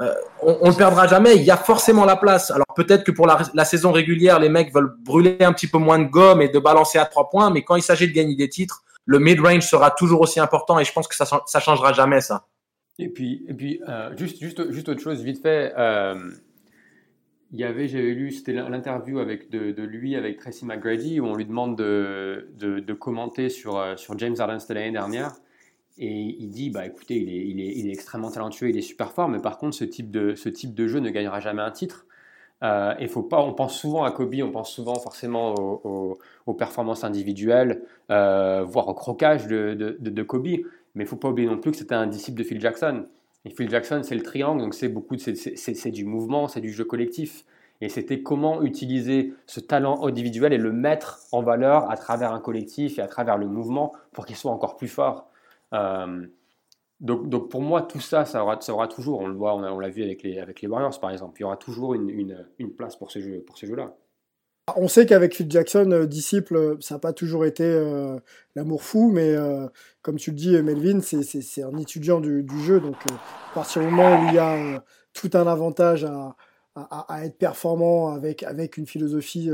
[0.00, 1.36] euh, on, ne perdra jamais.
[1.36, 2.50] Il y a forcément la place.
[2.50, 5.98] Alors peut-être que pour la, saison régulière, les mecs veulent brûler un petit peu moins
[5.98, 7.50] de gomme et de balancer à trois points.
[7.50, 10.78] Mais quand il s'agit de gagner des titres, le mid-range sera toujours aussi important.
[10.78, 12.46] Et je pense que ça, ça changera jamais ça.
[12.98, 15.72] Et puis, euh, juste, autre chose, vite fait.
[15.76, 16.30] Euh,
[17.52, 21.34] il y avait, j'avais lu, c'était l'interview avec de, lui avec Tracy McGrady où on
[21.34, 25.32] lui demande de, commenter sur, sur James Harden l'année dernière.
[25.98, 29.58] Et il dit, bah écoutez, il est, extrêmement talentueux, il est super fort, mais par
[29.58, 30.34] contre, ce type de,
[30.86, 32.06] jeu ne gagnera jamais un titre.
[32.62, 37.04] Euh, et faut pas, on pense souvent à Kobe, on pense souvent forcément aux, performances
[37.04, 40.48] individuelles, euh, voire au crocage de, de, de Kobe.
[40.94, 43.06] Mais il faut pas oublier non plus que c'était un disciple de Phil Jackson.
[43.44, 46.84] Et Phil Jackson, c'est le triangle, donc c'est beaucoup, c'est du mouvement, c'est du jeu
[46.84, 47.44] collectif.
[47.80, 52.40] Et c'était comment utiliser ce talent individuel et le mettre en valeur à travers un
[52.40, 55.29] collectif et à travers le mouvement pour qu'il soit encore plus fort.
[55.72, 56.26] Euh,
[57.00, 60.22] donc, pour moi, tout ça, ça aura, toujours, on le voit, on l'a vu avec
[60.22, 62.44] les, avec Warriors par exemple, il y aura toujours une,
[62.76, 63.96] place pour ces jeux-là.
[64.76, 67.64] On sait qu'avec Phil Jackson, euh, disciple, euh, ça n'a pas toujours été
[68.54, 69.34] l'amour fou, mais
[70.02, 72.80] comme tu le dis, Melvin, c'est un étudiant du, jeu.
[72.80, 72.96] Donc,
[73.50, 78.76] à partir du moment où il y a tout un avantage à, être performant avec
[78.76, 79.50] une philosophie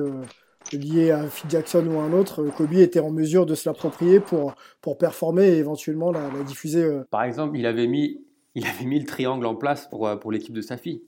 [0.73, 4.21] liée à Phil Jackson ou à un autre, Kobe était en mesure de se l'approprier
[4.21, 7.01] pour, pour performer et éventuellement la, la diffuser.
[7.11, 10.55] Par exemple, il avait, mis, il avait mis le triangle en place pour, pour l'équipe
[10.55, 11.03] de sa fille.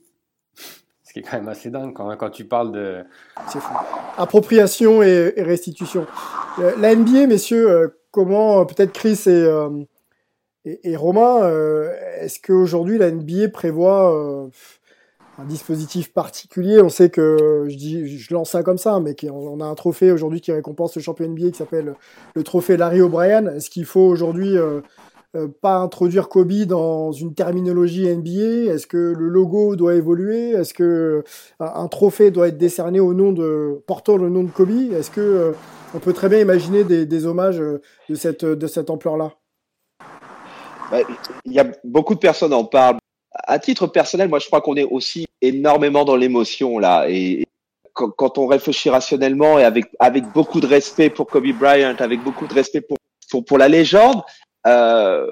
[1.09, 3.03] Ce qui est quand même assez dingue quand, quand tu parles de.
[3.47, 3.73] C'est fou.
[4.15, 6.05] Appropriation et, restitution.
[6.59, 9.47] Euh, la NBA, messieurs, euh, comment, euh, peut-être Chris et,
[10.83, 11.49] et, Romain,
[12.19, 14.49] est-ce qu'aujourd'hui la NBA prévoit
[15.41, 16.81] un dispositif particulier.
[16.81, 20.11] On sait que, je, dis, je lance ça comme ça, mais on a un trophée
[20.11, 21.95] aujourd'hui qui récompense le champion NBA qui s'appelle
[22.35, 23.47] le trophée Larry O'Brien.
[23.47, 24.57] Est-ce qu'il faut aujourd'hui
[25.35, 30.49] euh, pas introduire Kobe dans une terminologie NBA Est-ce que le logo doit évoluer?
[30.51, 31.23] Est-ce que euh,
[31.59, 34.91] un trophée doit être décerné au nom de portant le nom de Kobe?
[34.91, 35.51] Est-ce que euh,
[35.93, 39.33] on peut très bien imaginer des, hommages de cette de cette ampleur-là?
[40.89, 40.97] Bah,
[41.45, 42.97] Il y a beaucoup de personnes en parlent.
[43.49, 47.45] À titre personnel, moi, je crois qu'on est aussi énormément dans l'émotion là et
[47.93, 52.47] quand, on réfléchit rationnellement et avec avec beaucoup de respect pour Kobe Bryant, avec beaucoup
[52.47, 52.97] de respect pour
[53.47, 54.21] pour, la légende,
[54.67, 55.27] euh,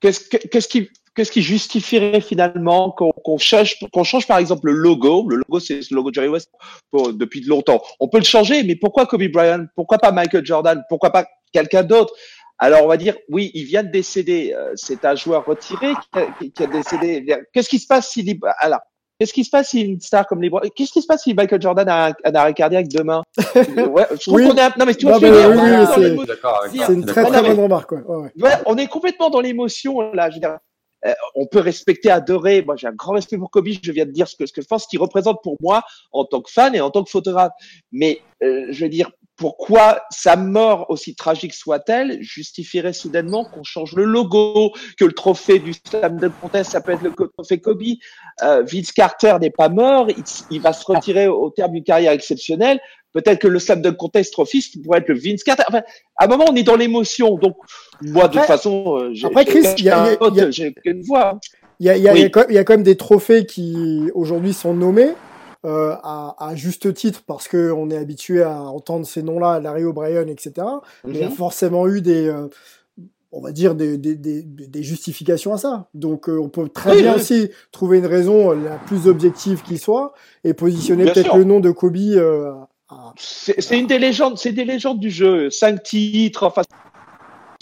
[0.00, 5.28] qu'est-ce qu'est-ce qui qu'est-ce qui justifierait finalement qu'on change qu'on change par exemple le logo?
[5.28, 6.50] Le logo c'est le logo Jerry West
[6.92, 7.82] depuis longtemps.
[7.98, 9.66] On peut le changer mais pourquoi Kobe Bryant?
[9.74, 10.82] Pourquoi pas Michael Jordan?
[10.88, 12.14] Pourquoi pas quelqu'un d'autre?
[12.58, 16.18] Alors on va dire oui il vient de décéder euh, c'est un joueur retiré qui
[16.18, 18.80] a, qui a décédé qu'est-ce qui se passe s'il alors
[19.18, 21.60] Qu'est-ce qui se passe si une star comme LeBron Qu'est-ce qui se passe si Michael
[21.60, 23.24] Jordan a un, arrêt cardiaque demain?
[23.90, 24.78] Ouais, je trouve qu'on est...
[24.78, 27.90] Non mais tu vois, c'est une très très bonne remarque.
[27.90, 28.30] Ouais.
[28.40, 30.30] Ouais, on est complètement dans l'émotion là.
[30.30, 30.58] Je veux dire,
[31.04, 32.62] euh, on peut respecter, adorer.
[32.62, 33.68] Moi, j'ai un grand respect pour Kobe.
[33.82, 36.24] Je viens de dire ce que ce que je pense qu'il représente pour moi en
[36.24, 37.52] tant que fan et en tant que photographe.
[37.92, 43.94] Mais euh, je veux dire, pourquoi sa mort, aussi tragique soit-elle, justifierait soudainement qu'on change
[43.94, 47.82] le logo, que le trophée du Slam de Contest s'appelle le trophée Kobe.
[48.42, 50.08] Euh, Vince Carter n'est pas mort,
[50.50, 52.80] il, va se retirer au terme d'une carrière exceptionnelle.
[53.12, 55.62] Peut-être que le Slam de Contest Trophy pourrait être le Vince Carter.
[55.68, 55.82] Enfin,
[56.16, 57.36] à un moment, on est dans l'émotion.
[57.36, 57.56] Donc,
[58.02, 59.14] moi, de toute façon, euh,
[60.50, 61.38] j'ai une voix.
[61.80, 65.14] Il y a, y, a, y a quand même des trophées qui aujourd'hui sont nommés.
[65.66, 70.28] Euh, à, à, juste titre parce qu'on est habitué à entendre ces noms-là, Larry O'Brien,
[70.28, 70.52] etc.
[71.04, 71.34] Mais il y a mhm.
[71.34, 72.46] forcément eu des, euh,
[73.32, 75.88] on va dire, des, des, des, des, justifications à ça.
[75.94, 80.14] Donc euh, on peut très bien aussi trouver une raison la plus objective qui soit
[80.44, 81.96] et positionner peut-être le nom de Kobe.
[83.16, 85.50] C'est une des légendes, c'est des légendes du jeu.
[85.50, 86.62] Cinq titres, enfin,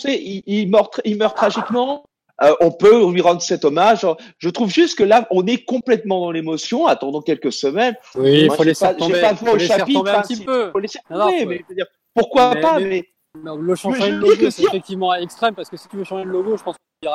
[0.05, 2.05] il, il, meurt, il meurt tragiquement.
[2.43, 4.07] Euh, on peut lui rendre cet hommage.
[4.39, 6.87] Je trouve juste que là, on est complètement dans l'émotion.
[6.87, 7.95] Attendons quelques semaines.
[8.15, 9.21] Oui, il faut laisser tomber.
[9.21, 10.71] Pas faut au chapitre, un petit peu.
[10.71, 13.05] Faut laisser tomber, mais, dire, pourquoi pas mais,
[13.35, 16.57] le changement de logo, c'est effectivement extrême parce que si tu veux changer le logo,
[16.57, 17.09] je pense que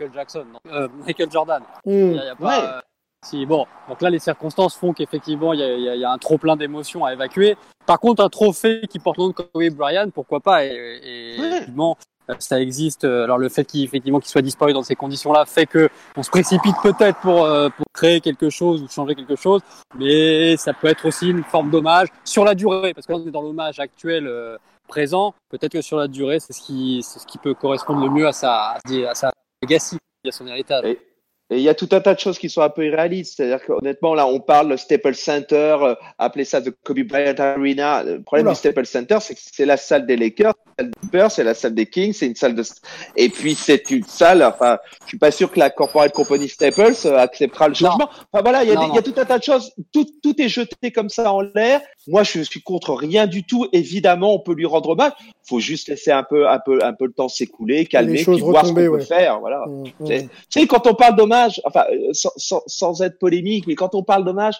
[0.00, 1.62] Michael Jackson, euh, Michael Jordan.
[1.84, 1.90] Mm.
[1.90, 2.80] Il y a, y a pas, euh,
[3.26, 6.10] si, bon, donc là, les circonstances font qu'effectivement, il y a, y, a, y a,
[6.10, 7.56] un trop plein d'émotions à évacuer.
[7.84, 10.70] Par contre, un trophée qui porte le nom de Kobe Bryant, pourquoi pas Et,
[11.02, 11.48] et Ouais.
[11.48, 11.96] effectivement,
[12.38, 13.04] ça existe.
[13.04, 16.30] Alors le fait qu'il effectivement qu'il soit disparu dans ces conditions-là fait que on se
[16.30, 19.60] précipite peut-être pour euh, pour créer quelque chose ou changer quelque chose,
[19.98, 23.26] mais ça peut être aussi une forme d'hommage sur la durée, parce que là on
[23.26, 24.26] est dans l'hommage actuel.
[24.26, 24.56] euh,
[24.88, 28.08] présent, peut-être que sur la durée, c'est ce qui, c'est ce qui peut correspondre le
[28.10, 29.30] mieux à sa, à sa
[29.62, 30.82] legacy, à son héritage.
[30.86, 30.98] Et-
[31.50, 33.36] Et il y a tout un tas de choses qui sont un peu irréalistes.
[33.36, 38.02] C'est-à-dire qu'honnêtement, là, on parle le Staples Center, euh, appeler ça de Kobe Bryant Arena.
[38.02, 38.52] Le problème Oula.
[38.54, 41.54] du Staples Center, c'est que c'est la salle des Lakers, salle des Spurs, c'est la
[41.54, 42.62] salle des Kings, c'est une salle de,
[43.16, 46.94] et puis c'est une salle, enfin, je suis pas sûr que la corporate company Staples
[47.06, 47.90] euh, acceptera le Non.
[47.90, 48.08] changement.
[48.32, 49.72] Enfin voilà, il y, a tout un tas de choses.
[49.92, 51.80] Tout, tout est jeté comme ça en l'air.
[52.06, 53.66] Moi, je suis contre rien du tout.
[53.72, 55.12] Évidemment, on peut lui rendre hommage.
[55.46, 58.66] Faut juste laisser un peu, un peu, un peu le temps s'écouler, calmer, puis voir
[58.66, 59.40] ce qu'on peut faire.
[59.40, 59.64] Voilà.
[59.66, 60.06] Mm, mm.
[60.06, 63.74] C'est- tu sais, quand on parle d'hommage, enfin, euh, sans, sans, sans être polémique, mais
[63.74, 64.56] quand on parle d'hommage,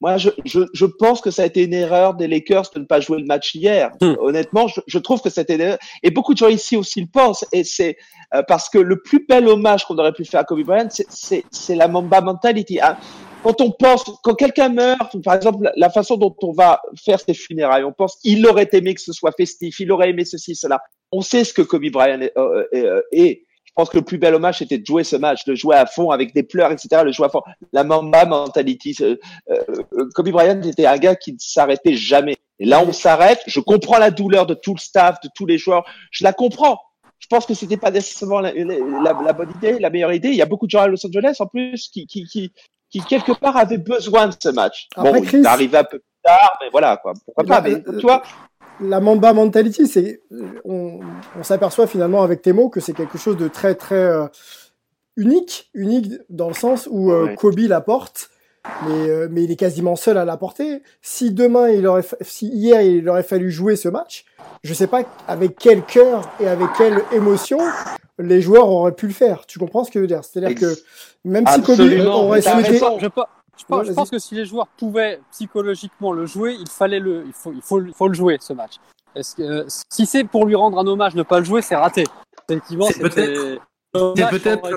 [0.00, 2.84] moi, je, je, je pense que ça a été une erreur des Lakers de ne
[2.84, 3.90] pas jouer le match hier.
[4.00, 4.14] Hmm.
[4.20, 5.78] Honnêtement, je, je trouve que c'était une erreur.
[6.02, 7.44] Et beaucoup de gens ici aussi le pensent.
[7.52, 7.96] Et c'est
[8.34, 11.44] euh, parce que le plus bel hommage qu'on aurait pu faire à Kobe Bryant, c'est-
[11.74, 12.80] la Mamba mentality.
[12.80, 12.96] hein.
[13.42, 17.34] Quand on pense, quand quelqu'un meurt, par exemple, la- façon dont on va faire ses
[17.34, 20.80] funérailles, on pense il aurait aimé que ce soit festif, il aurait aimé ceci, cela.
[21.12, 22.32] On sait ce que Kobe Bryant est.
[22.36, 23.44] euh, euh, est.
[23.78, 25.86] Je pense que le plus bel hommage, c'était de jouer ce match, de jouer à
[25.86, 27.42] fond avec des pleurs, etc., le jouer à fond.
[27.72, 28.96] La Mamba mentality.
[29.02, 29.14] euh,
[29.50, 32.36] euh, Kobe Bryant était un gars qui ne s'arrêtait jamais.
[32.58, 33.38] Et là, on s'arrête.
[33.46, 35.84] Je comprends la douleur de tout le staff, de tous les joueurs.
[36.10, 36.80] Je la comprends.
[37.20, 38.64] Je pense que c'était pas nécessairement la, la,
[39.04, 40.30] la- la bonne idée, la meilleure idée.
[40.30, 42.52] Il y a beaucoup de gens à Los Angeles, en plus, qui, qui, qui,
[42.90, 44.88] qui quelque part avaient besoin de ce match.
[44.96, 47.12] Après, bon, Chris- il est arrivé un peu plus tard, mais voilà, quoi.
[47.24, 47.60] Pourquoi pas?
[47.60, 48.24] Mais, tu vois,
[48.80, 50.22] la Mamba mentality, c'est
[50.64, 51.00] on,
[51.38, 54.26] on s'aperçoit finalement avec tes mots que c'est quelque chose de très très euh,
[55.16, 57.34] unique, unique dans le sens où euh, Ouais.
[57.34, 58.30] Kobe la porte,
[58.86, 60.82] mais euh, mais il est quasiment seul à la porter.
[61.02, 64.24] Si demain il aurait, si hier il aurait fallu jouer ce match,
[64.62, 67.58] je sais pas avec quel cœur et avec quelle émotion
[68.18, 69.46] les joueurs auraient pu le faire.
[69.46, 70.24] Tu comprends ce que je veux dire?
[70.24, 70.74] C'est-à-dire que
[71.24, 72.78] même si Kobe aurait souhaité.
[73.00, 73.08] Je,
[73.58, 77.00] je pense, Ouais, je pense que si les joueurs pouvaient psychologiquement le jouer, il fallait
[77.00, 78.74] le, il faut, il faut, il faut le jouer ce match.
[79.14, 81.76] Est-ce que euh, si c'est pour lui rendre un hommage, ne pas le jouer, c'est
[81.76, 82.04] raté.
[82.48, 83.60] Effectivement, C'est peut-être-
[83.94, 84.76] C'est peut-être aurait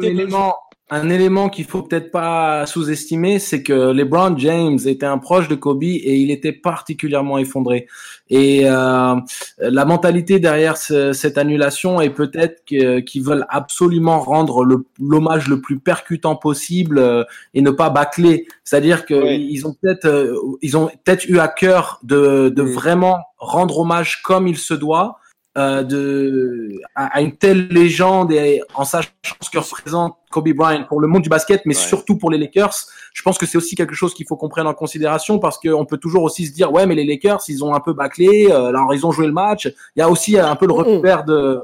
[0.93, 5.55] un élément, qu'il faut peut-être pas sous-estimer, c'est que LeBron James était un proche de
[5.55, 7.87] Kobe et il était particulièrement effondré.
[8.29, 9.15] Et euh,
[9.57, 14.65] la mentalité derrière ce- cette annulation est peut-être qu'ils veulent absolument rendre
[14.99, 17.23] l'hommage le plus percutant possible euh,
[17.53, 18.45] et ne pas bâcler.
[18.65, 19.47] C'est-à-dire que Oui.
[19.49, 24.21] ils ont peut-être, euh, ils ont peut-être eu à cœur de, de vraiment rendre hommage
[24.23, 25.19] comme il se doit
[25.57, 29.09] euh, de à, à une telle légende et en sachant
[29.41, 31.81] ce que représente Kobe Bryant pour le monde du basket, mais Ouais.
[31.81, 32.73] surtout pour les Lakers.
[33.13, 35.83] Je pense que c'est aussi quelque chose qu'il faut qu'on prenne en considération parce qu'on
[35.85, 38.67] peut toujours aussi se dire ouais mais les Lakers ils ont un peu bâclé, euh,
[38.67, 39.65] alors ils ont joué le match.
[39.95, 41.61] Il y a aussi un peu le repère de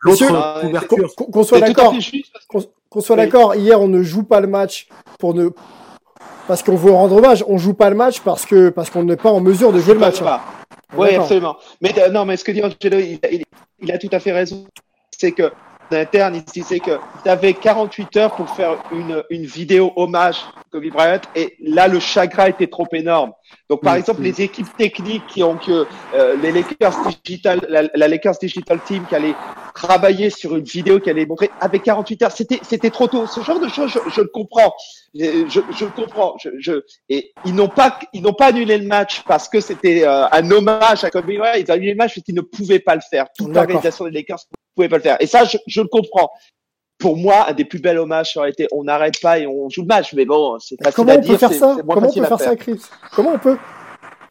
[0.00, 1.14] l'autre Ah, couverture.
[1.14, 1.92] qu'on qu'on soit d'accord.
[2.88, 4.88] qu'on soit d'accord, hier on ne joue pas le match
[5.18, 5.50] pour ne
[6.48, 9.16] parce qu'on veut rendre hommage, on joue pas le match parce que parce qu'on n'est
[9.16, 10.22] pas en mesure de jouer le match.
[10.22, 10.40] hein.
[10.94, 11.56] Oui, absolument.
[11.80, 13.44] Mais euh, non, mais ce que dit Angelo, il, il-
[13.80, 14.66] il a tout à fait raison.
[15.10, 15.50] C'est que
[15.90, 20.62] d'interne, il disait que tu avais 48 heures pour faire une, une vidéo hommage à
[20.70, 23.32] Kobe Bryant et là, le chagrin était trop énorme.
[23.68, 24.24] Donc, par Mm, exemple, mm.
[24.24, 29.04] les équipes techniques qui ont que euh, les Lakers Digital, la, la Lakers Digital Team
[29.08, 29.34] qui allait
[29.74, 33.26] travailler sur une vidéo qui allait montrer avec 48 heures, c'était c'était trop tôt.
[33.26, 34.72] Ce genre de choses, je, je le comprends.
[35.14, 36.36] Je, je, le comprends.
[36.38, 40.06] Je, je, et ils n'ont pas ils n'ont pas annulé le match parce que c'était
[40.06, 41.54] euh, un hommage à Kobe Bryant.
[41.58, 43.26] Ils ont annulé le match parce qu'ils ne pouvaient pas le faire.
[43.36, 44.40] Toute l'organisation des Lakers
[44.76, 45.16] ne pouvait pas le faire.
[45.20, 46.30] Et ça, je, je le comprends.
[46.98, 49.68] Pour moi, un des plus bels hommages ça aurait été on n'arrête pas et on
[49.68, 50.14] joue le match.
[50.14, 51.32] Mais bon, c'est facile Comment à on dire.
[51.32, 52.80] peut faire ça Comment on peut faire ça, Chris
[53.14, 53.58] Comment on peut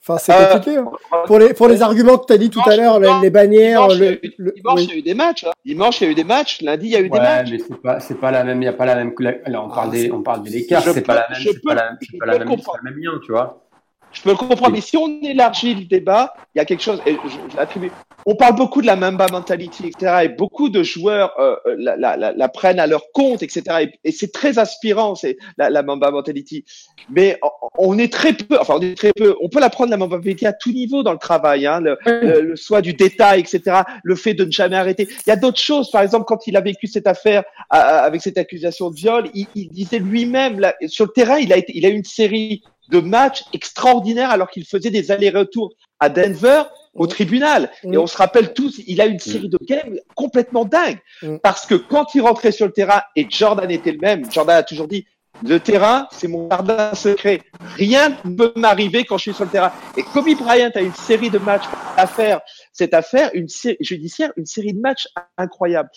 [0.07, 0.77] Enfin, c'est Euh, compliqué.
[0.77, 0.85] hein.
[1.25, 3.87] Pour les pour les arguments que tu as dit tout à l'heure, les, les bannières,
[3.87, 4.83] Dimanche, il y a le, le- dimanche, oui.
[4.85, 5.43] il y a eu des matchs.
[5.45, 5.51] hein.
[5.65, 6.61] Dimanche, il y a eu des matchs.
[6.61, 7.49] Lundi, il y a eu des Ouais, matchs.
[7.51, 9.13] mais c'est pas, c'est pas la même, il y a pas la même,
[9.45, 11.39] alors on Ah, parle des, c'est- on parle des Lakers, je c'est pas la même,
[11.39, 13.19] je c'est peux- pas la, c'est je pas la le même, pas le même lien,
[13.25, 13.63] tu vois.
[14.11, 17.01] Je peux le comprendre, mais si on élargit le débat, il y a quelque chose,
[17.07, 17.91] et je, je l'attribue.
[18.27, 21.95] On parle beaucoup de la Mamba mentality, etc., et beaucoup de joueurs euh, euh, la,
[21.95, 25.69] la, la, la prennent à leur compte, etc., et, et c'est très inspirant, c'est la,
[25.69, 26.65] la Mamba mentality.
[27.09, 27.39] Mais
[27.77, 30.17] on, est très peu, enfin, on est très peu, on peut la prendre la Mamba
[30.17, 33.81] mentality à tout niveau dans le travail, hein, le, le, le soit du détail, etc.,
[34.03, 35.07] le fait de ne jamais arrêter.
[35.27, 37.97] Il y a d'autres choses, par exemple, quand il a vécu cette affaire à- à-
[38.05, 41.73] avec cette accusation de viol, il, il disait lui-même, sur le terrain, il a été,
[41.77, 46.63] il a eu une série de matchs extraordinaires alors qu'il faisait des allers-retours à Denver
[46.95, 47.69] au tribunal.
[47.83, 50.99] Et on se rappelle tous, il a une série de games complètement dingue.
[51.43, 54.63] Parce que quand il rentrait sur le terrain, et Jordan était le même, Jordan a
[54.63, 55.05] toujours dit,
[55.43, 57.41] le terrain, c'est mon jardin secret.
[57.75, 59.71] Rien ne peut m'arriver quand je suis sur le terrain.
[59.97, 61.65] Et Kobe Bryant a une série de matchs
[61.97, 62.39] à faire.
[62.71, 65.07] Cette affaire, une série judiciaire, une série de matchs
[65.37, 65.89] incroyable.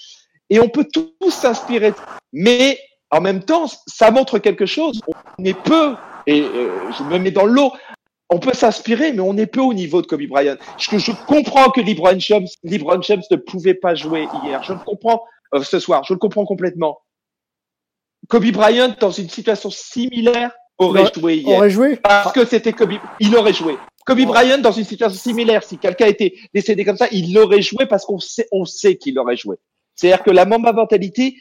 [0.50, 1.92] Et on peut tous s'inspirer.
[2.32, 2.80] Mais
[3.10, 5.00] en même temps, ça montre quelque chose.
[5.38, 5.94] On est peu,
[6.26, 7.72] et euh, je me mets dans l'eau,
[8.30, 10.56] on peut s'inspirer, mais on est peu au niveau de Kobe Bryant.
[10.76, 14.62] Je, je comprends que LeBron James, LeBron James ne pouvait pas jouer hier.
[14.62, 15.22] Je le comprends
[15.54, 16.04] euh, ce soir.
[16.04, 17.00] Je le comprends complètement.
[18.28, 21.56] Kobe Bryant, dans une situation similaire, aurait joué hier.
[21.56, 22.94] Aurait joué Parce que c'était Kobe.
[23.20, 23.76] Il aurait joué.
[24.04, 27.86] Kobe Bryant, dans une situation similaire, si quelqu'un était décédé comme ça, il aurait joué
[27.86, 29.56] parce qu'on sait, on sait qu'il aurait joué.
[29.94, 31.36] C'est-à-dire que la Mamba mentalité,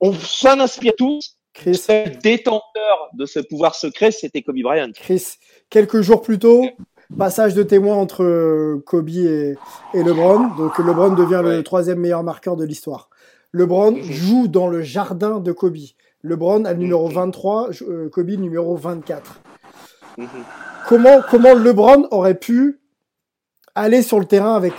[0.00, 1.37] on s'en inspire tous.
[1.58, 1.84] Chris.
[1.88, 4.92] Le détenteur de ce pouvoir secret, c'était Kobe Bryant.
[4.94, 5.34] Chris,
[5.70, 6.64] quelques jours plus tôt,
[7.18, 9.56] passage de témoin entre Kobe et,
[9.94, 10.56] et LeBron.
[10.56, 13.10] Donc LeBron devient le troisième meilleur marqueur de l'histoire.
[13.52, 14.02] LeBron mmh.
[14.02, 15.76] joue dans le jardin de Kobe.
[16.22, 19.40] LeBron a le numéro 23, euh, Kobe numéro 24.
[20.16, 20.24] Mmh.
[20.86, 22.80] Comment, comment LeBron aurait pu
[23.74, 24.72] aller sur le terrain avec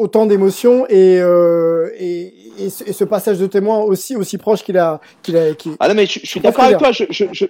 [0.00, 5.00] autant d'émotions et, euh, et, et, ce, passage de témoin aussi aussi proche qu'il a
[5.22, 7.46] qu'il a ah non mais je, suis d'accord avec toi je, je,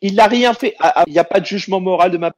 [0.00, 2.32] il n'a rien fait ah, ah, il n'y a pas de jugement moral de ma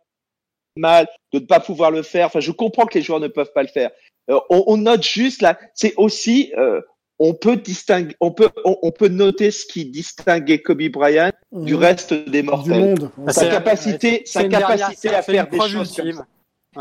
[0.77, 3.53] mal de ne pas pouvoir le faire enfin je comprends que les joueurs ne peuvent
[3.55, 3.91] pas le faire
[4.31, 6.81] euh, on, on, note juste là c'est aussi euh,
[7.19, 11.77] on peut distinguer, on peut, on, peut noter ce qui distinguait Kobe Bryant du mmh.
[11.77, 12.73] reste des mortels.
[12.73, 13.11] Du monde.
[13.29, 16.27] Sa capacité, sa capacité à faire des choses comme ça.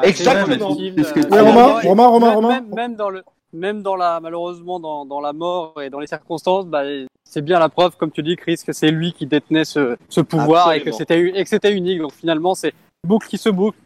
[0.04, 0.70] Exactement.
[0.70, 2.62] Romain, Romain, Romain, Romain.
[2.74, 3.24] Même, dans le,
[3.54, 6.84] même dans la, malheureusement, dans, dans la mort et dans les circonstances, bah,
[7.24, 10.22] c'est bien la preuve, comme tu dis, Chris, que c'est lui qui détenait ce, ce
[10.22, 12.00] pouvoir et que c'était, et que c'était unique.
[12.00, 12.74] Donc finalement, c'est
[13.06, 13.78] boucle qui se boucle.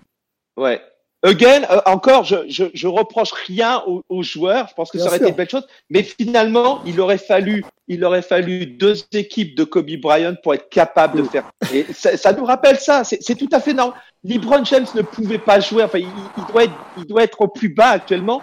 [0.58, 0.82] Ouais.
[1.26, 4.68] Again, euh, encore, je, je, je, reproche rien aux, joueurs.
[4.70, 5.66] Je pense que ça aurait été une belle chose.
[5.90, 10.70] Mais finalement, il aurait fallu, il aurait fallu deux équipes de Kobe Bryant pour être
[10.70, 11.50] capable de faire.
[11.74, 13.04] Et ça, ça nous rappelle ça.
[13.04, 14.00] C'est tout à fait normal.
[14.24, 15.84] LeBron James ne pouvait pas jouer.
[15.84, 16.08] Enfin, il,
[16.38, 18.42] il, doit être, il doit être au plus bas actuellement.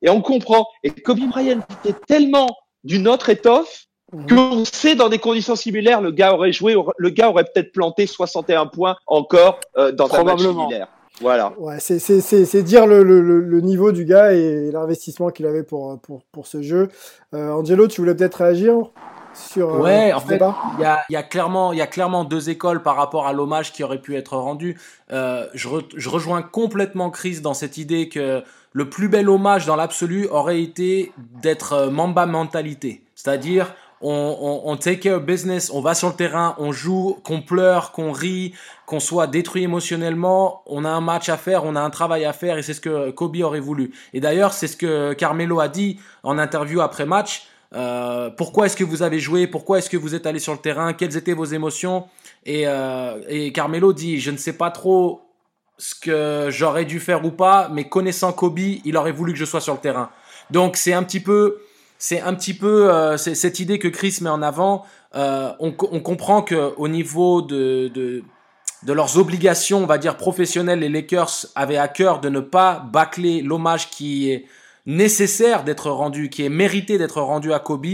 [0.00, 0.66] Et on comprend.
[0.82, 4.26] Et Kobe Bryant était tellement d'une autre étoffe mhm.
[4.26, 8.06] qu'on sait dans des conditions similaires, le gars aurait joué, le gars aurait peut-être planté
[8.06, 10.88] 61 points encore euh, dans un match similaire.
[11.22, 11.52] Voilà.
[11.58, 16.22] Ouais, c'est dire le, le, le, niveau du gars et l'investissement qu'il avait pour, pour,
[16.32, 16.88] pour ce jeu.
[17.32, 18.90] Euh, Angelo, tu voulais peut-être réagir
[19.34, 20.40] sur, euh, ouais, en fait,
[20.78, 23.72] il y a, y, a clairement, y a clairement deux écoles par rapport à l'hommage
[23.72, 24.78] qui aurait pu être rendu.
[25.10, 28.42] Euh, je, je rejoins complètement Chris dans cette idée que
[28.72, 33.02] le plus bel hommage dans l'absolu aurait été d'être euh, Mamba mentalité.
[33.14, 37.92] C'est-à-dire, on, on, take care business, on va sur le terrain, on joue, qu'on pleure,
[37.92, 38.54] qu'on rit,
[38.86, 42.32] qu'on soit détruit émotionnellement, on a un match à faire, on a un travail à
[42.32, 43.92] faire et c'est ce que Kobe aurait voulu.
[44.12, 47.46] Et d'ailleurs, c'est ce que Carmelo a dit en interview après match.
[47.74, 50.58] Euh, pourquoi est-ce que vous avez joué Pourquoi est-ce que vous êtes allé sur le
[50.58, 52.06] terrain Quelles étaient vos émotions?
[52.44, 55.22] Et, euh, et Carmelo dit, je ne sais pas trop
[55.78, 59.44] ce que j'aurais dû faire ou pas, mais connaissant Kobe, il aurait voulu que je
[59.44, 60.10] sois sur le terrain.
[60.50, 61.58] Donc c'est un petit peu
[62.02, 64.84] c'est un petit peu euh, cette idée que Chris met en avant.
[65.14, 68.24] Euh, on, on, comprend que au niveau de, de,
[68.82, 72.84] de leurs obligations, on va dire professionnelles, les Lakers avaient à cœur de ne pas
[72.92, 74.46] bâcler l'hommage qui est
[74.84, 77.86] nécessaire d'être rendu, qui est mérité d'être rendu à Kobe.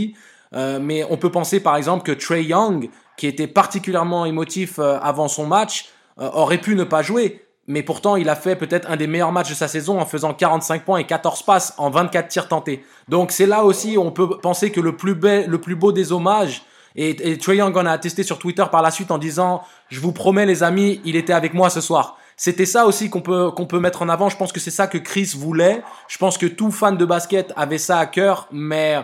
[0.55, 4.98] Euh, mais on peut penser par exemple que Trey Young, qui était particulièrement émotif euh,
[5.02, 8.90] avant son match, euh, aurait pu ne pas jouer mais pourtant il a fait peut-être
[8.90, 11.90] un des meilleurs matchs de sa saison en faisant 45 points et 14 passes en
[11.90, 12.85] 24 tirs tentés.
[13.09, 16.62] Donc c'est là aussi on peut penser que le plus, le plus beau des hommages,
[16.97, 20.12] et, et Young en a attesté sur Twitter par la suite en disant je vous
[20.12, 22.16] promets les amis, il était avec moi ce soir.
[22.36, 24.28] C'était ça aussi qu'on peut qu'on peut mettre en avant.
[24.28, 25.82] Je pense que c'est ça que Chris voulait.
[26.09, 28.97] Je pense que tout fan de basket avait ça à cœur, mais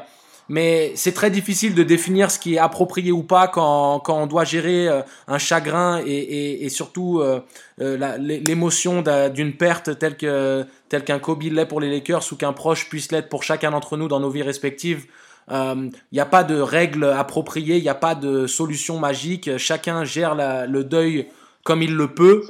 [0.48, 4.26] mais c'est très difficile de définir ce qui est approprié ou pas quand, quand on
[4.26, 7.40] doit gérer euh, un chagrin et, et, et surtout euh,
[7.80, 9.02] euh l'émotion
[9.32, 13.10] d'une perte telle que telle qu'un Kobe l'est pour les Lakers ou qu'un proche puisse
[13.10, 15.06] l'être pour chacun d'entre nous dans nos vies respectives.
[15.48, 19.56] Il euh, n'y a pas de règles appropriées, il n'y a pas de solution magique.
[19.58, 21.28] Chacun gère la, le deuil
[21.64, 22.42] comme il le peut.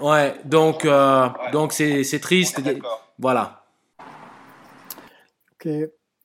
[0.00, 0.86] Ouais, donc
[1.52, 2.60] donc c'est triste.
[3.18, 3.64] Voilà.
[5.54, 5.68] Ok.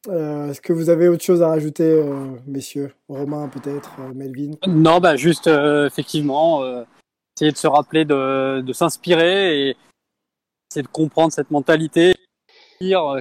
[0.08, 2.94] Euh, est-ce que vous avez autre chose à rajouter, euh, messieurs?
[3.10, 4.52] Romain, peut-être, euh, Melvin?
[4.66, 6.64] Non, bah juste, effectivement,
[7.36, 9.78] essayer de se rappeler de, de s'inspirer et
[10.70, 12.16] essayer de comprendre cette mentalité.
[12.82, 13.18] Dire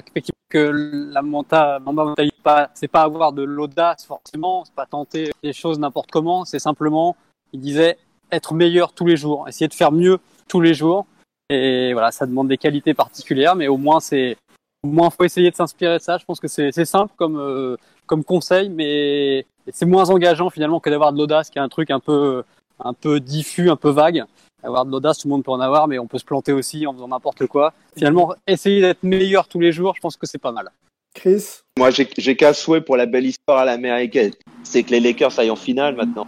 [0.49, 0.71] que
[1.13, 2.31] la mentalité,
[2.75, 7.17] c'est pas avoir de l'audace forcément, c'est pas tenter les choses n'importe comment, c'est simplement,
[7.53, 7.99] il disait,
[8.31, 11.07] être meilleur tous les jours, essayer de faire mieux tous les jours.
[11.51, 14.37] Et voilà, ça demande des qualités particulières, mais au moins c'est
[14.83, 16.19] au moins faut essayer de s'inspirer de ça.
[16.19, 17.77] Je pense que c'est simple comme euh,
[18.07, 21.91] comme conseil, mais c'est moins engageant finalement que d'avoir de l'audace, qui est un truc
[21.91, 22.43] un peu
[22.81, 24.25] un peu diffus, un peu vague.
[24.63, 26.87] Avoir de l'audace, tout le monde peut en avoir, mais on peut se planter aussi
[26.87, 27.73] en faisant n'importe quoi.
[27.97, 30.71] Finalement, essayer d'être meilleur tous les jours, je pense que c'est pas mal.
[31.15, 31.61] Chris?
[31.79, 34.33] Moi, j'ai qu'un souhait pour la belle histoire à l'américaine.
[34.65, 36.27] C'est que les Lakers aillent en finale maintenant.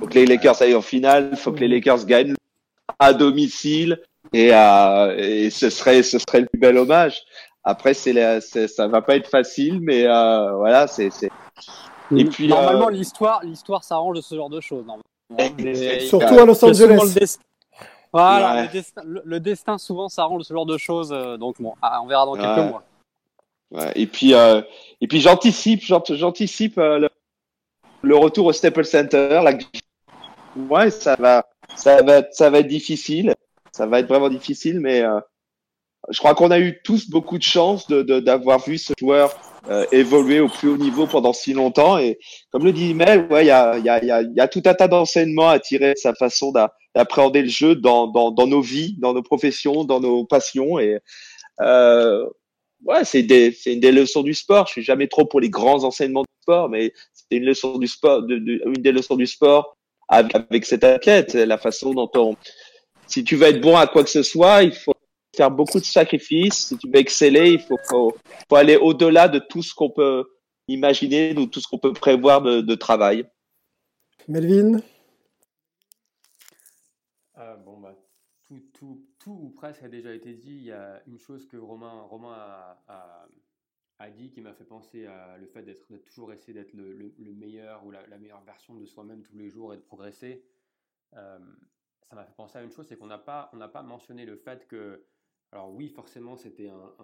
[0.00, 1.36] Faut que les Lakers aillent en finale.
[1.36, 2.34] Faut que les Lakers gagnent
[2.98, 4.00] à domicile.
[4.32, 7.22] Et, euh, et ce serait, ce serait le plus bel hommage.
[7.68, 11.10] Après, c'est, ça va pas être facile, mais euh, voilà, c'est.
[12.14, 14.84] Et puis normalement, euh, l'histoire, l'histoire s'arrange de ce genre de choses.
[16.08, 17.38] Surtout à Los Angeles.
[18.12, 18.68] Voilà,
[19.04, 21.12] le, destin, souvent s'arrange de ce genre de choses.
[21.12, 22.82] Euh, donc bon, ah, on verra dans quelques mois.
[23.72, 23.92] Ouais.
[23.96, 24.62] Et puis, euh,
[25.00, 27.08] et puis j'anticipe, j'anticipe euh,
[28.02, 29.40] le, retour au Staples Center.
[29.42, 29.58] La...
[30.70, 31.44] Ouais, ça va,
[31.74, 33.34] ça va, ça va être difficile.
[33.72, 35.20] Ça va être vraiment difficile, mais euh,
[36.10, 39.34] je crois qu'on a eu tous beaucoup de chance de d'avoir vu ce joueur
[39.68, 41.98] euh, évoluer au plus haut niveau pendant si longtemps.
[41.98, 42.18] Et
[42.50, 44.62] comme le dit Mel, ouais, il y a, y, a, y, a, y a tout
[44.64, 48.60] un tas d'enseignements à tirer de sa façon d'appréhender le jeu dans, dans, dans nos
[48.60, 50.78] vies, dans nos professions, dans nos passions.
[50.78, 50.98] Et
[51.60, 52.24] euh,
[52.84, 54.66] ouais, c'est des, une des leçons du sport.
[54.68, 57.88] Je suis jamais trop pour les grands enseignements du sport, mais c'est une leçon du
[57.88, 59.76] sport, de, une des leçons du sport
[60.08, 62.36] avec, avec cet athlète, la façon dont on,
[63.08, 64.92] si tu veux être bon à quoi que ce soit, il faut
[65.36, 66.68] faire beaucoup de sacrifices.
[66.68, 68.16] Si tu veux exceller, il faut, faut,
[68.48, 70.24] faut aller au-delà de tout ce qu'on peut
[70.68, 73.28] imaginer, de tout ce qu'on peut prévoir de, de travail.
[74.28, 74.80] Melvin?
[77.38, 77.94] Euh, Bon, bah,
[78.46, 80.56] tout, tout, tout, ou presque a déjà été dit.
[80.56, 83.28] Il y a une chose que Romain, Romain a, a,
[83.98, 87.32] a dit qui m'a fait penser à le fait d'être toujours essayer d'être le, le,
[87.32, 90.44] meilleur ou la, la, meilleure version de soi-même tous les jours et de progresser.
[91.14, 91.38] Euh,
[92.08, 94.24] ça m'a fait penser à une chose, c'est qu'on n'a pas, on n'a pas mentionné
[94.24, 95.04] le fait que
[95.56, 96.94] alors oui, forcément, c'était un,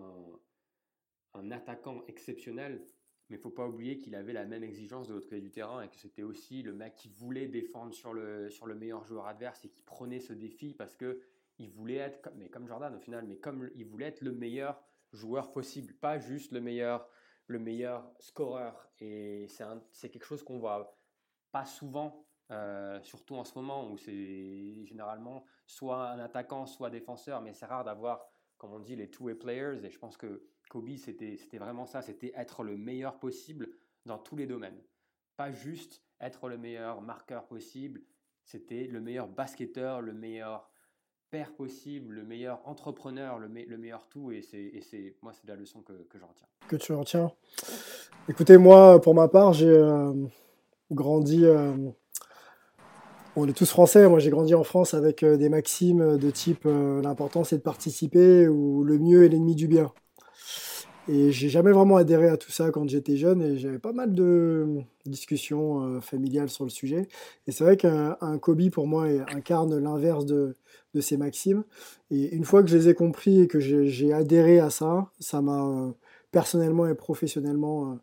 [1.33, 2.85] un, attaquant exceptionnel,
[3.31, 5.81] mais il faut pas oublier qu'il avait la même exigence de l'autre côté du terrain
[5.81, 9.70] et que c'était aussi le mec qui voulait défendre sur le, meilleur joueur adverse et
[9.70, 11.23] qui prenait ce défi parce que
[11.59, 12.20] il voulait être,
[12.51, 14.83] comme Jordan au final, mais comme il voulait être le meilleur
[15.15, 17.09] joueur possible, pas juste le meilleur,
[17.47, 18.87] le meilleur scoreur.
[18.99, 19.47] Et
[19.93, 20.99] c'est quelque chose qu'on voit
[21.53, 27.41] pas souvent, euh, surtout en ce moment où c'est généralement soit un attaquant, soit défenseur,
[27.41, 28.31] mais c'est rare d'avoir
[28.62, 29.84] comme on dit, les two-way players.
[29.84, 30.40] Et je pense que
[30.70, 33.68] Kobe, c'était vraiment ça, c'était être le meilleur possible
[34.06, 34.80] dans tous les domaines.
[35.36, 38.02] Pas juste être le meilleur marqueur possible,
[38.44, 40.70] c'était le meilleur basketteur, le meilleur
[41.30, 44.30] père possible, le meilleur entrepreneur, le, le meilleur tout.
[44.30, 46.47] Et c'est moi, c'est la leçon que, que j'en retiens.
[46.68, 47.32] Que tu retiens.
[48.28, 50.14] Écoutez, moi, pour ma part, j'ai euh,
[50.93, 51.90] grandi euh,
[53.36, 54.09] on est tous français.
[54.09, 57.62] Moi, j'ai grandi en France avec euh, des maximes de type euh, l'important c'est de
[57.62, 59.92] participer ou le mieux est l'ennemi du bien.
[61.09, 64.14] Et j'ai jamais vraiment adhéré à tout ça quand j'étais jeune et j'avais pas mal
[64.14, 67.09] de discussions euh, familiales sur le sujet.
[67.48, 70.56] Et c'est vrai qu'un Kobe, pour moi, incarne l'inverse de,
[70.94, 71.64] de, ces maximes.
[72.12, 75.42] Et une fois que je les ai compris et que j'ai adhéré à ça, ça
[75.42, 75.92] m'a
[76.30, 77.98] personnellement et professionnellement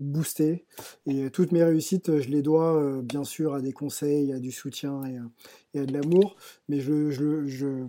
[0.00, 0.64] boosté.
[1.06, 4.32] Et euh, toutes mes réussites, euh, je les dois euh, bien sûr à des conseils,
[4.32, 6.36] à du soutien et, à de l'amour,
[6.68, 7.86] mais je, je, je,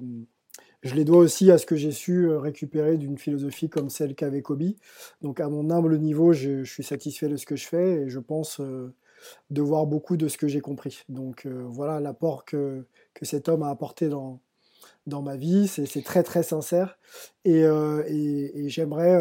[0.83, 4.41] je, les dois aussi à ce que j'ai su récupérer d'une philosophie comme celle qu'avait
[4.41, 4.73] Kobe.
[5.21, 8.19] Donc à mon humble niveau, je, suis satisfait de ce que je fais et je
[8.19, 8.61] pense
[9.49, 11.03] de voir beaucoup de ce que j'ai compris.
[11.09, 14.39] Donc voilà l'apport que, que cet homme a apporté dans,
[15.07, 16.99] dans ma vie, c'est très très sincère
[17.43, 19.19] et, et, et j'aimerais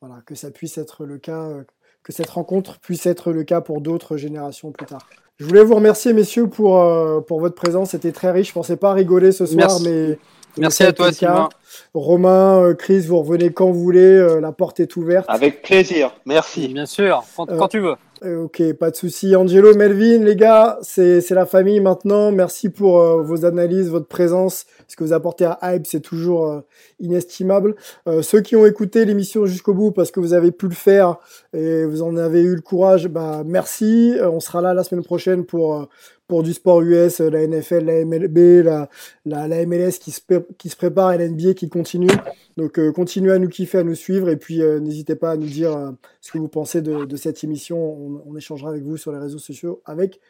[0.00, 1.64] voilà, que ça puisse être le cas
[2.06, 5.04] que cette rencontre puisse être le cas pour d'autres générations plus tard.
[5.40, 7.90] Je voulais vous remercier, messieurs, pour, euh, pour votre présence.
[7.90, 8.48] C'était très riche.
[8.48, 10.16] Je pensais pas rigoler ce soir, mais.
[10.56, 11.48] Merci à toi, Sylvain.
[11.94, 14.00] Romain, euh, Chris, vous revenez quand vous voulez.
[14.00, 15.26] Euh, la porte est ouverte.
[15.28, 16.14] Avec plaisir.
[16.26, 16.68] Merci.
[16.68, 17.24] Bien sûr.
[17.36, 17.96] Quand, tu veux.
[18.24, 19.36] Ok, pas de souci.
[19.36, 22.32] Angelo, Melvin, les gars, c'est la famille maintenant.
[22.32, 26.60] Merci pour vos analyses, votre présence ce que vous apportez à Hype, c'est toujours euh,
[27.00, 27.74] inestimable.
[28.06, 31.16] Euh, ceux qui ont écouté l'émission jusqu'au bout parce que vous avez pu le faire
[31.52, 34.14] et vous en avez eu le courage, bah merci.
[34.16, 35.88] Euh, on sera là la semaine prochaine pour
[36.28, 38.88] pour du sport US, la NFL, la MLB, la,
[39.24, 40.20] la, MLS qui se,
[40.58, 42.10] qui se prépare et la NBA qui continue.
[42.56, 45.92] Donc continuez à nous kiffer, à nous suivre et puis n'hésitez pas à nous dire
[46.20, 48.22] ce que vous pensez de, cette émission.
[48.26, 50.20] On, échangera avec vous sur les réseaux sociaux avec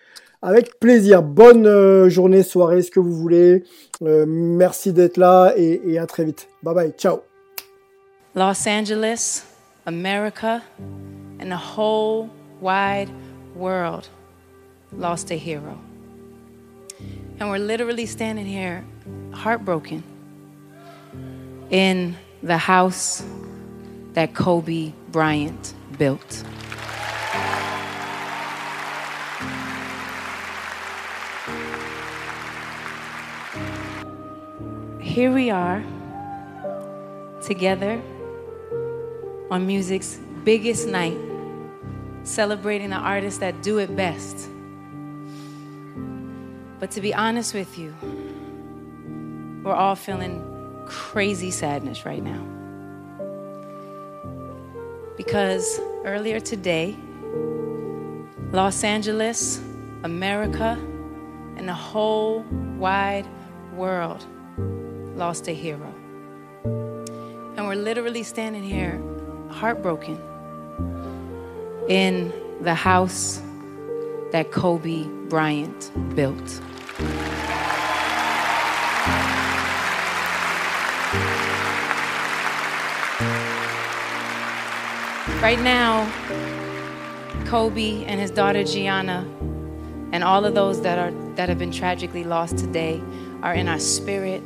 [0.42, 1.22] avec plaisir.
[1.22, 3.64] Bonne euh, journée, soirée, ce que vous voulez.
[4.02, 6.48] Euh, merci d'être là et, et à très vite.
[6.62, 6.92] Bye bye.
[6.96, 7.20] Ciao.
[8.34, 9.44] Los Angeles,
[9.86, 10.62] America,
[11.40, 12.28] and the whole
[12.60, 13.08] wide
[13.56, 14.08] world
[14.92, 15.78] lost a hero.
[17.38, 18.84] And we're literally standing here
[19.32, 20.02] heartbroken
[21.70, 23.24] in the house
[24.14, 26.44] that Kobe Bryant built.
[35.00, 35.82] Here we are
[37.42, 38.00] together
[39.50, 41.16] on music's biggest night,
[42.24, 44.48] celebrating the artists that do it best.
[46.78, 47.94] But to be honest with you,
[49.64, 50.42] we're all feeling
[50.86, 52.42] crazy sadness right now.
[55.16, 56.96] Because earlier today,
[58.52, 59.60] Los Angeles,
[60.04, 60.78] America,
[61.56, 62.42] and the whole
[62.78, 63.26] wide
[63.72, 64.24] world
[65.16, 65.92] lost a hero.
[67.56, 69.00] And we're literally standing here
[69.50, 70.20] heartbroken
[71.88, 73.40] in the house
[74.32, 76.60] that Kobe Bryant built.
[85.42, 86.10] Right now,
[87.46, 89.26] Kobe and his daughter Gianna,
[90.12, 93.02] and all of those that are that have been tragically lost today,
[93.42, 94.42] are in our spirit.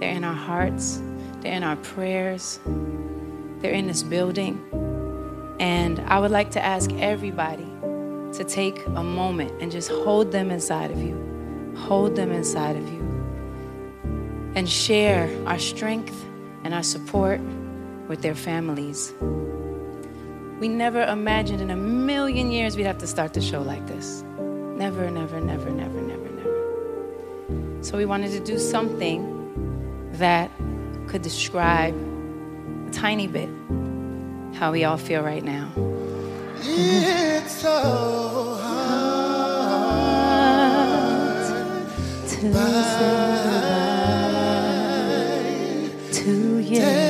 [0.00, 1.00] They're in our hearts.
[1.40, 2.58] They're in our prayers.
[3.60, 4.58] They're in this building.
[5.60, 7.73] And I would like to ask everybody
[8.36, 11.16] to take a moment and just hold them inside of you.
[11.76, 13.00] Hold them inside of you.
[14.54, 16.24] And share our strength
[16.64, 17.40] and our support
[18.08, 19.12] with their families.
[20.60, 24.22] We never imagined in a million years we'd have to start the show like this.
[24.76, 27.82] Never, never, never, never, never, never.
[27.82, 29.30] So we wanted to do something
[30.12, 30.50] that
[31.06, 31.94] could describe
[32.88, 33.48] a tiny bit
[34.54, 35.70] how we all feel right now.
[36.66, 39.04] It's so hard
[42.26, 43.90] to say goodbye
[46.12, 47.03] to you.